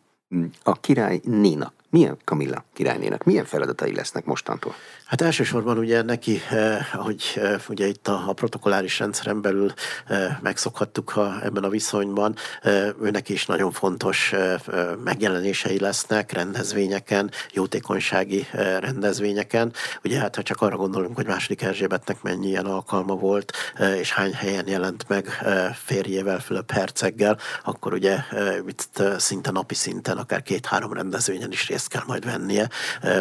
A 0.64 0.74
király 0.74 1.22
Nina 1.24 1.74
milyen 1.90 2.18
Kamilla 2.24 2.66
királynének, 2.74 3.24
milyen 3.24 3.46
feladatai 3.46 3.96
lesznek 3.96 4.26
mostantól? 4.26 4.74
Hát 5.06 5.22
elsősorban 5.22 5.78
ugye 5.78 6.02
neki, 6.02 6.42
eh, 6.50 6.96
ahogy 6.96 7.24
eh, 7.36 7.62
ugye 7.70 7.88
itt 7.88 8.08
a, 8.08 8.24
a 8.28 8.34
protokolláris 8.34 9.00
rendszeren 9.00 9.42
belül 9.42 9.74
eh, 10.08 10.38
megszokhattuk 10.42 11.16
a, 11.16 11.40
ebben 11.44 11.64
a 11.64 11.70
viszonyban, 11.70 12.36
eh, 12.62 12.90
őnek 13.02 13.30
is 13.30 13.46
nagyon 13.46 13.72
fontos 13.72 14.34
eh, 14.34 14.54
eh, 14.68 14.88
megjelenései 15.04 15.80
lesznek 15.80 16.32
rendezvényeken, 16.32 17.32
jótékonysági 17.54 18.48
eh, 18.52 18.80
rendezvényeken. 18.80 19.74
Ugye 20.04 20.20
hát 20.20 20.36
ha 20.36 20.44
csak 20.44 20.62
arra 20.62 20.78
gondolunk, 20.78 21.16
hogy 21.16 21.26
második 21.26 21.62
Erzsébetnek 21.62 22.22
mennyi 22.22 22.48
ilyen 22.48 22.66
alkalma 22.66 23.16
volt, 23.16 23.54
eh, 23.76 24.00
és 24.00 24.14
hány 24.14 24.34
helyen 24.34 24.68
jelent 24.68 25.06
meg 25.08 25.28
eh, 25.42 25.74
férjével, 25.86 26.40
Fülöp 26.40 26.72
herceggel, 26.72 27.38
akkor 27.64 27.94
ugye 27.94 28.18
eh, 28.32 28.56
itt 28.68 29.00
eh, 29.00 29.20
szinte 29.20 29.52
napi 29.52 29.76
szinten, 29.76 30.18
akár 30.18 30.42
két-három 30.42 30.94
rendezvényen 30.94 31.52
is 31.52 31.68
részt 31.68 31.79
részt 31.80 31.92
kell 31.92 32.04
majd 32.08 32.26
vennie, 32.26 32.70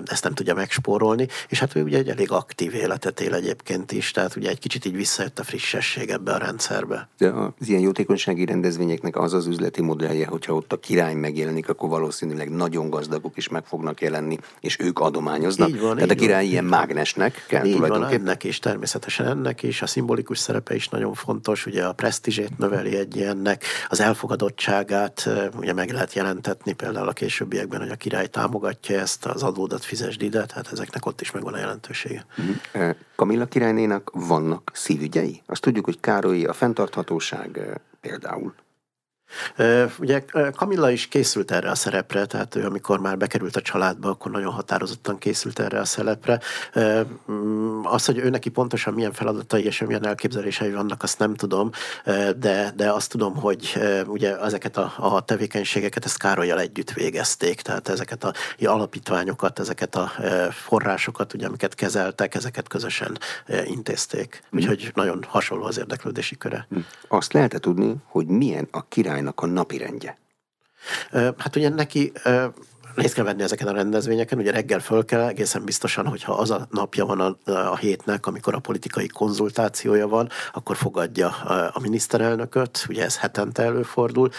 ezt 0.04 0.24
nem 0.24 0.34
tudja 0.34 0.54
megspórolni, 0.54 1.28
és 1.48 1.58
hát 1.58 1.76
ő 1.76 1.82
ugye 1.82 1.98
egy 1.98 2.08
elég 2.08 2.30
aktív 2.30 2.74
életet 2.74 3.20
él 3.20 3.34
egyébként 3.34 3.92
is, 3.92 4.10
tehát 4.10 4.36
ugye 4.36 4.48
egy 4.48 4.58
kicsit 4.58 4.84
így 4.84 4.96
visszajött 4.96 5.38
a 5.38 5.44
frissesség 5.44 6.10
ebbe 6.10 6.32
a 6.32 6.38
rendszerbe. 6.38 7.08
De 7.18 7.28
az 7.28 7.68
ilyen 7.68 7.80
jótékonysági 7.80 8.44
rendezvényeknek 8.44 9.16
az 9.16 9.32
az 9.32 9.46
üzleti 9.46 9.82
modellje, 9.82 10.26
hogyha 10.26 10.54
ott 10.54 10.72
a 10.72 10.76
király 10.76 11.14
megjelenik, 11.14 11.68
akkor 11.68 11.88
valószínűleg 11.88 12.50
nagyon 12.50 12.90
gazdagok 12.90 13.36
is 13.36 13.48
meg 13.48 13.64
fognak 13.64 14.00
jelenni, 14.00 14.38
és 14.60 14.76
ők 14.80 14.98
adományoznak. 14.98 15.68
Így 15.68 15.80
van, 15.80 15.94
Tehát 15.94 16.10
így 16.10 16.16
a 16.16 16.20
király 16.20 16.42
van, 16.42 16.50
ilyen 16.50 16.64
mágnesnek 16.64 17.44
kell 17.48 17.64
így 17.64 17.78
van, 17.78 18.04
ennek 18.04 18.44
is, 18.44 18.58
természetesen 18.58 19.26
ennek 19.26 19.62
is, 19.62 19.82
a 19.82 19.86
szimbolikus 19.86 20.38
szerepe 20.38 20.74
is 20.74 20.88
nagyon 20.88 21.14
fontos, 21.14 21.66
ugye 21.66 21.84
a 21.84 21.92
presztízsét 21.92 22.58
növeli 22.58 22.96
egy 22.96 23.16
ilyennek, 23.16 23.64
az 23.88 24.00
elfogadottságát 24.00 25.28
ugye 25.56 25.72
meg 25.72 25.90
lehet 25.90 26.12
jelentetni 26.12 26.72
például 26.72 27.08
a 27.08 27.12
későbbiekben, 27.12 27.80
hogy 27.80 27.90
a 27.90 27.94
király 27.94 28.26
támogatja 28.26 28.47
ezt, 28.88 29.26
az 29.26 29.42
adódat 29.42 29.84
fizesd 29.84 30.22
ide, 30.22 30.46
tehát 30.46 30.72
ezeknek 30.72 31.06
ott 31.06 31.20
is 31.20 31.30
megvan 31.30 31.54
a 31.54 31.58
jelentősége. 31.58 32.26
Uh-huh. 32.38 32.94
Kamilla 33.16 33.46
királynénak 33.46 34.10
vannak 34.14 34.70
szívügyei? 34.74 35.42
Azt 35.46 35.62
tudjuk, 35.62 35.84
hogy 35.84 36.00
Károlyi 36.00 36.44
a 36.44 36.52
fenntarthatóság 36.52 37.80
például. 38.00 38.54
Ugye 39.98 40.24
Kamilla 40.56 40.90
is 40.90 41.06
készült 41.06 41.50
erre 41.50 41.70
a 41.70 41.74
szerepre, 41.74 42.26
tehát 42.26 42.54
ő 42.54 42.64
amikor 42.64 43.00
már 43.00 43.16
bekerült 43.16 43.56
a 43.56 43.60
családba, 43.60 44.08
akkor 44.08 44.30
nagyon 44.30 44.52
határozottan 44.52 45.18
készült 45.18 45.58
erre 45.58 45.80
a 45.80 45.84
szerepre. 45.84 46.40
Mm, 47.32 47.84
az, 47.84 48.04
hogy 48.04 48.18
ő 48.18 48.30
neki 48.30 48.48
pontosan 48.48 48.94
milyen 48.94 49.12
feladatai 49.12 49.64
és 49.64 49.82
milyen 49.86 50.06
elképzelései 50.06 50.72
vannak, 50.72 51.02
azt 51.02 51.18
nem 51.18 51.34
tudom, 51.34 51.70
de, 52.38 52.72
de 52.76 52.92
azt 52.92 53.10
tudom, 53.10 53.36
hogy 53.36 53.78
ugye 54.06 54.40
ezeket 54.40 54.76
a, 54.76 54.92
a 54.96 55.20
tevékenységeket 55.24 56.04
ezt 56.04 56.18
Károlyjal 56.18 56.60
együtt 56.60 56.90
végezték, 56.90 57.60
tehát 57.60 57.88
ezeket 57.88 58.24
a 58.24 58.32
alapítványokat, 58.60 59.58
ezeket 59.58 59.94
a 59.94 60.12
forrásokat, 60.50 61.34
ugye, 61.34 61.46
amiket 61.46 61.74
kezeltek, 61.74 62.34
ezeket 62.34 62.68
közösen 62.68 63.18
intézték. 63.64 64.42
Mhm. 64.50 64.60
Úgyhogy 64.60 64.90
nagyon 64.94 65.24
hasonló 65.28 65.64
az 65.64 65.78
érdeklődési 65.78 66.36
köre. 66.36 66.66
Mhm. 66.68 66.80
Azt 67.08 67.32
lehet 67.32 67.60
tudni, 67.60 67.94
hogy 68.04 68.26
milyen 68.26 68.68
a 68.70 68.88
királynak 69.18 69.40
a 69.40 69.46
napirendje? 69.46 70.18
Hát 71.38 71.56
ugye 71.56 71.68
neki 71.68 72.12
részt 72.98 73.14
kell 73.14 73.24
venni 73.24 73.42
ezeken 73.42 73.68
a 73.68 73.72
rendezvényeken, 73.72 74.38
ugye 74.38 74.50
reggel 74.50 74.80
föl 74.80 75.04
kell, 75.04 75.26
egészen 75.26 75.64
biztosan, 75.64 76.06
hogyha 76.06 76.32
az 76.32 76.50
a 76.50 76.66
napja 76.70 77.04
van 77.06 77.20
a, 77.20 77.50
a 77.50 77.76
hétnek, 77.76 78.26
amikor 78.26 78.54
a 78.54 78.58
politikai 78.58 79.06
konzultációja 79.06 80.08
van, 80.08 80.28
akkor 80.52 80.76
fogadja 80.76 81.28
a, 81.28 81.80
miniszterelnököt, 81.80 82.86
ugye 82.88 83.04
ez 83.04 83.18
hetente 83.18 83.62
előfordul, 83.62 84.30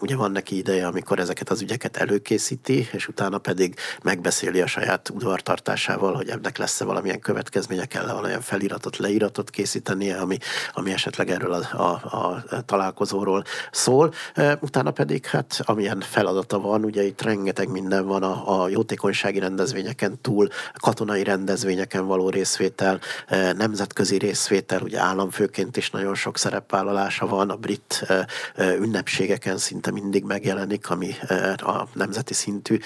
ugye 0.00 0.16
van 0.16 0.30
neki 0.30 0.56
ideje, 0.56 0.86
amikor 0.86 1.18
ezeket 1.18 1.50
az 1.50 1.60
ügyeket 1.60 1.96
előkészíti, 1.96 2.88
és 2.92 3.08
utána 3.08 3.38
pedig 3.38 3.74
megbeszéli 4.02 4.60
a 4.60 4.66
saját 4.66 5.10
udvartartásával, 5.10 6.14
hogy 6.14 6.28
ennek 6.28 6.58
lesz-e 6.58 6.84
valamilyen 6.84 7.20
következménye, 7.20 7.84
kell 7.84 8.08
-e 8.08 8.12
valamilyen 8.12 8.40
feliratot, 8.40 8.96
leíratot 8.96 9.50
készítenie, 9.50 10.16
ami, 10.16 10.38
ami 10.72 10.92
esetleg 10.92 11.30
erről 11.30 11.52
a, 11.52 11.76
a, 11.76 12.16
a 12.16 12.64
találkozóról 12.64 13.44
szól. 13.70 14.12
Utána 14.60 14.90
pedig, 14.90 15.26
hát 15.26 15.60
amilyen 15.64 16.00
feladata 16.00 16.60
van, 16.60 16.84
ugye 16.84 17.02
itt 17.02 17.22
rengeteg 17.22 17.68
minden 17.68 17.91
minden 17.92 18.20
van 18.20 18.22
a, 18.22 18.62
a 18.62 18.68
jótékonysági 18.68 19.38
rendezvényeken 19.38 20.18
túl, 20.20 20.48
katonai 20.80 21.24
rendezvényeken 21.24 22.06
való 22.06 22.28
részvétel, 22.28 23.00
e, 23.26 23.52
nemzetközi 23.52 24.18
részvétel, 24.18 24.82
ugye 24.82 25.00
államfőként 25.00 25.76
is 25.76 25.90
nagyon 25.90 26.14
sok 26.14 26.38
szerepvállalása 26.38 27.26
van, 27.26 27.50
a 27.50 27.56
brit 27.56 28.04
e, 28.06 28.26
e, 28.54 28.74
ünnepségeken 28.74 29.58
szinte 29.58 29.90
mindig 29.90 30.24
megjelenik, 30.24 30.90
ami 30.90 31.14
a 31.56 31.88
nemzeti 31.92 32.34
szintű 32.34 32.78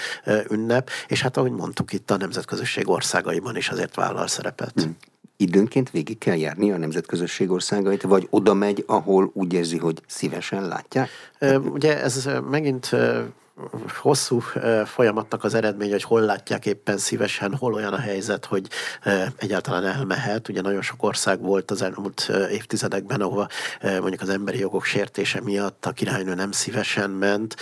ünnep, 0.50 0.90
és 1.08 1.22
hát 1.22 1.36
ahogy 1.36 1.50
mondtuk 1.50 1.92
itt 1.92 2.10
a 2.10 2.16
nemzetközösség 2.16 2.88
országaiban 2.88 3.56
is 3.56 3.68
azért 3.68 3.94
vállal 3.94 4.26
szerepet. 4.26 4.72
Hmm 4.74 4.96
időnként 5.38 5.90
végig 5.90 6.18
kell 6.18 6.36
járni 6.36 6.72
a 6.72 6.76
nemzetközösség 6.76 7.50
országait, 7.50 8.02
vagy 8.02 8.26
oda 8.30 8.54
megy, 8.54 8.84
ahol 8.86 9.30
úgy 9.34 9.52
érzi, 9.52 9.78
hogy 9.78 10.00
szívesen 10.06 10.68
látják? 10.68 11.08
Ugye 11.72 12.02
ez 12.02 12.28
megint 12.50 12.90
hosszú 14.00 14.42
folyamatnak 14.84 15.44
az 15.44 15.54
eredmény, 15.54 15.90
hogy 15.90 16.02
hol 16.02 16.20
látják 16.20 16.66
éppen 16.66 16.98
szívesen, 16.98 17.54
hol 17.54 17.74
olyan 17.74 17.92
a 17.92 17.98
helyzet, 17.98 18.44
hogy 18.44 18.68
egyáltalán 19.36 19.84
elmehet. 19.84 20.48
Ugye 20.48 20.60
nagyon 20.60 20.82
sok 20.82 21.02
ország 21.02 21.40
volt 21.40 21.70
az 21.70 21.82
elmúlt 21.82 22.30
évtizedekben, 22.50 23.20
ahova 23.20 23.48
mondjuk 23.82 24.20
az 24.20 24.28
emberi 24.28 24.58
jogok 24.58 24.84
sértése 24.84 25.40
miatt 25.40 25.86
a 25.86 25.90
királynő 25.92 26.34
nem 26.34 26.52
szívesen 26.52 27.10
ment, 27.10 27.56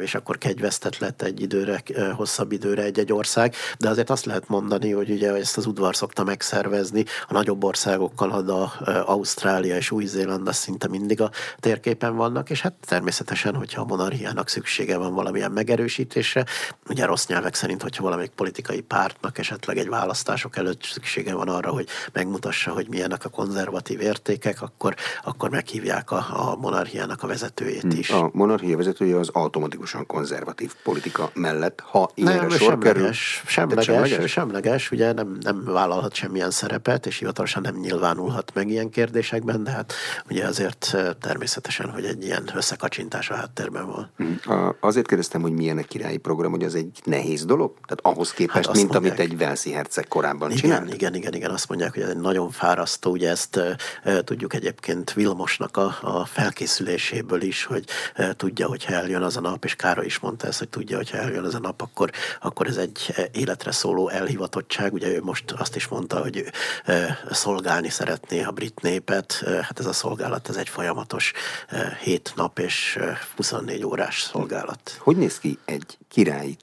és 0.00 0.14
akkor 0.14 0.38
kegyvesztett 0.38 0.98
lett 0.98 1.22
egy 1.22 1.40
időre, 1.40 1.82
hosszabb 2.16 2.52
időre 2.52 2.82
egy-egy 2.82 3.12
ország. 3.12 3.54
De 3.78 3.88
azért 3.88 4.10
azt 4.10 4.24
lehet 4.24 4.48
mondani, 4.48 4.92
hogy 4.92 5.10
ugye 5.10 5.32
ezt 5.32 5.56
az 5.56 5.66
udvar 5.66 5.96
szokta 5.96 6.24
megszervezni, 6.24 7.04
a 7.28 7.32
nagyobb 7.32 7.64
országok, 7.64 8.14
Kanada, 8.14 8.64
Ausztrália 9.06 9.76
és 9.76 9.90
Új-Zéland 9.90 10.52
szinte 10.52 10.88
mindig 10.88 11.20
a 11.20 11.30
térképen 11.60 12.16
vannak, 12.16 12.50
és 12.50 12.60
hát 12.60 12.74
természetesen, 12.86 13.54
hogyha 13.54 13.80
a 13.80 13.84
monarchiának 13.84 14.48
szüksége 14.48 14.96
van 14.96 15.14
valami 15.14 15.33
valamilyen 15.34 15.64
megerősítésre. 15.64 16.44
Ugye 16.88 17.04
rossz 17.06 17.26
nyelvek 17.26 17.54
szerint, 17.54 17.82
hogyha 17.82 18.02
valamelyik 18.02 18.30
politikai 18.30 18.80
pártnak 18.80 19.38
esetleg 19.38 19.76
egy 19.76 19.88
választások 19.88 20.56
előtt 20.56 20.82
szüksége 20.82 21.34
van 21.34 21.48
arra, 21.48 21.70
hogy 21.70 21.88
megmutassa, 22.12 22.70
hogy 22.70 22.88
milyenek 22.88 23.24
a 23.24 23.28
konzervatív 23.28 24.00
értékek, 24.00 24.62
akkor, 24.62 24.94
akkor 25.24 25.50
meghívják 25.50 26.10
a, 26.10 26.16
a 26.16 26.56
monarchiának 26.60 27.22
a 27.22 27.26
vezetőjét 27.26 27.92
is. 27.92 28.10
A 28.10 28.30
monarchia 28.32 28.76
vezetője 28.76 29.18
az 29.18 29.28
automatikusan 29.32 30.06
konzervatív 30.06 30.72
politika 30.82 31.30
mellett, 31.34 31.80
ha 31.80 32.10
ilyenre 32.14 32.40
nem, 32.40 32.50
sor 32.50 32.58
semleges, 32.58 32.92
kerül. 32.92 33.12
Semleges, 33.12 33.84
semleges, 33.84 34.30
semleges, 34.30 34.90
ugye 34.90 35.12
nem, 35.12 35.36
nem 35.40 35.64
vállalhat 35.64 36.14
semmilyen 36.14 36.50
szerepet, 36.50 37.06
és 37.06 37.18
hivatalosan 37.18 37.62
nem 37.62 37.76
nyilvánulhat 37.76 38.54
meg 38.54 38.68
ilyen 38.68 38.90
kérdésekben, 38.90 39.64
de 39.64 39.70
hát 39.70 39.92
ugye 40.30 40.46
azért 40.46 40.96
természetesen, 41.20 41.90
hogy 41.90 42.04
egy 42.04 42.24
ilyen 42.24 42.50
összekacsintás 42.54 43.30
a 43.30 43.34
háttérben 43.34 43.86
van. 43.86 44.10
A, 44.56 44.76
azért 44.80 45.06
kérdeztem, 45.06 45.23
kérdeztem, 45.24 45.50
hogy 45.50 45.62
milyen 45.62 45.78
a 45.78 45.82
királyi 45.82 46.16
program, 46.16 46.50
hogy 46.50 46.64
az 46.64 46.74
egy 46.74 47.00
nehéz 47.04 47.44
dolog? 47.44 47.72
Tehát 47.86 48.16
ahhoz 48.16 48.32
képest, 48.32 48.66
hát 48.66 48.76
mint 48.76 48.92
mondják, 48.92 49.18
amit 49.18 49.30
egy 49.30 49.38
Velszi 49.38 49.72
herceg 49.72 50.08
korábban 50.08 50.50
igen, 50.50 50.62
csinált? 50.62 50.94
Igen, 50.94 51.14
igen, 51.14 51.34
igen, 51.34 51.50
azt 51.50 51.68
mondják, 51.68 51.94
hogy 51.94 52.02
ez 52.02 52.08
egy 52.08 52.16
nagyon 52.16 52.50
fárasztó, 52.50 53.10
ugye 53.10 53.30
ezt 53.30 53.56
e, 54.02 54.22
tudjuk 54.24 54.54
egyébként 54.54 55.12
Vilmosnak 55.12 55.76
a, 55.76 55.98
a 56.02 56.24
felkészüléséből 56.24 57.42
is, 57.42 57.64
hogy 57.64 57.84
e, 58.14 58.34
tudja, 58.34 58.68
hogy 58.68 58.84
eljön 58.88 59.22
az 59.22 59.36
a 59.36 59.40
nap, 59.40 59.64
és 59.64 59.74
Kára 59.74 60.04
is 60.04 60.18
mondta 60.18 60.46
ezt, 60.46 60.58
hogy 60.58 60.68
tudja, 60.68 60.96
hogy 60.96 61.10
eljön 61.12 61.44
az 61.44 61.54
a 61.54 61.58
nap, 61.58 61.80
akkor, 61.80 62.10
akkor 62.40 62.66
ez 62.66 62.76
egy 62.76 63.14
életre 63.32 63.72
szóló 63.72 64.08
elhivatottság. 64.08 64.92
Ugye 64.92 65.08
ő 65.08 65.22
most 65.22 65.50
azt 65.50 65.76
is 65.76 65.88
mondta, 65.88 66.18
hogy 66.20 66.36
ő 66.36 66.50
e, 66.84 67.18
szolgálni 67.30 67.88
szeretné 67.88 68.42
a 68.42 68.50
brit 68.50 68.80
népet. 68.80 69.42
E, 69.46 69.50
hát 69.50 69.78
ez 69.78 69.86
a 69.86 69.92
szolgálat, 69.92 70.48
ez 70.48 70.56
egy 70.56 70.68
folyamatos 70.68 71.32
e, 71.68 71.98
7 72.02 72.32
nap 72.36 72.58
és 72.58 72.98
24 73.36 73.84
órás 73.84 74.22
szolgálat. 74.22 74.96
Hogy 74.98 75.13
néz 75.16 75.38
ki 75.38 75.58
egy 75.64 75.98
királyi 76.08 76.56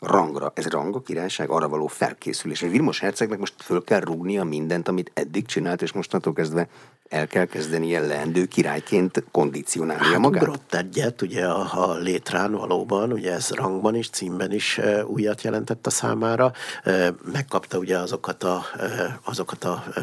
rangra, 0.00 0.52
ez 0.54 0.66
rang 0.66 0.94
a 0.94 1.00
királyság, 1.00 1.50
arra 1.50 1.68
való 1.68 1.86
felkészülés. 1.86 2.62
Egy 2.62 2.70
Vilmos 2.70 3.00
hercegnek 3.00 3.38
most 3.38 3.62
föl 3.62 3.84
kell 3.84 4.00
rúgnia 4.00 4.44
mindent, 4.44 4.88
amit 4.88 5.10
eddig 5.14 5.46
csinált, 5.46 5.82
és 5.82 5.92
mostantól 5.92 6.32
kezdve 6.32 6.68
el 7.08 7.26
kell 7.26 7.44
kezdenie 7.44 8.00
leendő 8.00 8.44
királyként 8.44 9.24
kondicionálni 9.30 10.04
hát, 10.04 10.18
magát? 10.18 10.42
Ugrott 10.42 10.74
egyet, 10.74 11.22
ugye 11.22 11.46
a, 11.46 11.88
a 11.88 11.94
létrán 11.94 12.52
valóban, 12.52 13.12
ugye 13.12 13.32
ez 13.32 13.50
rangban 13.50 13.94
is, 13.94 14.10
címben 14.10 14.52
is 14.52 14.78
e, 14.78 15.04
újat 15.04 15.42
jelentett 15.42 15.86
a 15.86 15.90
számára. 15.90 16.52
E, 16.84 17.14
megkapta 17.32 17.78
ugye 17.78 17.98
azokat 17.98 18.42
a, 18.42 18.64
e, 18.78 19.20
azokat 19.24 19.64
a 19.64 19.84
e, 19.94 20.00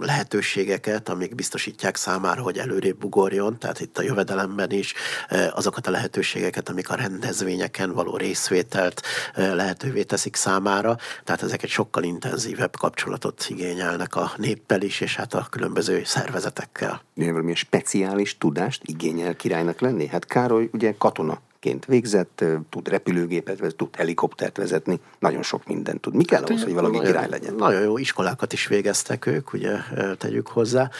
lehetőségeket, 0.00 1.08
amik 1.08 1.34
biztosítják 1.34 1.96
számára, 1.96 2.42
hogy 2.42 2.58
előrébb 2.58 3.04
ugorjon, 3.04 3.58
tehát 3.58 3.80
itt 3.80 3.98
a 3.98 4.02
jövedelemben 4.02 4.70
is 4.70 4.94
e, 5.28 5.52
azokat 5.54 5.86
a 5.86 5.90
lehetőségeket, 5.90 6.68
amik 6.68 6.90
a 6.90 6.94
rendezvényeken 6.94 7.92
való 7.92 8.16
részvételt 8.16 9.02
e, 9.34 9.54
lehetővé 9.54 10.02
teszik 10.02 10.36
számára, 10.36 10.96
tehát 11.24 11.42
ezek 11.42 11.62
egy 11.62 11.70
sokkal 11.70 12.02
intenzívebb 12.02 12.76
kapcsolatot 12.76 13.46
igényelnek 13.48 14.16
a 14.16 14.32
néppel 14.36 14.82
is, 14.82 15.00
és 15.00 15.16
hát 15.16 15.34
a 15.34 15.46
különböző 15.50 16.02
szervezetekkel 16.04 16.31
szervezetekkel. 16.32 17.02
Valamilyen 17.14 17.54
speciális 17.54 18.38
tudást 18.38 18.82
igényel 18.84 19.36
királynak 19.36 19.80
lenni? 19.80 20.06
Hát 20.06 20.26
Károly 20.26 20.68
ugye 20.72 20.94
katona 20.98 21.40
ként 21.62 21.84
végzett, 21.84 22.44
tud 22.70 22.88
repülőgépet 22.88 23.58
vezetni, 23.58 23.76
tud 23.76 23.96
helikoptert 23.96 24.56
vezetni, 24.56 25.00
nagyon 25.18 25.42
sok 25.42 25.66
mindent 25.66 26.00
tud. 26.00 26.14
Mi 26.14 26.24
kell 26.24 26.40
hát, 26.40 26.48
ahhoz, 26.48 26.62
hogy 26.62 26.72
valaki 26.72 26.96
nagyon, 26.96 27.12
király 27.12 27.28
legyen? 27.28 27.54
Nagyon 27.54 27.82
jó 27.82 27.98
iskolákat 27.98 28.52
is 28.52 28.66
végeztek 28.66 29.26
ők, 29.26 29.52
ugye 29.52 29.76
tegyük 30.18 30.48
hozzá, 30.48 30.90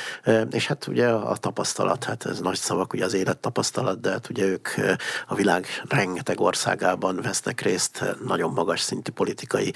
és 0.51 0.67
hát 0.67 0.87
ugye 0.87 1.09
a 1.09 1.37
tapasztalat, 1.37 2.05
hát 2.05 2.27
ez 2.27 2.41
nagy 2.41 2.57
szavak, 2.57 2.93
ugye 2.93 3.05
az 3.05 3.15
élet 3.15 3.39
tapasztalat, 3.39 4.01
de 4.01 4.11
hát 4.11 4.29
ugye 4.31 4.45
ők 4.45 4.69
a 5.27 5.35
világ 5.35 5.67
rengeteg 5.89 6.41
országában 6.41 7.21
vesznek 7.23 7.61
részt 7.61 8.05
nagyon 8.27 8.53
magas 8.53 8.81
szintű 8.81 9.11
politikai 9.11 9.73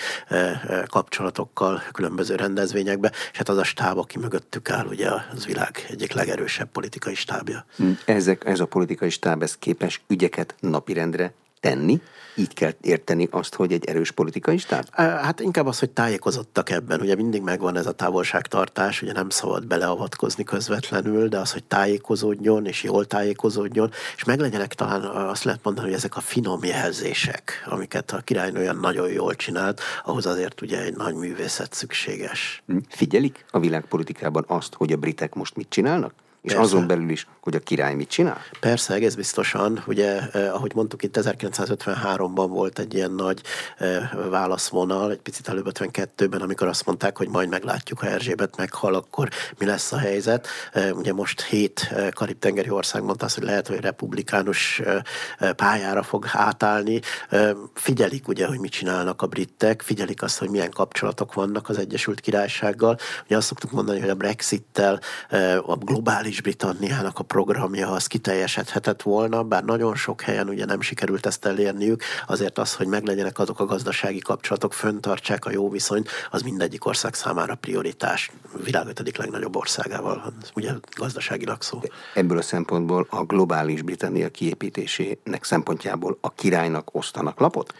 kapcsolatokkal, 0.86 1.82
különböző 1.92 2.34
rendezvényekbe, 2.34 3.12
és 3.32 3.38
hát 3.38 3.48
az 3.48 3.56
a 3.56 3.64
stáb, 3.64 3.98
aki 3.98 4.18
mögöttük 4.18 4.70
áll, 4.70 4.86
ugye 4.86 5.08
az 5.34 5.46
világ 5.46 5.86
egyik 5.90 6.12
legerősebb 6.12 6.68
politikai 6.72 7.14
stábja. 7.14 7.64
Hm, 7.76 7.90
ezek, 8.04 8.44
ez 8.44 8.60
a 8.60 8.66
politikai 8.66 9.10
stáb, 9.10 9.42
ez 9.42 9.56
képes 9.56 10.00
ügyeket 10.06 10.54
napirendre 10.76 11.32
tenni? 11.60 12.00
Így 12.36 12.54
kell 12.54 12.72
érteni 12.80 13.28
azt, 13.30 13.54
hogy 13.54 13.72
egy 13.72 13.84
erős 13.84 14.10
politikai 14.10 14.56
stáb? 14.56 14.94
Hát 14.94 15.40
inkább 15.40 15.66
az, 15.66 15.78
hogy 15.78 15.90
tájékozottak 15.90 16.70
ebben. 16.70 17.00
Ugye 17.00 17.14
mindig 17.14 17.42
megvan 17.42 17.76
ez 17.76 17.86
a 17.86 17.92
távolságtartás, 17.92 19.02
ugye 19.02 19.12
nem 19.12 19.28
szabad 19.28 19.66
beleavatkozni 19.66 20.44
közvetlenül, 20.44 21.28
de 21.28 21.38
az, 21.38 21.52
hogy 21.52 21.64
tájékozódjon, 21.64 22.66
és 22.66 22.82
jól 22.82 23.06
tájékozódjon, 23.06 23.90
és 24.16 24.24
meglegyenek 24.24 24.74
talán 24.74 25.02
azt 25.02 25.44
lehet 25.44 25.60
mondani, 25.62 25.86
hogy 25.86 25.96
ezek 25.96 26.16
a 26.16 26.20
finom 26.20 26.64
jelzések, 26.64 27.64
amiket 27.66 28.10
a 28.10 28.20
királynő 28.20 28.60
olyan 28.60 28.76
nagyon 28.76 29.08
jól 29.08 29.34
csinált, 29.34 29.80
ahhoz 30.04 30.26
azért 30.26 30.60
ugye 30.60 30.82
egy 30.82 30.96
nagy 30.96 31.14
művészet 31.14 31.72
szükséges. 31.72 32.62
Hm? 32.66 32.76
Figyelik 32.88 33.44
a 33.50 33.58
világpolitikában 33.58 34.44
azt, 34.46 34.74
hogy 34.74 34.92
a 34.92 34.96
britek 34.96 35.34
most 35.34 35.56
mit 35.56 35.68
csinálnak? 35.68 36.12
És 36.46 36.52
Persze. 36.52 36.66
azon 36.66 36.86
belül 36.86 37.10
is, 37.10 37.26
hogy 37.40 37.54
a 37.54 37.58
király 37.58 37.94
mit 37.94 38.08
csinál? 38.08 38.40
Persze, 38.60 38.94
egész 38.94 39.14
biztosan. 39.14 39.82
Ugye, 39.86 40.20
eh, 40.32 40.54
ahogy 40.54 40.74
mondtuk, 40.74 41.02
itt 41.02 41.16
1953-ban 41.16 42.46
volt 42.48 42.78
egy 42.78 42.94
ilyen 42.94 43.10
nagy 43.10 43.40
eh, 43.76 44.10
válaszvonal, 44.30 45.10
egy 45.10 45.20
picit 45.20 45.48
előbb 45.48 45.66
52-ben, 45.72 46.40
amikor 46.40 46.68
azt 46.68 46.86
mondták, 46.86 47.16
hogy 47.16 47.28
majd 47.28 47.48
meglátjuk, 47.48 47.98
ha 47.98 48.06
Erzsébet 48.06 48.56
meghal, 48.56 48.94
akkor 48.94 49.28
mi 49.58 49.66
lesz 49.66 49.92
a 49.92 49.98
helyzet. 49.98 50.48
Eh, 50.72 50.96
ugye 50.96 51.12
most 51.12 51.42
hét 51.42 51.88
eh, 51.90 52.08
karib-tengeri 52.10 52.70
ország 52.70 53.02
mondta 53.02 53.24
azt, 53.24 53.34
hogy 53.34 53.44
lehet, 53.44 53.66
hogy 53.66 53.80
republikánus 53.80 54.80
eh, 54.80 55.00
eh 55.38 55.52
pályára 55.52 56.02
fog 56.02 56.26
átállni. 56.32 57.00
Eh, 57.28 57.50
figyelik 57.74 58.28
ugye, 58.28 58.46
hogy 58.46 58.58
mit 58.58 58.72
csinálnak 58.72 59.22
a 59.22 59.26
britek, 59.26 59.82
figyelik 59.82 60.22
azt, 60.22 60.38
hogy 60.38 60.50
milyen 60.50 60.70
kapcsolatok 60.70 61.34
vannak 61.34 61.68
az 61.68 61.78
Egyesült 61.78 62.20
Királysággal. 62.20 62.98
Ugye 63.24 63.36
azt 63.36 63.46
szoktuk 63.46 63.70
mondani, 63.70 64.00
hogy 64.00 64.08
a 64.08 64.14
Brexit-tel 64.14 65.00
eh, 65.28 65.68
a 65.68 65.76
globális 65.76 66.34
Britanniának 66.40 67.18
a 67.18 67.22
programja 67.22 67.90
az 67.90 68.06
kiteljesedhetett 68.06 69.02
volna, 69.02 69.42
bár 69.42 69.64
nagyon 69.64 69.94
sok 69.94 70.20
helyen 70.20 70.48
ugye 70.48 70.64
nem 70.64 70.80
sikerült 70.80 71.26
ezt 71.26 71.44
elérniük, 71.44 72.02
azért 72.26 72.58
az, 72.58 72.74
hogy 72.74 72.86
meglegyenek 72.86 73.38
azok 73.38 73.60
a 73.60 73.64
gazdasági 73.64 74.18
kapcsolatok, 74.18 74.72
föntartsák 74.72 75.44
a 75.44 75.50
jó 75.50 75.70
viszonyt, 75.70 76.10
az 76.30 76.42
mindegyik 76.42 76.84
ország 76.86 77.14
számára 77.14 77.54
prioritás. 77.54 78.30
Világ 78.64 78.86
ötödik 78.86 79.16
legnagyobb 79.16 79.56
országával, 79.56 80.32
ugye 80.54 80.72
gazdaságilag 80.96 81.62
szó. 81.62 81.80
Ebből 82.14 82.38
a 82.38 82.42
szempontból 82.42 83.06
a 83.10 83.24
globális 83.24 83.82
Britannia 83.82 84.28
kiépítésének 84.28 85.44
szempontjából 85.44 86.18
a 86.20 86.32
királynak 86.32 86.88
osztanak 86.92 87.40
lapot? 87.40 87.74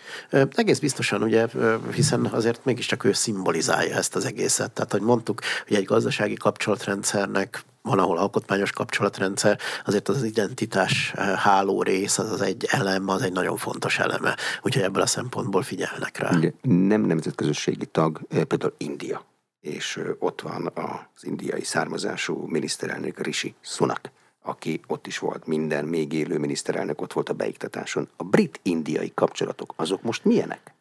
Egész 0.50 0.78
biztosan, 0.78 1.22
ugye, 1.22 1.46
hiszen 1.94 2.24
azért 2.24 2.64
mégiscsak 2.64 3.04
ő 3.04 3.12
szimbolizálja 3.12 3.96
ezt 3.96 4.16
az 4.16 4.24
egészet. 4.24 4.70
Tehát, 4.70 4.92
hogy 4.92 5.00
mondtuk, 5.00 5.40
hogy 5.66 5.76
egy 5.76 5.84
gazdasági 5.84 6.34
kapcsolatrendszernek 6.34 7.64
van, 7.86 7.98
ahol 7.98 8.18
alkotmányos 8.18 8.70
kapcsolatrendszer, 8.70 9.58
azért 9.84 10.08
az, 10.08 10.22
identitás 10.22 11.12
eh, 11.14 11.36
háló 11.36 11.82
rész, 11.82 12.18
az 12.18 12.30
az 12.30 12.40
egy 12.40 12.66
elem, 12.70 13.08
az 13.08 13.22
egy 13.22 13.32
nagyon 13.32 13.56
fontos 13.56 13.98
eleme. 13.98 14.36
Úgyhogy 14.62 14.82
ebből 14.82 15.02
a 15.02 15.06
szempontból 15.06 15.62
figyelnek 15.62 16.18
rá. 16.18 16.36
Ugye, 16.36 16.52
nem 16.62 17.00
nemzetközösségi 17.00 17.86
tag, 17.86 18.20
eh, 18.28 18.44
például 18.44 18.74
India, 18.76 19.24
és 19.60 19.96
eh, 19.96 20.06
ott 20.18 20.40
van 20.40 20.70
az 20.74 21.24
indiai 21.24 21.64
származású 21.64 22.46
miniszterelnök 22.46 23.20
Rishi 23.20 23.54
Sunak 23.60 24.10
aki 24.48 24.80
ott 24.86 25.06
is 25.06 25.18
volt, 25.18 25.46
minden 25.46 25.84
még 25.84 26.12
élő 26.12 26.38
miniszterelnök 26.38 27.00
ott 27.00 27.12
volt 27.12 27.28
a 27.28 27.34
beiktatáson. 27.34 28.08
A 28.16 28.24
brit-indiai 28.24 29.12
kapcsolatok, 29.14 29.72
azok 29.76 30.02
most 30.02 30.24
milyenek? 30.24 30.75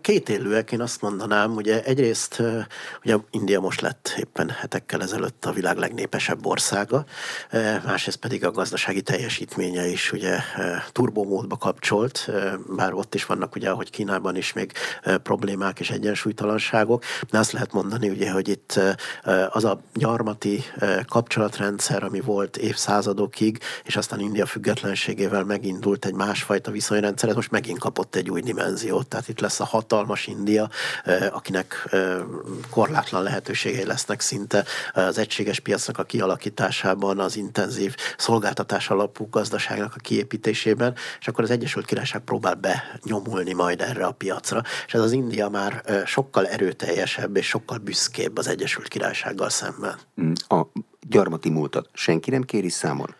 Két 0.00 0.28
élőek, 0.28 0.72
én 0.72 0.80
azt 0.80 1.00
mondanám, 1.00 1.54
ugye 1.54 1.82
egyrészt 1.82 2.42
ugye 3.04 3.16
India 3.30 3.60
most 3.60 3.80
lett 3.80 4.14
éppen 4.18 4.50
hetekkel 4.50 5.02
ezelőtt 5.02 5.44
a 5.44 5.52
világ 5.52 5.76
legnépesebb 5.76 6.46
országa, 6.46 7.04
másrészt 7.84 8.16
pedig 8.16 8.44
a 8.44 8.50
gazdasági 8.50 9.02
teljesítménye 9.02 9.86
is 9.86 10.12
ugye 10.12 10.38
turbomódba 10.92 11.56
kapcsolt, 11.56 12.30
bár 12.76 12.94
ott 12.94 13.14
is 13.14 13.26
vannak 13.26 13.54
ugye, 13.54 13.70
ahogy 13.70 13.90
Kínában 13.90 14.36
is 14.36 14.52
még 14.52 14.72
problémák 15.22 15.80
és 15.80 15.90
egyensúlytalanságok, 15.90 17.04
de 17.30 17.38
azt 17.38 17.52
lehet 17.52 17.72
mondani 17.72 18.08
ugye, 18.08 18.30
hogy 18.30 18.48
itt 18.48 18.80
az 19.48 19.64
a 19.64 19.80
gyarmati 19.94 20.64
kapcsolatrendszer, 21.08 22.02
ami 22.02 22.20
volt 22.20 22.56
évszázadokig, 22.56 23.58
és 23.84 23.96
aztán 23.96 24.20
India 24.20 24.46
függetlenségével 24.46 25.44
megindult 25.44 26.04
egy 26.04 26.14
másfajta 26.14 26.70
viszonyrendszer, 26.70 27.28
ez 27.28 27.34
most 27.34 27.50
megint 27.50 27.78
kapott 27.78 28.14
egy 28.14 28.30
új 28.30 28.40
dimenziót 28.40 28.94
Uniót, 28.96 29.08
tehát 29.08 29.28
itt 29.28 29.40
lesz 29.40 29.60
a 29.60 29.64
hatalmas 29.64 30.26
India, 30.26 30.68
akinek 31.30 31.96
korlátlan 32.70 33.22
lehetőségei 33.22 33.84
lesznek 33.84 34.20
szinte 34.20 34.64
az 34.92 35.18
egységes 35.18 35.60
piacnak 35.60 35.98
a 35.98 36.04
kialakításában, 36.04 37.18
az 37.18 37.36
intenzív 37.36 37.94
szolgáltatás 38.16 38.90
alapú 38.90 39.28
gazdaságnak 39.30 39.94
a 39.96 40.00
kiépítésében, 40.00 40.94
és 41.20 41.28
akkor 41.28 41.44
az 41.44 41.50
Egyesült 41.50 41.86
Királyság 41.86 42.20
próbál 42.20 42.54
benyomulni 42.54 43.52
majd 43.52 43.80
erre 43.80 44.06
a 44.06 44.12
piacra, 44.12 44.62
és 44.86 44.94
ez 44.94 45.00
az 45.00 45.12
India 45.12 45.48
már 45.48 46.02
sokkal 46.06 46.46
erőteljesebb 46.46 47.36
és 47.36 47.46
sokkal 47.46 47.78
büszkébb 47.78 48.38
az 48.38 48.48
Egyesült 48.48 48.88
Királysággal 48.88 49.50
szemben. 49.50 49.98
A 50.48 50.66
gyarmati 51.08 51.50
múltat 51.50 51.88
senki 51.92 52.30
nem 52.30 52.42
kéri 52.42 52.68
számon? 52.68 53.14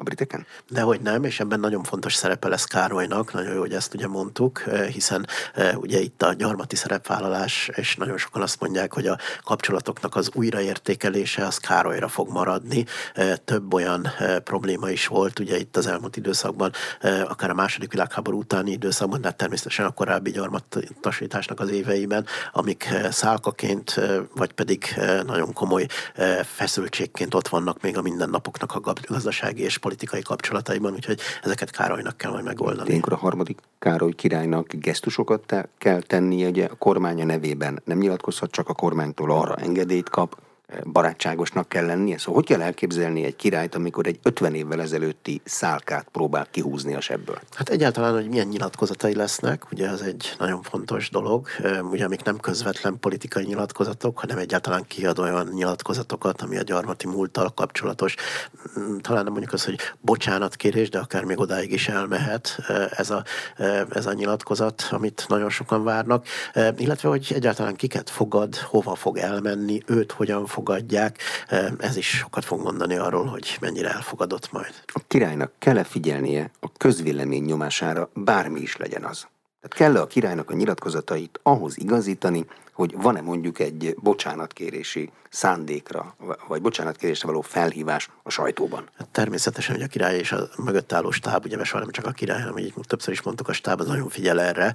A 0.00 0.02
briteken? 0.02 0.46
Dehogy 0.68 1.00
nem, 1.00 1.24
és 1.24 1.40
ebben 1.40 1.60
nagyon 1.60 1.82
fontos 1.82 2.14
szerepe 2.14 2.48
lesz 2.48 2.64
Károlynak, 2.64 3.32
nagyon 3.32 3.54
jó, 3.54 3.60
hogy 3.60 3.72
ezt 3.72 3.94
ugye 3.94 4.06
mondtuk, 4.06 4.62
eh, 4.66 4.86
hiszen 4.86 5.26
eh, 5.54 5.78
ugye 5.78 6.00
itt 6.00 6.22
a 6.22 6.32
gyarmati 6.32 6.76
szerepvállalás, 6.76 7.70
és 7.74 7.96
nagyon 7.96 8.18
sokan 8.18 8.42
azt 8.42 8.60
mondják, 8.60 8.92
hogy 8.92 9.06
a 9.06 9.18
kapcsolatoknak 9.44 10.16
az 10.16 10.30
újraértékelése 10.34 11.46
az 11.46 11.56
Károlyra 11.56 12.08
fog 12.08 12.28
maradni. 12.28 12.84
Eh, 13.14 13.34
több 13.44 13.74
olyan 13.74 14.08
probléma 14.44 14.90
is 14.90 15.06
volt 15.06 15.38
ugye 15.38 15.58
itt 15.58 15.76
az 15.76 15.86
elmúlt 15.86 16.16
időszakban, 16.16 16.72
akár 17.28 17.50
a 17.50 17.54
második 17.54 17.92
világháború 17.92 18.38
utáni 18.38 18.70
időszakban, 18.70 19.20
de 19.20 19.26
hát 19.26 19.36
természetesen 19.36 19.86
a 19.86 19.90
korábbi 19.90 20.30
gyarmatosításnak 20.30 21.60
az 21.60 21.70
éveiben, 21.70 22.26
amik 22.52 22.88
szálkaként, 23.10 24.00
vagy 24.34 24.52
pedig 24.52 24.94
nagyon 25.26 25.52
komoly 25.52 25.86
feszültségként 26.44 27.34
ott 27.34 27.48
vannak 27.48 27.82
még 27.82 27.96
a 27.96 28.02
mindennapoknak 28.02 28.74
a 28.74 28.92
gazdasági 29.08 29.62
és 29.62 29.78
politikai 29.78 29.89
kapcsolataiban, 30.22 30.92
úgyhogy 30.92 31.20
ezeket 31.42 31.70
Károlynak 31.70 32.16
kell 32.16 32.30
majd 32.30 32.44
megoldani. 32.44 32.88
Ilyenkor 32.88 33.12
a 33.12 33.16
harmadik 33.16 33.58
Károly 33.78 34.12
királynak 34.12 34.72
gesztusokat 34.72 35.46
te- 35.46 35.68
kell 35.78 36.00
tennie, 36.00 36.48
ugye 36.48 36.64
a 36.64 36.74
kormánya 36.74 37.24
nevében 37.24 37.82
nem 37.84 37.98
nyilatkozhat, 37.98 38.50
csak 38.50 38.68
a 38.68 38.74
kormánytól 38.74 39.30
arra 39.30 39.54
engedélyt 39.54 40.08
kap, 40.08 40.40
barátságosnak 40.84 41.68
kell 41.68 41.86
lennie? 41.86 42.18
Szóval 42.18 42.34
hogy 42.34 42.46
kell 42.46 42.62
elképzelni 42.62 43.24
egy 43.24 43.36
királyt, 43.36 43.74
amikor 43.74 44.06
egy 44.06 44.18
50 44.22 44.54
évvel 44.54 44.80
ezelőtti 44.80 45.40
szálkát 45.44 46.08
próbál 46.12 46.46
kihúzni 46.50 46.94
a 46.94 47.00
sebből? 47.00 47.38
Hát 47.54 47.68
egyáltalán, 47.68 48.12
hogy 48.12 48.28
milyen 48.28 48.46
nyilatkozatai 48.46 49.14
lesznek, 49.14 49.70
ugye 49.72 49.88
ez 49.88 50.00
egy 50.00 50.34
nagyon 50.38 50.62
fontos 50.62 51.10
dolog, 51.10 51.48
ugye 51.82 52.04
amik 52.04 52.22
nem 52.22 52.38
közvetlen 52.38 52.98
politikai 53.00 53.44
nyilatkozatok, 53.44 54.18
hanem 54.18 54.38
egyáltalán 54.38 54.84
kiad 54.88 55.18
olyan 55.18 55.48
nyilatkozatokat, 55.52 56.42
ami 56.42 56.56
a 56.56 56.62
gyarmati 56.62 57.06
múlttal 57.06 57.48
kapcsolatos. 57.54 58.14
Mm, 58.78 58.96
talán 58.96 59.22
nem 59.22 59.32
mondjuk 59.32 59.52
az, 59.52 59.64
hogy 59.64 59.78
bocsánatkérés, 60.00 60.88
de 60.88 60.98
akár 60.98 61.24
még 61.24 61.38
odáig 61.38 61.72
is 61.72 61.88
elmehet 61.88 62.58
ez 62.90 63.10
a, 63.10 63.24
ez 63.90 64.06
a 64.06 64.12
nyilatkozat, 64.12 64.88
amit 64.90 65.24
nagyon 65.28 65.50
sokan 65.50 65.84
várnak, 65.84 66.26
illetve 66.76 67.08
hogy 67.08 67.32
egyáltalán 67.34 67.76
kiket 67.76 68.10
fogad, 68.10 68.56
hova 68.56 68.94
fog 68.94 69.16
elmenni, 69.16 69.82
őt 69.86 70.12
hogyan 70.12 70.46
fog 70.46 70.59
elfogadják, 70.60 71.18
ez 71.78 71.96
is 71.96 72.08
sokat 72.08 72.44
fog 72.44 72.62
mondani 72.62 72.96
arról, 72.96 73.24
hogy 73.24 73.56
mennyire 73.60 73.90
elfogadott 73.90 74.52
majd. 74.52 74.74
A 74.86 75.00
királynak 75.06 75.52
kell-e 75.58 75.84
figyelnie 75.84 76.50
a 76.60 76.72
közvélemény 76.72 77.44
nyomására, 77.44 78.10
bármi 78.14 78.60
is 78.60 78.76
legyen 78.76 79.04
az? 79.04 79.26
Tehát 79.60 79.76
kell-e 79.76 80.00
a 80.00 80.06
királynak 80.06 80.50
a 80.50 80.54
nyilatkozatait 80.54 81.40
ahhoz 81.42 81.78
igazítani, 81.78 82.46
hogy 82.80 82.94
van-e 83.02 83.20
mondjuk 83.20 83.58
egy 83.58 83.94
bocsánatkérési 83.98 85.10
szándékra, 85.30 86.14
vagy 86.48 86.62
bocsánatkérésre 86.62 87.26
való 87.26 87.40
felhívás 87.40 88.10
a 88.22 88.30
sajtóban? 88.30 88.88
Hát 88.98 89.08
természetesen, 89.08 89.74
hogy 89.74 89.84
a 89.84 89.86
király 89.86 90.18
és 90.18 90.32
a 90.32 90.48
mögött 90.56 90.92
álló 90.92 91.10
stáb, 91.10 91.44
ugye 91.44 91.64
soha 91.64 91.82
nem 91.82 91.90
csak 91.90 92.06
a 92.06 92.10
király, 92.10 92.40
hanem 92.40 92.58
így 92.58 92.74
többször 92.82 93.12
is 93.12 93.22
mondtuk, 93.22 93.48
a 93.48 93.52
stáb 93.52 93.80
az 93.80 93.86
nagyon 93.86 94.08
figyel 94.08 94.40
erre. 94.40 94.74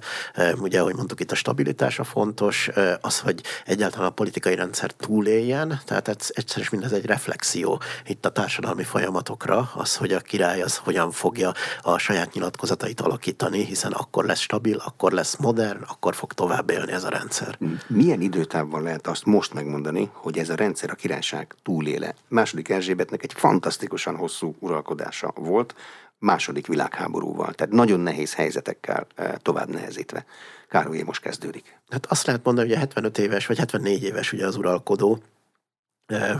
Ugye, 0.58 0.80
ahogy 0.80 0.94
mondtuk, 0.94 1.20
itt 1.20 1.30
a 1.30 1.34
stabilitása 1.34 2.04
fontos, 2.04 2.70
az, 3.00 3.20
hogy 3.20 3.42
egyáltalán 3.64 4.06
a 4.06 4.10
politikai 4.10 4.54
rendszer 4.54 4.90
túléljen, 4.90 5.80
tehát 5.84 6.08
egyszer 6.08 6.60
is 6.60 6.70
mindez 6.70 6.92
egy 6.92 7.06
reflexió 7.06 7.80
itt 8.06 8.26
a 8.26 8.32
társadalmi 8.32 8.84
folyamatokra, 8.84 9.70
az, 9.74 9.96
hogy 9.96 10.12
a 10.12 10.20
király 10.20 10.62
az 10.62 10.76
hogyan 10.76 11.10
fogja 11.10 11.52
a 11.82 11.98
saját 11.98 12.32
nyilatkozatait 12.32 13.00
alakítani, 13.00 13.64
hiszen 13.64 13.92
akkor 13.92 14.24
lesz 14.24 14.40
stabil, 14.40 14.82
akkor 14.84 15.12
lesz 15.12 15.36
modern, 15.36 15.82
akkor 15.82 16.14
fog 16.14 16.32
tovább 16.32 16.70
élni 16.70 16.92
ez 16.92 17.04
a 17.04 17.08
rendszer. 17.08 17.58
Milyen 17.96 18.20
időtávban 18.20 18.82
lehet 18.82 19.06
azt 19.06 19.24
most 19.24 19.54
megmondani, 19.54 20.10
hogy 20.12 20.38
ez 20.38 20.48
a 20.48 20.54
rendszer 20.54 20.90
a 20.90 20.94
királyság 20.94 21.54
túléle? 21.62 22.14
Második 22.28 22.68
Erzsébetnek 22.68 23.22
egy 23.22 23.32
fantasztikusan 23.32 24.16
hosszú 24.16 24.54
uralkodása 24.58 25.32
volt, 25.34 25.74
második 26.18 26.66
világháborúval, 26.66 27.52
tehát 27.52 27.72
nagyon 27.72 28.00
nehéz 28.00 28.34
helyzetekkel 28.34 29.06
eh, 29.14 29.32
tovább 29.42 29.68
nehezítve. 29.68 30.24
Károlyé 30.68 31.02
most 31.02 31.20
kezdődik. 31.20 31.80
Hát 31.88 32.06
azt 32.06 32.26
lehet 32.26 32.44
mondani, 32.44 32.66
hogy 32.66 32.76
a 32.76 32.80
75 32.80 33.18
éves 33.18 33.46
vagy 33.46 33.58
74 33.58 34.02
éves 34.02 34.32
ugye 34.32 34.46
az 34.46 34.56
uralkodó, 34.56 35.18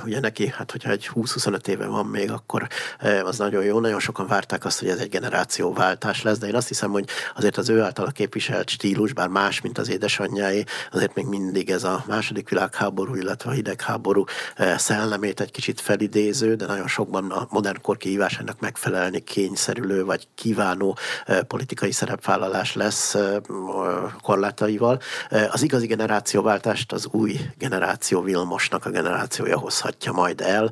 Ugye 0.04 0.20
neki, 0.20 0.46
hát 0.48 0.70
hogyha 0.70 0.90
egy 0.90 1.10
20-25 1.14 1.66
éve 1.66 1.86
van 1.86 2.06
még, 2.06 2.30
akkor 2.30 2.66
az 3.24 3.38
nagyon 3.38 3.64
jó. 3.64 3.80
Nagyon 3.80 4.00
sokan 4.00 4.26
várták 4.26 4.64
azt, 4.64 4.78
hogy 4.78 4.88
ez 4.88 4.98
egy 4.98 5.08
generációváltás 5.08 6.22
lesz, 6.22 6.38
de 6.38 6.46
én 6.46 6.54
azt 6.54 6.68
hiszem, 6.68 6.90
hogy 6.90 7.08
azért 7.34 7.56
az 7.56 7.68
ő 7.68 7.82
által 7.82 8.12
képviselt 8.12 8.68
stílus, 8.68 9.12
bár 9.12 9.28
más, 9.28 9.60
mint 9.60 9.78
az 9.78 9.88
édesanyjáé, 9.88 10.64
azért 10.92 11.14
még 11.14 11.26
mindig 11.26 11.70
ez 11.70 11.84
a 11.84 12.04
második 12.06 12.48
világháború, 12.48 13.14
illetve 13.14 13.50
a 13.50 13.52
hidegháború 13.52 14.24
szellemét 14.76 15.40
egy 15.40 15.50
kicsit 15.50 15.80
felidéző, 15.80 16.54
de 16.54 16.66
nagyon 16.66 16.88
sokban 16.88 17.30
a 17.30 17.46
modern 17.50 17.80
kor 17.82 17.96
kihívásának 17.96 18.60
megfelelni 18.60 19.20
kényszerülő 19.20 20.04
vagy 20.04 20.28
kívánó 20.34 20.98
politikai 21.46 21.92
szerepvállalás 21.92 22.74
lesz 22.74 23.16
korlátaival. 24.22 25.00
Az 25.50 25.62
igazi 25.62 25.86
generációváltást 25.86 26.92
az 26.92 27.06
új 27.10 27.40
generáció 27.58 28.22
Vilmosnak 28.22 28.86
a 28.86 28.90
generációja 28.90 29.54
monarchia 29.56 29.58
hozhatja 29.58 30.12
majd 30.12 30.40
el. 30.40 30.70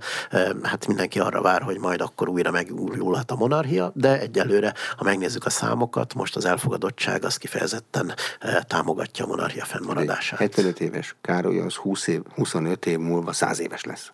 Hát 0.62 0.86
mindenki 0.86 1.20
arra 1.20 1.42
vár, 1.42 1.62
hogy 1.62 1.78
majd 1.78 2.00
akkor 2.00 2.28
újra 2.28 2.50
megújulhat 2.50 3.30
a 3.30 3.34
monarchia, 3.34 3.92
de 3.94 4.20
egyelőre, 4.20 4.74
ha 4.96 5.04
megnézzük 5.04 5.44
a 5.44 5.50
számokat, 5.50 6.14
most 6.14 6.36
az 6.36 6.44
elfogadottság 6.44 7.24
az 7.24 7.36
kifejezetten 7.36 8.14
támogatja 8.66 9.24
a 9.24 9.28
monarchia 9.28 9.64
fennmaradását. 9.64 10.38
75 10.38 10.80
éves 10.80 11.16
Károly 11.20 11.60
az 11.60 11.74
20 11.74 12.06
év, 12.06 12.22
25 12.34 12.86
év 12.86 12.98
múlva 12.98 13.32
100 13.32 13.60
éves 13.60 13.84
lesz 13.84 14.10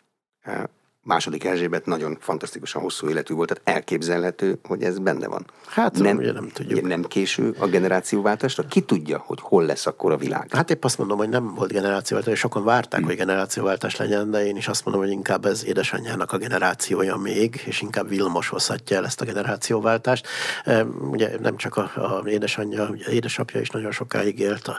második 1.02 1.44
Erzsébet 1.44 1.86
nagyon 1.86 2.16
fantasztikusan 2.20 2.82
hosszú 2.82 3.08
életű 3.08 3.34
volt, 3.34 3.48
tehát 3.48 3.76
elképzelhető, 3.76 4.58
hogy 4.62 4.82
ez 4.82 4.98
benne 4.98 5.26
van. 5.26 5.46
Hát 5.66 5.98
nem, 5.98 6.16
ugye 6.16 6.32
nem 6.32 6.48
tudjuk. 6.48 6.78
Ugye 6.78 6.88
nem 6.88 7.02
késő 7.02 7.54
a 7.58 7.66
generációváltásra? 7.66 8.66
Ki 8.66 8.80
tudja, 8.80 9.22
hogy 9.26 9.38
hol 9.40 9.64
lesz 9.64 9.86
akkor 9.86 10.12
a 10.12 10.16
világ? 10.16 10.46
Hát 10.50 10.70
épp 10.70 10.84
azt 10.84 10.98
mondom, 10.98 11.18
hogy 11.18 11.28
nem 11.28 11.54
volt 11.54 11.72
generációváltás, 11.72 12.38
sokan 12.38 12.64
várták, 12.64 13.00
hmm. 13.00 13.08
hogy 13.08 13.16
generációváltás 13.16 13.96
legyen, 13.96 14.30
de 14.30 14.46
én 14.46 14.56
is 14.56 14.68
azt 14.68 14.84
mondom, 14.84 15.02
hogy 15.02 15.12
inkább 15.12 15.44
ez 15.44 15.64
édesanyjának 15.64 16.32
a 16.32 16.36
generációja 16.36 17.16
még, 17.16 17.62
és 17.64 17.80
inkább 17.80 18.08
Vilmos 18.08 18.48
hozhatja 18.48 18.96
el 18.96 19.04
ezt 19.04 19.20
a 19.20 19.24
generációváltást. 19.24 20.26
Ugye 21.10 21.30
nem 21.40 21.56
csak 21.56 21.76
a, 21.76 21.90
a 21.94 22.28
édesanyja, 22.28 22.88
ugye 22.88 23.10
édesapja 23.10 23.60
is 23.60 23.70
nagyon 23.70 23.92
sokáig 23.92 24.38
élt, 24.38 24.68
a, 24.68 24.78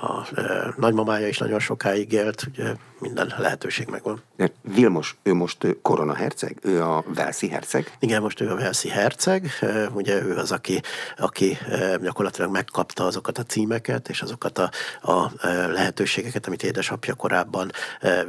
a, 0.00 0.06
a 0.06 0.74
nagymamája 0.76 1.28
is 1.28 1.38
nagyon 1.38 1.58
sokáig 1.58 2.12
élt, 2.12 2.46
ugye 2.52 2.74
minden 2.98 3.34
lehetőség 3.38 3.88
megvan. 3.88 4.22
Vilmos, 4.62 5.16
ő 5.22 5.34
most 5.34 5.66
koronaherceg? 5.82 6.58
Ő 6.62 6.82
a 6.82 7.04
Velszi 7.14 7.48
herceg? 7.48 7.96
Igen, 7.98 8.22
most 8.22 8.40
ő 8.40 8.50
a 8.50 8.56
Velszi 8.56 8.88
herceg. 8.88 9.50
Ugye 9.94 10.22
ő 10.22 10.36
az, 10.36 10.52
aki, 10.52 10.82
aki 11.16 11.58
gyakorlatilag 12.02 12.50
megkapta 12.50 13.06
azokat 13.06 13.38
a 13.38 13.42
címeket 13.42 14.08
és 14.08 14.22
azokat 14.22 14.58
a, 14.58 14.70
a 15.12 15.30
lehetőségeket, 15.72 16.46
amit 16.46 16.62
édesapja 16.62 17.14
korábban 17.14 17.70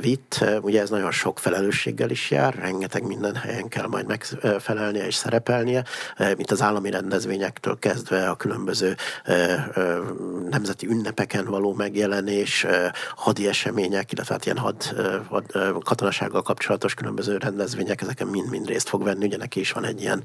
vitt. 0.02 0.46
Ugye 0.62 0.82
ez 0.82 0.90
nagyon 0.90 1.12
sok 1.12 1.40
felelősséggel 1.40 2.10
is 2.10 2.32
jár, 2.32 2.56
rengeteg 2.56 3.04
minden 3.04 3.36
helyen 3.36 3.68
kell 3.68 3.88
majd 3.88 4.08
megfelelnie 4.08 5.06
és 5.06 5.16
szerepelnie, 5.16 5.84
mint 6.36 6.52
az 6.52 6.62
állami 6.62 6.90
rendezvényektől 6.90 7.80
kezdve 7.80 8.30
a 8.30 8.36
különböző 8.36 8.96
nemzeti 10.50 10.88
ünnepeken 10.88 11.46
való 11.46 11.74
megjelenés, 11.74 12.66
hadi 13.16 13.48
események, 13.48 14.12
illetve 14.12 14.34
hát 14.34 14.46
ilyen 14.46 14.57
had, 14.58 14.84
had 15.30 15.52
katonasággal 15.84 16.42
kapcsolatos 16.42 16.94
különböző 16.94 17.38
rendezvények, 17.38 18.02
ezeken 18.02 18.28
mind-mind 18.28 18.68
részt 18.68 18.90
fog 18.90 19.04
venni, 19.04 19.26
ugye 19.26 19.38
neki 19.38 19.60
is 19.60 19.72
van 19.72 19.86
egy 19.86 20.02
ilyen 20.02 20.24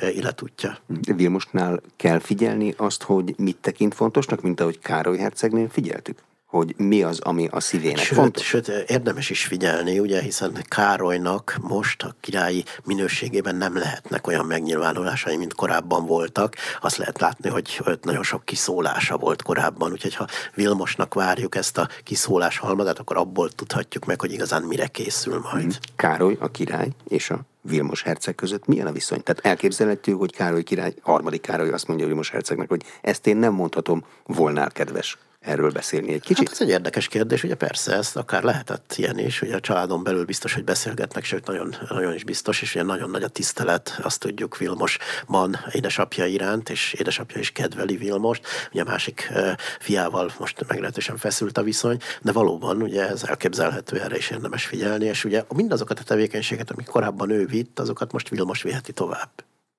életútja. 0.00 0.78
Vilmosnál 1.16 1.80
kell 1.96 2.18
figyelni 2.18 2.74
azt, 2.76 3.02
hogy 3.02 3.34
mit 3.36 3.56
tekint 3.56 3.94
fontosnak, 3.94 4.42
mint 4.42 4.60
ahogy 4.60 4.78
Károly 4.78 5.18
hercegnél 5.18 5.68
figyeltük? 5.68 6.18
Hogy 6.48 6.74
mi 6.76 7.02
az, 7.02 7.20
ami 7.20 7.48
a 7.50 7.60
szívének 7.60 8.04
sőt, 8.04 8.18
fontos. 8.18 8.46
Sőt, 8.46 8.68
érdemes 8.68 9.30
is 9.30 9.44
figyelni, 9.44 9.98
ugye, 9.98 10.22
hiszen 10.22 10.64
Károlynak 10.68 11.56
most 11.60 12.02
a 12.02 12.14
királyi 12.20 12.64
minőségében 12.84 13.56
nem 13.56 13.76
lehetnek 13.76 14.26
olyan 14.26 14.46
megnyilvánulásai, 14.46 15.36
mint 15.36 15.54
korábban 15.54 16.06
voltak. 16.06 16.54
Azt 16.80 16.96
lehet 16.96 17.20
látni, 17.20 17.48
hogy 17.48 17.80
nagyon 18.02 18.22
sok 18.22 18.44
kiszólása 18.44 19.16
volt 19.16 19.42
korábban, 19.42 19.92
úgyhogy 19.92 20.14
ha 20.14 20.26
Vilmosnak 20.54 21.14
várjuk 21.14 21.54
ezt 21.54 21.78
a 21.78 21.88
kiszólás 22.04 22.58
halmazát, 22.58 22.98
akkor 22.98 23.16
abból 23.16 23.50
tudhatjuk 23.50 24.04
meg, 24.04 24.20
hogy 24.20 24.32
igazán 24.32 24.62
mire 24.62 24.86
készül 24.86 25.40
majd. 25.52 25.66
Mhm. 25.66 25.76
Károly, 25.96 26.36
a 26.40 26.50
király 26.50 26.88
és 27.08 27.30
a 27.30 27.40
Vilmos 27.60 28.02
herceg 28.02 28.34
között 28.34 28.66
milyen 28.66 28.86
a 28.86 28.92
viszony? 28.92 29.22
Tehát 29.22 29.46
elképzelhető, 29.46 30.12
hogy 30.12 30.32
Károly 30.34 30.62
király, 30.62 30.94
harmadik 31.02 31.40
Károly 31.40 31.70
azt 31.70 31.86
mondja 31.86 32.06
Vilmos 32.06 32.30
hercegnek, 32.30 32.68
hogy 32.68 32.82
ezt 33.00 33.26
én 33.26 33.36
nem 33.36 33.52
mondhatom, 33.52 34.04
volnál 34.26 34.70
kedves 34.70 35.18
erről 35.48 35.70
beszélni 35.70 36.12
egy 36.12 36.20
kicsit? 36.20 36.48
Hát 36.48 36.52
ez 36.52 36.60
egy 36.60 36.68
érdekes 36.68 37.08
kérdés, 37.08 37.42
ugye 37.42 37.54
persze, 37.54 37.94
ezt 37.94 38.16
akár 38.16 38.42
lehetett 38.42 38.94
ilyen 38.96 39.18
is, 39.18 39.42
ugye 39.42 39.56
a 39.56 39.60
családon 39.60 40.02
belül 40.02 40.24
biztos, 40.24 40.54
hogy 40.54 40.64
beszélgetnek, 40.64 41.24
sőt 41.24 41.46
nagyon, 41.46 41.74
nagyon 41.88 42.14
is 42.14 42.24
biztos, 42.24 42.62
és 42.62 42.74
ilyen 42.74 42.86
nagyon 42.86 43.10
nagy 43.10 43.22
a 43.22 43.28
tisztelet, 43.28 43.98
azt 44.02 44.20
tudjuk 44.20 44.56
Vilmosban 44.56 45.58
édesapja 45.72 46.26
iránt, 46.26 46.70
és 46.70 46.92
édesapja 46.92 47.40
is 47.40 47.50
kedveli 47.50 47.96
Vilmost, 47.96 48.46
ugye 48.72 48.82
a 48.82 48.84
másik 48.84 49.32
fiával 49.80 50.32
most 50.38 50.64
meglehetősen 50.68 51.16
feszült 51.16 51.58
a 51.58 51.62
viszony, 51.62 51.98
de 52.22 52.32
valóban 52.32 52.82
ugye 52.82 53.08
ez 53.08 53.22
elképzelhető, 53.24 54.00
erre 54.00 54.16
is 54.16 54.30
érdemes 54.30 54.66
figyelni, 54.66 55.04
és 55.04 55.24
ugye 55.24 55.44
mindazokat 55.54 55.98
a 55.98 56.02
tevékenységet, 56.02 56.70
amik 56.70 56.86
korábban 56.86 57.30
ő 57.30 57.46
vitt, 57.46 57.78
azokat 57.78 58.12
most 58.12 58.28
Vilmos 58.28 58.62
viheti 58.62 58.92
tovább. 58.92 59.30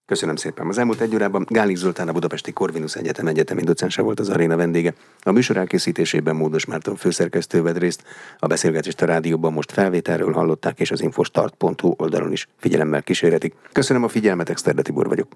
Köszönöm 0.10 0.36
szépen. 0.36 0.68
Az 0.68 0.78
elmúlt 0.78 1.02
egy 1.02 1.14
órában 1.14 1.46
Gálik 1.50 1.76
Zoltán 1.76 2.08
a 2.08 2.12
Budapesti 2.12 2.52
Corvinus 2.52 2.96
Egyetem 2.96 3.28
egyetemi 3.28 3.62
docense 3.62 4.02
volt 4.02 4.20
az 4.20 4.30
aréna 4.30 4.56
vendége. 4.56 4.94
A 5.22 5.32
műsor 5.32 5.58
elkészítésében 5.58 6.36
Módos 6.36 6.66
Márton 6.66 6.96
főszerkesztő 6.96 7.62
vett 7.62 7.78
részt. 7.78 8.04
A 8.40 8.48
beszélgetést 8.48 9.02
a 9.02 9.06
rádióban 9.06 9.54
most 9.54 9.72
felvételről 9.72 10.34
hallották, 10.34 10.80
és 10.80 10.92
az 10.92 11.02
infostart.hu 11.02 11.94
oldalon 11.98 12.32
is 12.32 12.48
figyelemmel 12.58 13.04
kísérhetik. 13.04 13.54
Köszönöm 13.72 14.04
a 14.04 14.08
figyelmet, 14.08 14.50
Exterde 14.50 14.82
Tibor 14.82 15.08
vagyok. 15.08 15.28